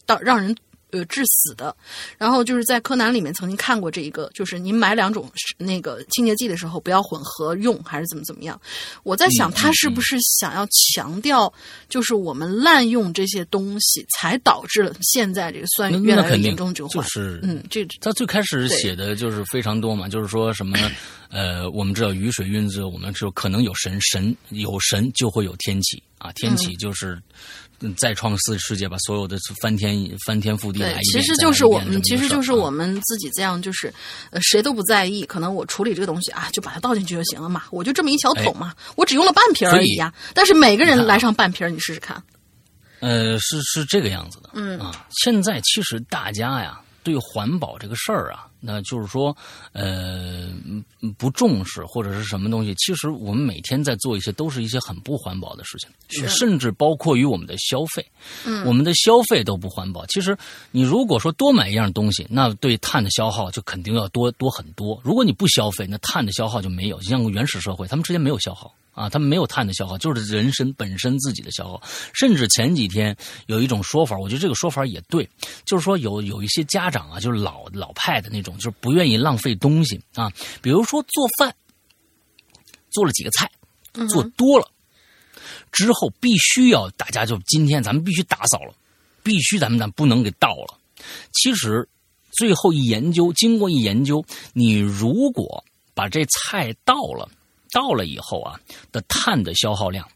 [0.04, 0.56] 到让人。
[0.92, 1.74] 呃，致死的。
[2.16, 5.28] 然后就是在柯南里面曾经看过这一个，就是您买两种
[5.58, 8.60] 那个清洁剂的时候不要混合用，还是怎么怎么样？
[9.02, 10.64] 我在想，他是不是想要
[10.94, 11.52] 强调，
[11.88, 20.78] 就是我们滥用这些东西，才导致了现在这个酸雨越来越严重这个就是，嗯，这他最开始写的就是非常多嘛，就是说什么，
[21.30, 27.20] 呃，我们知道雨水运作，我们知道可能有神，神有神就会有天启啊，天启就是。
[27.96, 33.92] 再创四世界，把所有的翻天翻天覆地来一其实就是我们，其实就是我们自己这样，就是
[34.30, 35.24] 呃，谁都不在意。
[35.24, 37.64] 可能我处理这个东西啊，就把它倒进去就行了嘛。
[37.70, 40.12] 我就这么一小桶嘛，我只用了半瓶而已呀。
[40.34, 42.22] 但是每个人来上半瓶，你试试看。
[43.00, 44.50] 呃，是是这个样子的。
[44.54, 49.36] 嗯啊，现在其实大家呀，对环保这个事儿啊，那就是说，
[49.72, 50.50] 呃，
[51.18, 55.90] 不重视或者是什么东西，其实我们每天在做一些都是一些很不环保的事情，
[56.28, 58.06] 甚至包括于我们的消费，
[58.46, 60.06] 嗯，我们的消费都不环保。
[60.06, 60.36] 其实
[60.70, 65.00] 你如果说多买一样东西，那对碳的消耗就肯定要多多很多。
[65.02, 67.00] 如果你不消费，那碳的消耗就没有。
[67.02, 68.72] 像原始社会，他们之间没有消耗。
[68.92, 71.82] 啊，他们没有碳的消耗，就是人身本身自己的消耗。
[72.12, 73.16] 甚至前几天
[73.46, 75.26] 有一种说法，我觉得这个说法也对，
[75.64, 80.30] 就是说有有一些家长啊，就是老老派的那种，就是不愿意浪费东西啊。
[80.60, 81.54] 比如说做饭，
[82.90, 83.50] 做了几个菜，
[84.10, 84.70] 做多了
[85.70, 88.74] 之后，必须要大家就今天咱们必须打扫了，
[89.22, 90.78] 必须咱们咱不能给倒了。
[91.32, 91.88] 其实
[92.32, 95.64] 最后一研究，经过一研究，你如果
[95.94, 97.26] 把这菜倒了。
[97.72, 98.60] 到了以后啊，
[98.92, 100.06] 的碳的消耗量，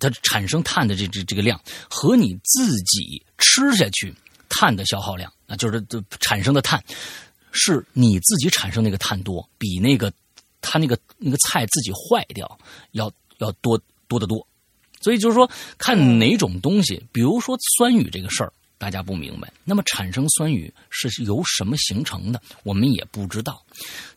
[0.00, 1.58] 它产生碳的这这这个量，
[1.88, 4.12] 和你自己吃下去
[4.48, 5.82] 碳的消耗量，啊，就是
[6.20, 6.82] 产生的碳，
[7.52, 10.12] 是你自己产生那个碳多，比那个
[10.60, 12.58] 它那个那个菜自己坏掉
[12.90, 14.46] 要要多多得多。
[15.00, 23.62] 所以就是说，看哪种东西，比如说酸雨这个事儿，大家不明白，那么产生酸雨是由什么形成的，我们也不知道。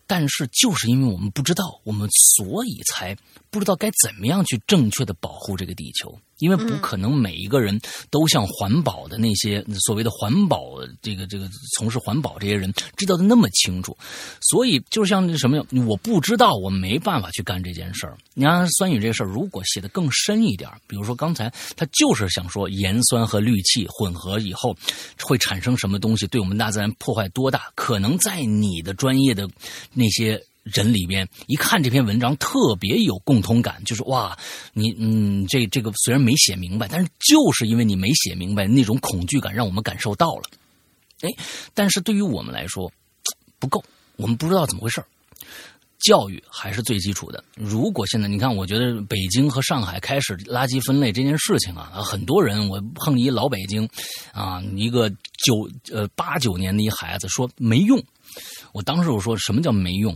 [0.08, 3.16] 但是，就是因为我们不知道，我们所以才
[3.50, 6.18] 不知道该怎么样去正确的保护这个地球。
[6.40, 13.96] 因为不可能每一个人都像环保的那些所谓的环保这个这个从事环保这些人知道的那么清楚。
[14.42, 18.18] 所以，就像那什么，我不知道，我没办法去干这件事儿。
[18.34, 24.76] 你看酸雨这事儿，如果写的更深一点，比如说刚才他就是想说盐酸和氯气混合以后
[25.22, 27.72] 会产生什么东西，对我们大自然破坏多大？
[27.76, 29.48] 可能在你的专业的。
[29.94, 30.42] 那些
[30.74, 34.38] 人里边一看这篇文章特别有共同感，就是哇，
[34.74, 40.44] 你嗯，这这个虽然没写明白，但是就是因为你没写明白，那种恐惧感让我们感受到了。
[41.22, 41.30] 哎，
[41.74, 42.92] 但是对于我们来说
[43.60, 43.84] 不够，
[44.18, 45.04] 我们不知道怎么回事
[46.00, 47.44] 教育还是最基础的。
[47.56, 53.90] 如果现在你看，我觉得北京和上海开始垃圾分类这件事情啊，很多人我碰一老北京
[54.32, 58.00] 啊，一个九呃八九年的一孩子说没用。
[58.74, 60.16] 我当时我说什么叫没用？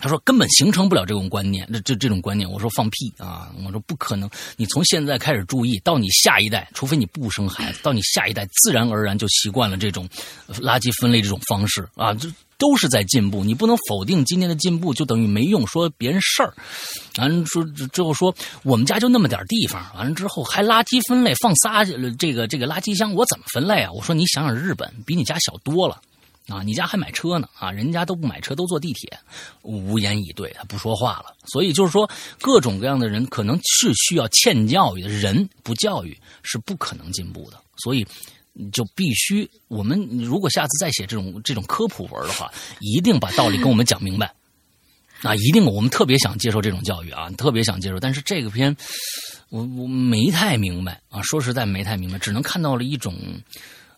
[0.00, 2.50] 他说根本形成不了这种观念，这这这种观念。
[2.50, 3.52] 我说放屁啊！
[3.64, 4.30] 我说不可能。
[4.56, 10.08] 你从现在开始注意，到你下一代，除非你不生孩子，到你下一代自然而然就习惯了这种
[10.48, 12.14] 垃圾分类这种方式啊！
[12.14, 15.66] 这都是在进步，你不能否定今天的进步，就等于没用。
[15.66, 16.52] 说别人事儿，
[17.18, 18.34] 完说之后说
[18.64, 23.92] 我们家就那么点地方，完了之后还垃圾分类放仨这个这个垃圾箱，我怎么分类啊？
[23.92, 26.00] 我说你想想日本，比你家小多了。
[26.48, 27.46] 啊，你家还买车呢？
[27.58, 29.18] 啊，人家都不买车，都坐地铁，
[29.60, 31.34] 无言以对，他不说话了。
[31.52, 32.10] 所以就是说，
[32.40, 37.60] 各种各样的人可能是需要欠教育的人，不教育是不可能进步的。
[37.76, 38.02] 所以
[38.72, 42.50] 就必须，我们如果下次再写这种这种科普文的话，
[42.80, 44.32] 一定把道理跟我们讲明白。
[45.20, 48.00] 啊，一定，我们特别想接受这种教育啊，特别想接受。
[48.00, 48.74] 但是这个片，
[49.50, 53.14] 我我没太明白啊，说实在没太明白，只能看到了一种，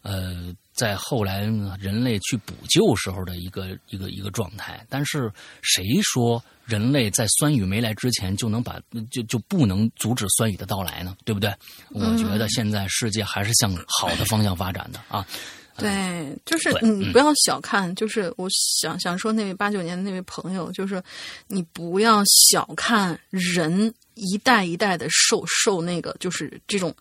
[0.03, 0.53] 呃。
[0.81, 1.41] 在后来
[1.79, 5.31] 人类去补救时候的一个一个一个状态，但是
[5.61, 8.81] 谁说人类在酸雨没来之前就能把
[9.11, 11.15] 就就不能阻止酸雨的到来呢？
[11.23, 11.55] 对不对？
[11.91, 15.27] 我觉得现在世界还是向好的方向发展的啊。
[15.77, 18.49] 对，就是你不要小看，就是我
[18.81, 21.03] 想想说那位八九年的那位朋友，就是
[21.47, 26.95] 你不要小看人一代一代的受受那个就是这种。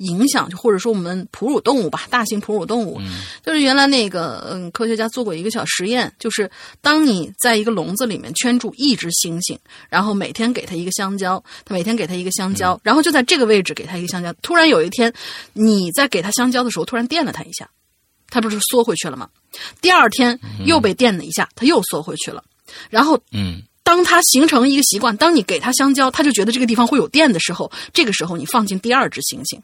[0.00, 3.00] 影响，就或者说我们哺乳动物吧，大型哺乳动物，
[3.44, 6.50] 就是原来那个嗯，科学家做过一个小实验，就是
[6.80, 9.56] 当你在一个笼子里面圈住一只猩猩，
[9.88, 15.12] 然后每天给它一个香蕉，它每天给它一个香蕉，然后就在这个位置给它一个香蕉，突然有一天
[15.52, 17.68] 你在给它香蕉的时候，突然电了它一下，
[18.28, 19.28] 它不是缩回去了吗？
[19.80, 22.42] 第二天又被电了一下，它又缩回去了，
[22.88, 23.62] 然后嗯。
[23.82, 29.58] 当它形成一个习惯，当你给它香蕉，它就觉得这个地方会有电的时候，这个时候你放进第二只猩猩。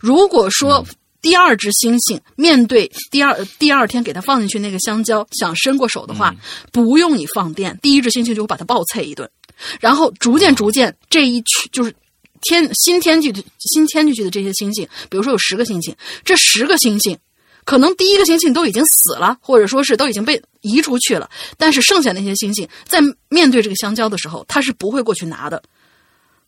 [0.00, 0.84] 如果说
[1.20, 6.34] 第二只猩猩面对第二第二天给它放进去那个香蕉，想伸过手的话，
[6.72, 9.30] 不用你放电，第一只猩猩就会把它暴啐一顿，
[9.78, 11.94] 然后逐渐逐渐这一区就是
[12.40, 17.16] 天新添进去新添进去的这些猩猩，比如说有十个猩猩，这十个猩猩
[17.64, 25.62] 可能第一个猩猩都已经死了，或者说是都已经被移出去了，但是剩下那些猩猩在面对这个香蕉的时候，它是不会过去拿的，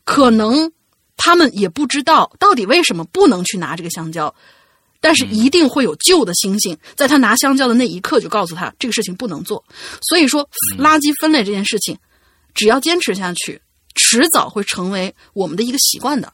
[0.05, 0.72] 可能。
[1.16, 4.35] 他们也不知道到底为什么不能去拿这个香蕉，
[5.01, 9.65] 但是一定会有旧的猩猩在他拿香蕉的那一刻就告诉他这个事情不能做。
[10.03, 11.97] 所以说，垃圾分类这件事情，
[12.55, 13.61] 只要坚持下去，
[13.95, 16.32] 迟早会成为我们的一个习惯的。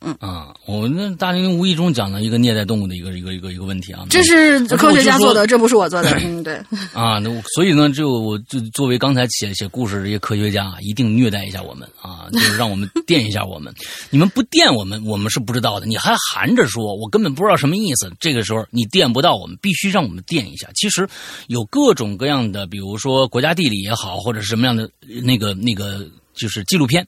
[0.00, 6.10] 嗯啊，我那大林无意中讲了一个虐待动物的一个一个一个一个问题啊，这是科学家做的，这不是我做的。
[6.22, 6.54] 嗯，对。
[6.92, 13.72] 啊，那所以呢，就我就作为刚才写写故事这些科学家，一定虐待一下我们啊，就是让我们 电一下我们。
[14.10, 15.86] 你们不电我们，我们是不知道的。
[15.86, 18.12] 你还含着说，我根本不知道什么意思。
[18.20, 20.68] 这个时候你电不到我们，必须让我们电一下。
[20.74, 21.08] 其实
[21.48, 24.88] 有各种各样的，比如说国家地理也好，或者是什么样的
[25.22, 27.06] 那个那个，就是纪录片。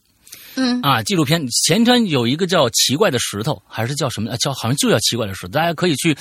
[0.58, 4.36] 嗯啊，纪录片前天有一个叫《奇怪的石头》，还是叫什么？
[4.38, 6.16] 叫好像就叫《奇怪的石头》，大家可以去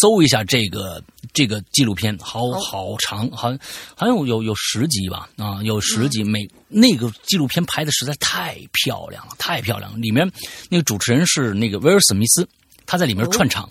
[0.00, 1.02] 搜一下这个
[1.32, 3.58] 这个纪录片，好好长，好像
[3.94, 5.28] 好像有有十集吧？
[5.36, 9.98] 啊，有十集，每那个纪录片拍的实在太漂亮了，太漂亮了。
[9.98, 10.30] 里面
[10.70, 12.48] 那个主持人是那个威尔史密斯，
[12.86, 13.68] 他在里面串场，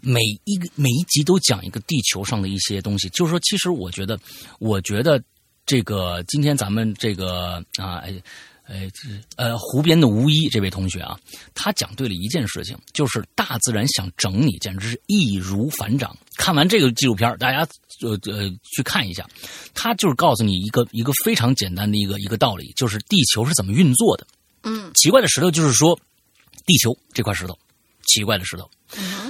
[0.00, 3.08] 每一个每一集都讲一个地球上的一些东西。
[3.10, 4.18] 就是说，其实我觉得，
[4.58, 5.22] 我觉得
[5.64, 8.02] 这个今天咱们这个啊，
[8.64, 8.90] 哎。
[8.94, 11.18] 这，呃，湖边的吴一这位同学啊，
[11.54, 16.16] 他讲对了一件事情，就是大自然想整你，简直是易如反掌。
[16.36, 17.66] 看完这个纪录片，大家
[18.00, 19.28] 呃呃去看一下，
[19.74, 24.26] 他就是告诉你一个一个非常简单的一个一个道理，就是地球是怎么运作的。
[24.62, 25.98] 嗯，奇怪的石头就是说，
[26.66, 27.58] 地球这块石头，
[28.06, 28.70] 奇怪的石头。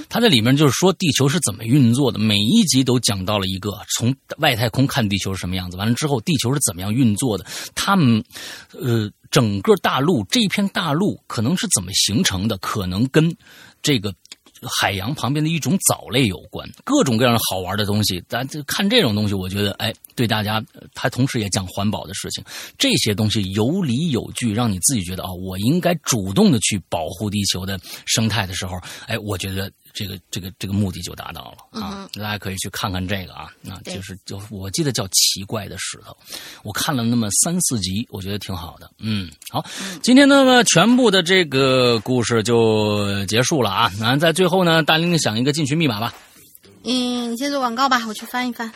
[0.09, 7.45] 他在里面就是说地球是怎么运作的，每一集都讲到了一个从外太空看地球是什么样子，完了之后地球是怎么样运作的，
[7.75, 8.23] 他们
[8.71, 13.35] 呃整个大陆这一片大陆可能是怎么形成的，可能跟
[13.81, 14.13] 这个。
[14.67, 18.23] 海洋旁边的一种藻类有关，各种各样好玩的东西。
[18.27, 20.63] 咱就看这种东西，我觉得哎，对大家，
[20.93, 22.43] 他同时也讲环保的事情。
[22.77, 28.77] 这些东西有理有据，让你自己觉得啊，我应该主动的去保护地球的生态的时候，
[29.07, 29.71] 哎，我觉得。
[29.93, 32.09] 这个这个这个目的就达到了啊！
[32.15, 36.15] 大家可以去看看这个啊，那就是就我记得叫奇怪的石头，
[36.63, 38.89] 我看了那么三四集，我觉得挺好的。
[38.99, 39.63] 嗯，好，
[40.01, 43.91] 今天呢全部的这个故事就结束了啊！
[43.99, 46.13] 那在最后呢，大玲玲想一个进群密码吧。
[46.83, 48.71] 嗯，你先做广告吧，我去翻一翻。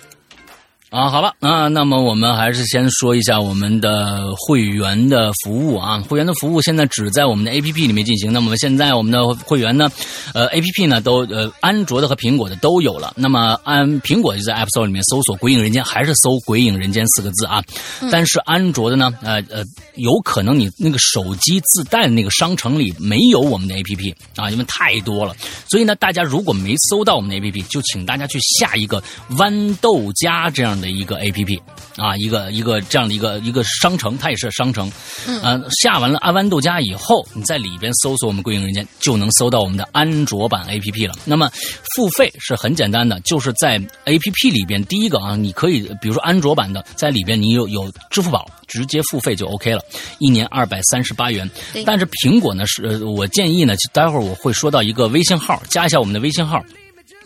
[0.90, 6.02] 啊，好了啊，那么我们还是先说一下我们的会员的服务啊。
[6.08, 8.32] 会员的服务现在只在我们的 A P P 里面进行。
[8.32, 9.92] 那么现在我们的会员呢，
[10.34, 13.12] 呃，A P P 呢都呃，安卓的和苹果的都有了。
[13.18, 17.62] 那么安苹果就在 App Store 里面搜索“鬼影人间”，还是搜“鬼影人间”四个字啊。
[18.10, 19.66] 但是安卓的呢，呃呃，
[19.96, 25.36] 有可能你那个手机自带的那个商城里没有我们的 A P P 啊，因为太多了。
[25.70, 30.77] 所以呢，大家如果没搜到我们的 A P P，就请大家去下一个豌豆荚这样。
[30.80, 31.62] 的一个 A P P
[31.96, 34.92] 啊，一个一个这样的一个一个商城，它也是商城。
[35.28, 41.16] 嗯，下完了阿豌豆荚以后，你在里边搜索我们贵影人间，就能搜到我们的安卓版 A P P 了。
[41.26, 41.52] 那么
[41.96, 49.82] 付费是很简单的，就是在 A P P 里边，第一个啊，你可以比如说安卓版的，在里边你有有支付宝直接付费就 OK 了，
[50.20, 51.50] 一年二百三十八元。
[51.86, 56.64] 但是苹果呢，是我建议呢，待会儿我会说到一个微信号，加一下我们的微信号。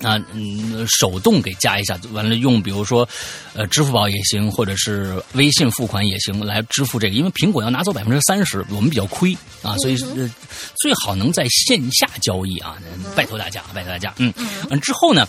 [0.02, 3.08] 啊，嗯，手动给加一下，完了用，比如说，
[3.54, 7.16] 呃，支付宝也行，或者是微信付款也行，来支付这个。
[7.16, 12.78] 因为苹果要拿走百分之三十，我们比较亏啊，所以最好能在线下交易啊，
[13.16, 14.34] 拜托大家，拜托大家，嗯，
[14.70, 15.28] 嗯，之后呢，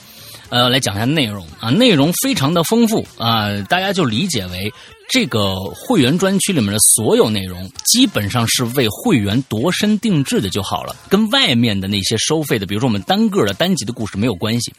[0.49, 4.73] 呃，来讲一下内容啊，内容非常的丰富啊，大家就理解为。
[5.13, 14.73] 这个会员专区里面的所有内容，基本上是为会员度身定制的就好了，跟外面的那些收费的，比如说我们单个的单集的故事没有关系，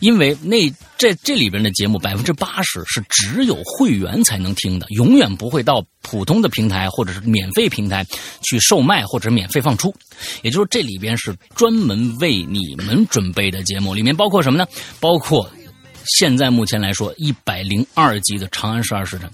[0.00, 8.06] 因为那这这里边的节目百分之八十是只有会员才能听的，永远不会到普通的平台或者是免费平台
[8.40, 9.94] 去售卖或者免费放出。
[10.40, 14.66] 也就是说这里边是专门为你们准备的节目，里面包括什么呢？
[14.98, 15.46] 包括
[16.06, 19.28] 现在目前来说一百零二集的《长安十二时辰》。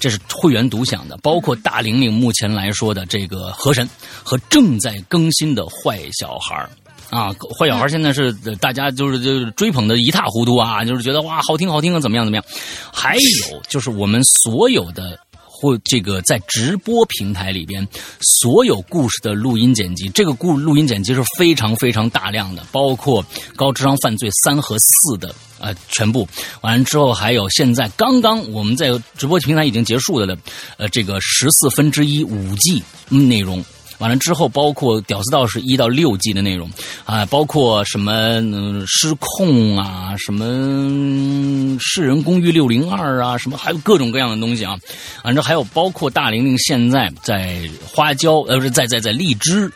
[0.00, 3.88] 这是会员独享的，包括大玲玲目前来说的这个河神
[4.24, 6.68] 和正在更新的坏小孩
[7.10, 12.44] 啊，坏小孩现在是大家就是就是追捧的一塌糊涂啊，就是觉得哇好听好听啊，怎么样怎么样？
[12.92, 15.18] 还有就是我们所有的
[15.60, 17.86] 或这个在直播平台里边
[18.22, 23.22] 所有故事的录音剪辑，这个故录音剪辑是非常非常大量的，包括
[23.54, 25.34] 高智商犯罪三和四的。
[25.62, 26.26] 呃，全部
[26.62, 30.34] 完了之后，还有现在刚刚我们在直播平台已经结束的了，
[30.78, 33.62] 呃，这个十四分之一五 G 内容。
[34.00, 36.68] 完了之后，包括《屌丝道士》一到六季的内容
[37.04, 38.42] 啊，包括什么
[38.86, 40.44] 失控啊，什么
[41.78, 44.76] 《世人公寓六零二》啊，什么还有各种各样的东西啊。
[45.22, 49.70] 反正还有包括大玲玲现在在花椒呃不是在在在荔枝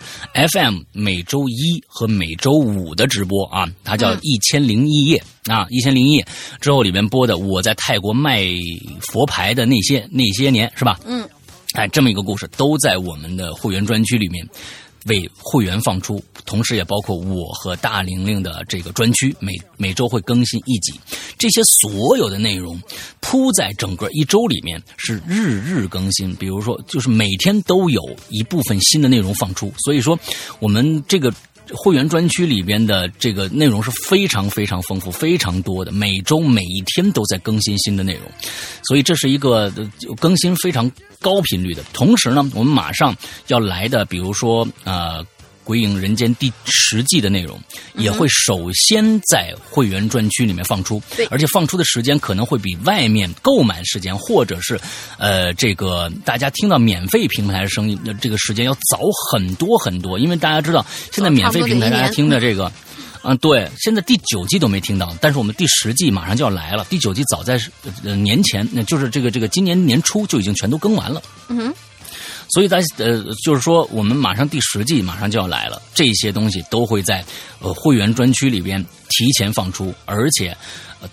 [0.52, 6.26] FM 每周一和每周五的直播啊，它叫一千零一夜啊，一千零一夜
[6.62, 8.42] 之后里面播的我在泰国卖
[9.00, 10.98] 佛牌的那些那些年是吧？
[11.06, 11.28] 嗯。
[11.74, 14.48] 哎，这么一个故事都在我们的会员专区里面，
[15.06, 20.92] 为会员放出，同时也包括我和大玲玲的这个专区，每每周会更新一集。
[21.36, 22.80] 这些所有的内容
[23.20, 29.72] 铺在整个一周里面是日日更新，比如说就是每天都有一部分新的内容放出。
[29.78, 30.16] 所以说，
[30.60, 31.32] 我们这个。
[31.72, 38.22] 会员专区里边的这个内容是非常非常丰富、非常多的，每周每一天都在更新新的内容，
[38.88, 39.72] 所以这是一个
[40.18, 41.82] 更新非常高频率的。
[41.92, 43.16] 同时呢，我们马上
[43.46, 45.20] 要来的，比如说啊。
[45.64, 47.58] 《鬼影人间》第十季的内容
[47.94, 54.78] 也会首先在会员专区里面放出，而且放出的时间可能会比外面购买时间，或者是
[55.18, 59.00] 呃这个大家听到免费平台的声音的这个时间要早
[59.30, 60.18] 很多很多。
[60.18, 62.70] 因为大家知道，现在免费平台大家听的这个，
[63.22, 66.84] 嗯，对，现在第九季都没听到，但是我们第十季马上就要来了。
[66.90, 67.58] 第九季早在
[68.02, 71.22] 年前，那就是这个这个今年年初就已经全都更完了。
[71.48, 71.74] 嗯哼。
[72.54, 77.24] 所以，在呃，就是说，我们马上第十季马上就要来了，这些东西都会在
[77.58, 80.56] 呃会员专区里边提前放出，而且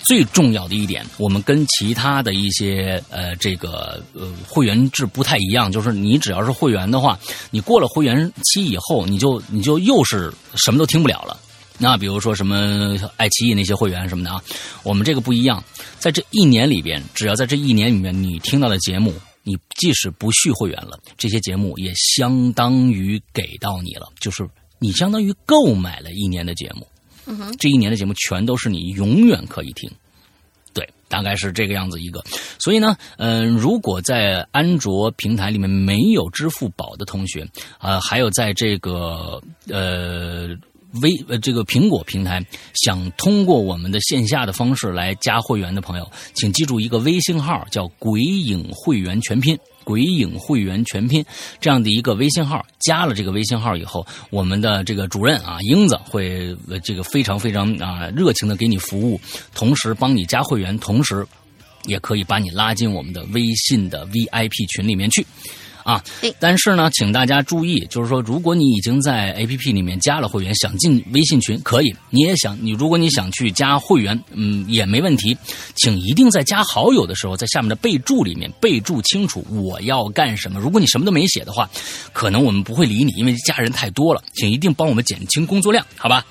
[0.01, 7.17] 最重要的一点，我们跟其他的一些呃这个呃会员制不太一样，就是你只要是会员的话，
[7.49, 11.35] 你过了会员期以后，你就你就又是什么都听不了了。
[11.79, 14.39] 那比如说什么爱奇艺那些会员什么的啊，
[14.83, 15.63] 我们这个不一样，
[15.97, 19.11] 在这一年里边，只要在这一年里面你听到的节目。
[19.43, 24.47] 你即使不续会员了，这些节目也相当于给到你了，就是
[24.79, 26.87] 你相当于购买了一年的节目。
[27.25, 29.89] 嗯哼，这一年的节目全都是你永远可以听。
[30.73, 32.23] 对，大概是这个样子一个。
[32.59, 37.47] 所以呢，嗯，如果在安卓平台里面没有支付宝的同学，
[37.79, 40.55] 呃，还有在这个呃。
[41.01, 49.57] 微呃，这个苹果平台想通过我们的线下的方式来加会员的朋友，请记住一个微信号，叫“鬼影会员全拼”。
[49.83, 51.25] 鬼影会员全拼
[51.59, 59.19] 这样的一个微信号，加了这个微信号以后，我们的这个主任啊，英子会这个非常非常啊热情的给你服务，
[59.55, 61.25] 同时帮你加会员，同时
[61.87, 65.25] 也可以把你拉进我们的微信的 VIP 群里面去。
[65.83, 66.03] 啊，
[66.39, 71.95] 但是呢，请大家注意，就是说，如果你已经在 A P P 里面加了会员，想进微信群，可以。
[72.09, 75.35] 你也想，你如果你想去加会员，嗯，也没问题。
[75.75, 80.59] 请一定在加好友的时候，在下面的备注里面备注清楚我要干什么。
[80.59, 81.69] 如果你什么都没写的话，
[82.13, 84.23] 可能我们不会理你，因为加人太多了。
[84.33, 86.25] 请一定帮我们减轻工作量，好吧？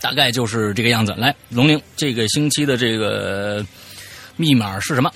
[0.00, 1.14] 大概就是这个样子。
[1.16, 3.64] 来，龙玲，这个星期的这个
[4.36, 5.12] 密码是什么？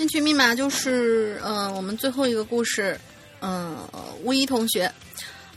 [0.00, 2.98] 进去密码就是，嗯，我们最后一个故事，
[3.42, 3.76] 嗯，
[4.22, 4.90] 巫一同学，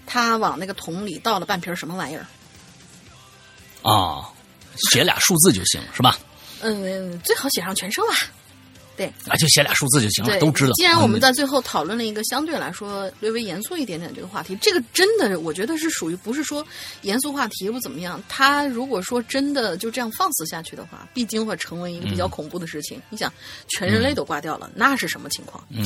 [0.06, 2.28] 他往那个桶里倒了半瓶什么玩意儿？
[3.90, 4.30] 啊，
[4.92, 6.18] 写俩数字就行，是吧？
[6.60, 8.14] 嗯，最好写上全称吧。
[8.96, 10.74] 对，啊，就写俩数字就行了，都知道。
[10.74, 16.66] 既然我们在最后讨论了一个相对来说略微严肃一点点这个话题，这个真的我觉得是属于不是说
[17.02, 18.24] 严肃话题不怎么样。
[18.30, 23.02] 他如果说真的就这样放肆下去的话，必定会成为一个比较恐怖的事情。
[23.10, 23.34] 你想，
[23.68, 25.64] 全人类都挂掉了，那是什么情况？
[25.70, 25.84] 嗯，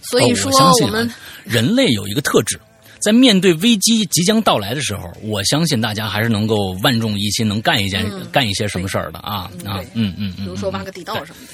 [0.00, 0.50] 所以说
[0.82, 1.10] 我们
[1.44, 2.58] 人类有一个特质，
[3.00, 11.52] 在面对危机即将到来的时候，我相信大家还是能够万众一心，能干一件干一些什么事儿的啊啊嗯嗯嗯，比如说挖个地道什么的。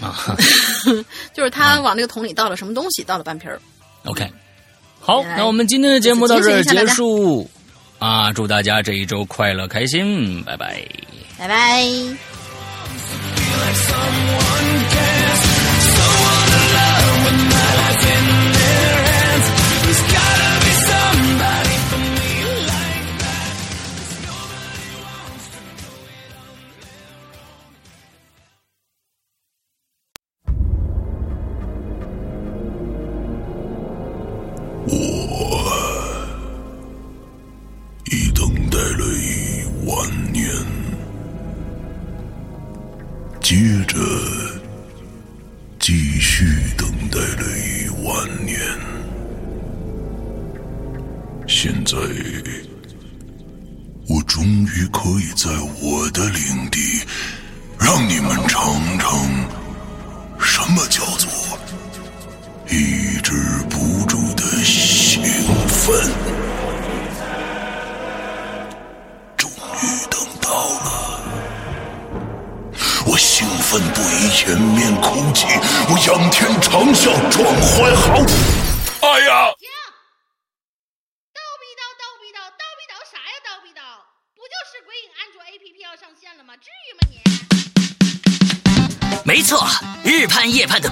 [0.00, 0.36] 啊，
[1.34, 3.60] 就是他往那个桶里倒了什么东西，倒了半瓶儿。
[4.04, 4.30] OK，
[5.00, 7.50] 好，那我们今天的节目到这儿结束
[7.98, 8.32] 啊！
[8.32, 10.82] 祝大家这一周快乐开心，拜拜，
[11.38, 11.82] 拜拜。
[18.00, 18.29] 接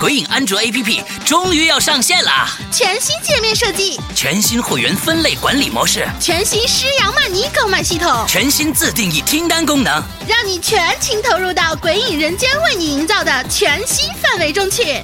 [0.08, 2.48] 鬼影安卓 APP 终于要上线了！
[2.72, 15.02] 全新界面设计，全新会员分类管理模式，全新施阳曼尼购买系统，全新自定义听单功能，让你全情投入到鬼影人间为你营造的全新氛围中去。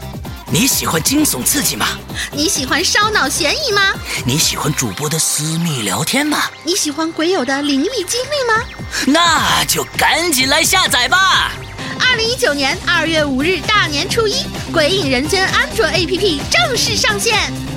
[0.51, 1.87] 你喜欢惊悚刺激吗？
[2.33, 3.93] 你喜欢烧脑悬疑吗？
[4.25, 6.45] 你喜欢主播的私密聊天吗？
[6.63, 8.65] 你喜欢鬼友的灵异经历吗？
[9.07, 11.53] 那就赶紧来下载吧！
[11.99, 14.33] 二零一九年二月五日大年初一，
[14.73, 17.35] 《鬼影人间》安卓 APP 正式上线。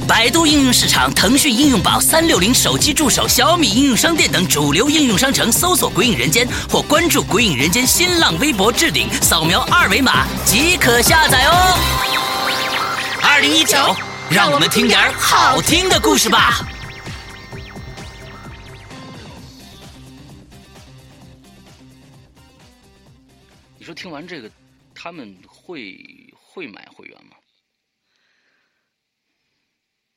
[0.08, 11.78] 百度应用市场、腾讯应用宝、三六零手机助手、小米应用商店等主流应用商城搜索“鬼影人间”或关注“鬼影人间”新浪微博置顶，扫描二维码即可下载哦。
[13.22, 13.78] 二零一九，
[14.30, 16.66] 让我们听点好听的故事吧。
[23.88, 24.52] 说听完这个，
[24.94, 25.98] 他们会
[26.36, 27.38] 会买会员吗？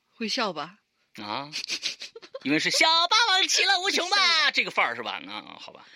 [0.08, 0.80] 会笑吧？
[1.22, 1.48] 啊，
[2.42, 5.20] 因为是小霸王其乐无穷吧，这个范儿是吧？
[5.24, 5.86] 那好吧。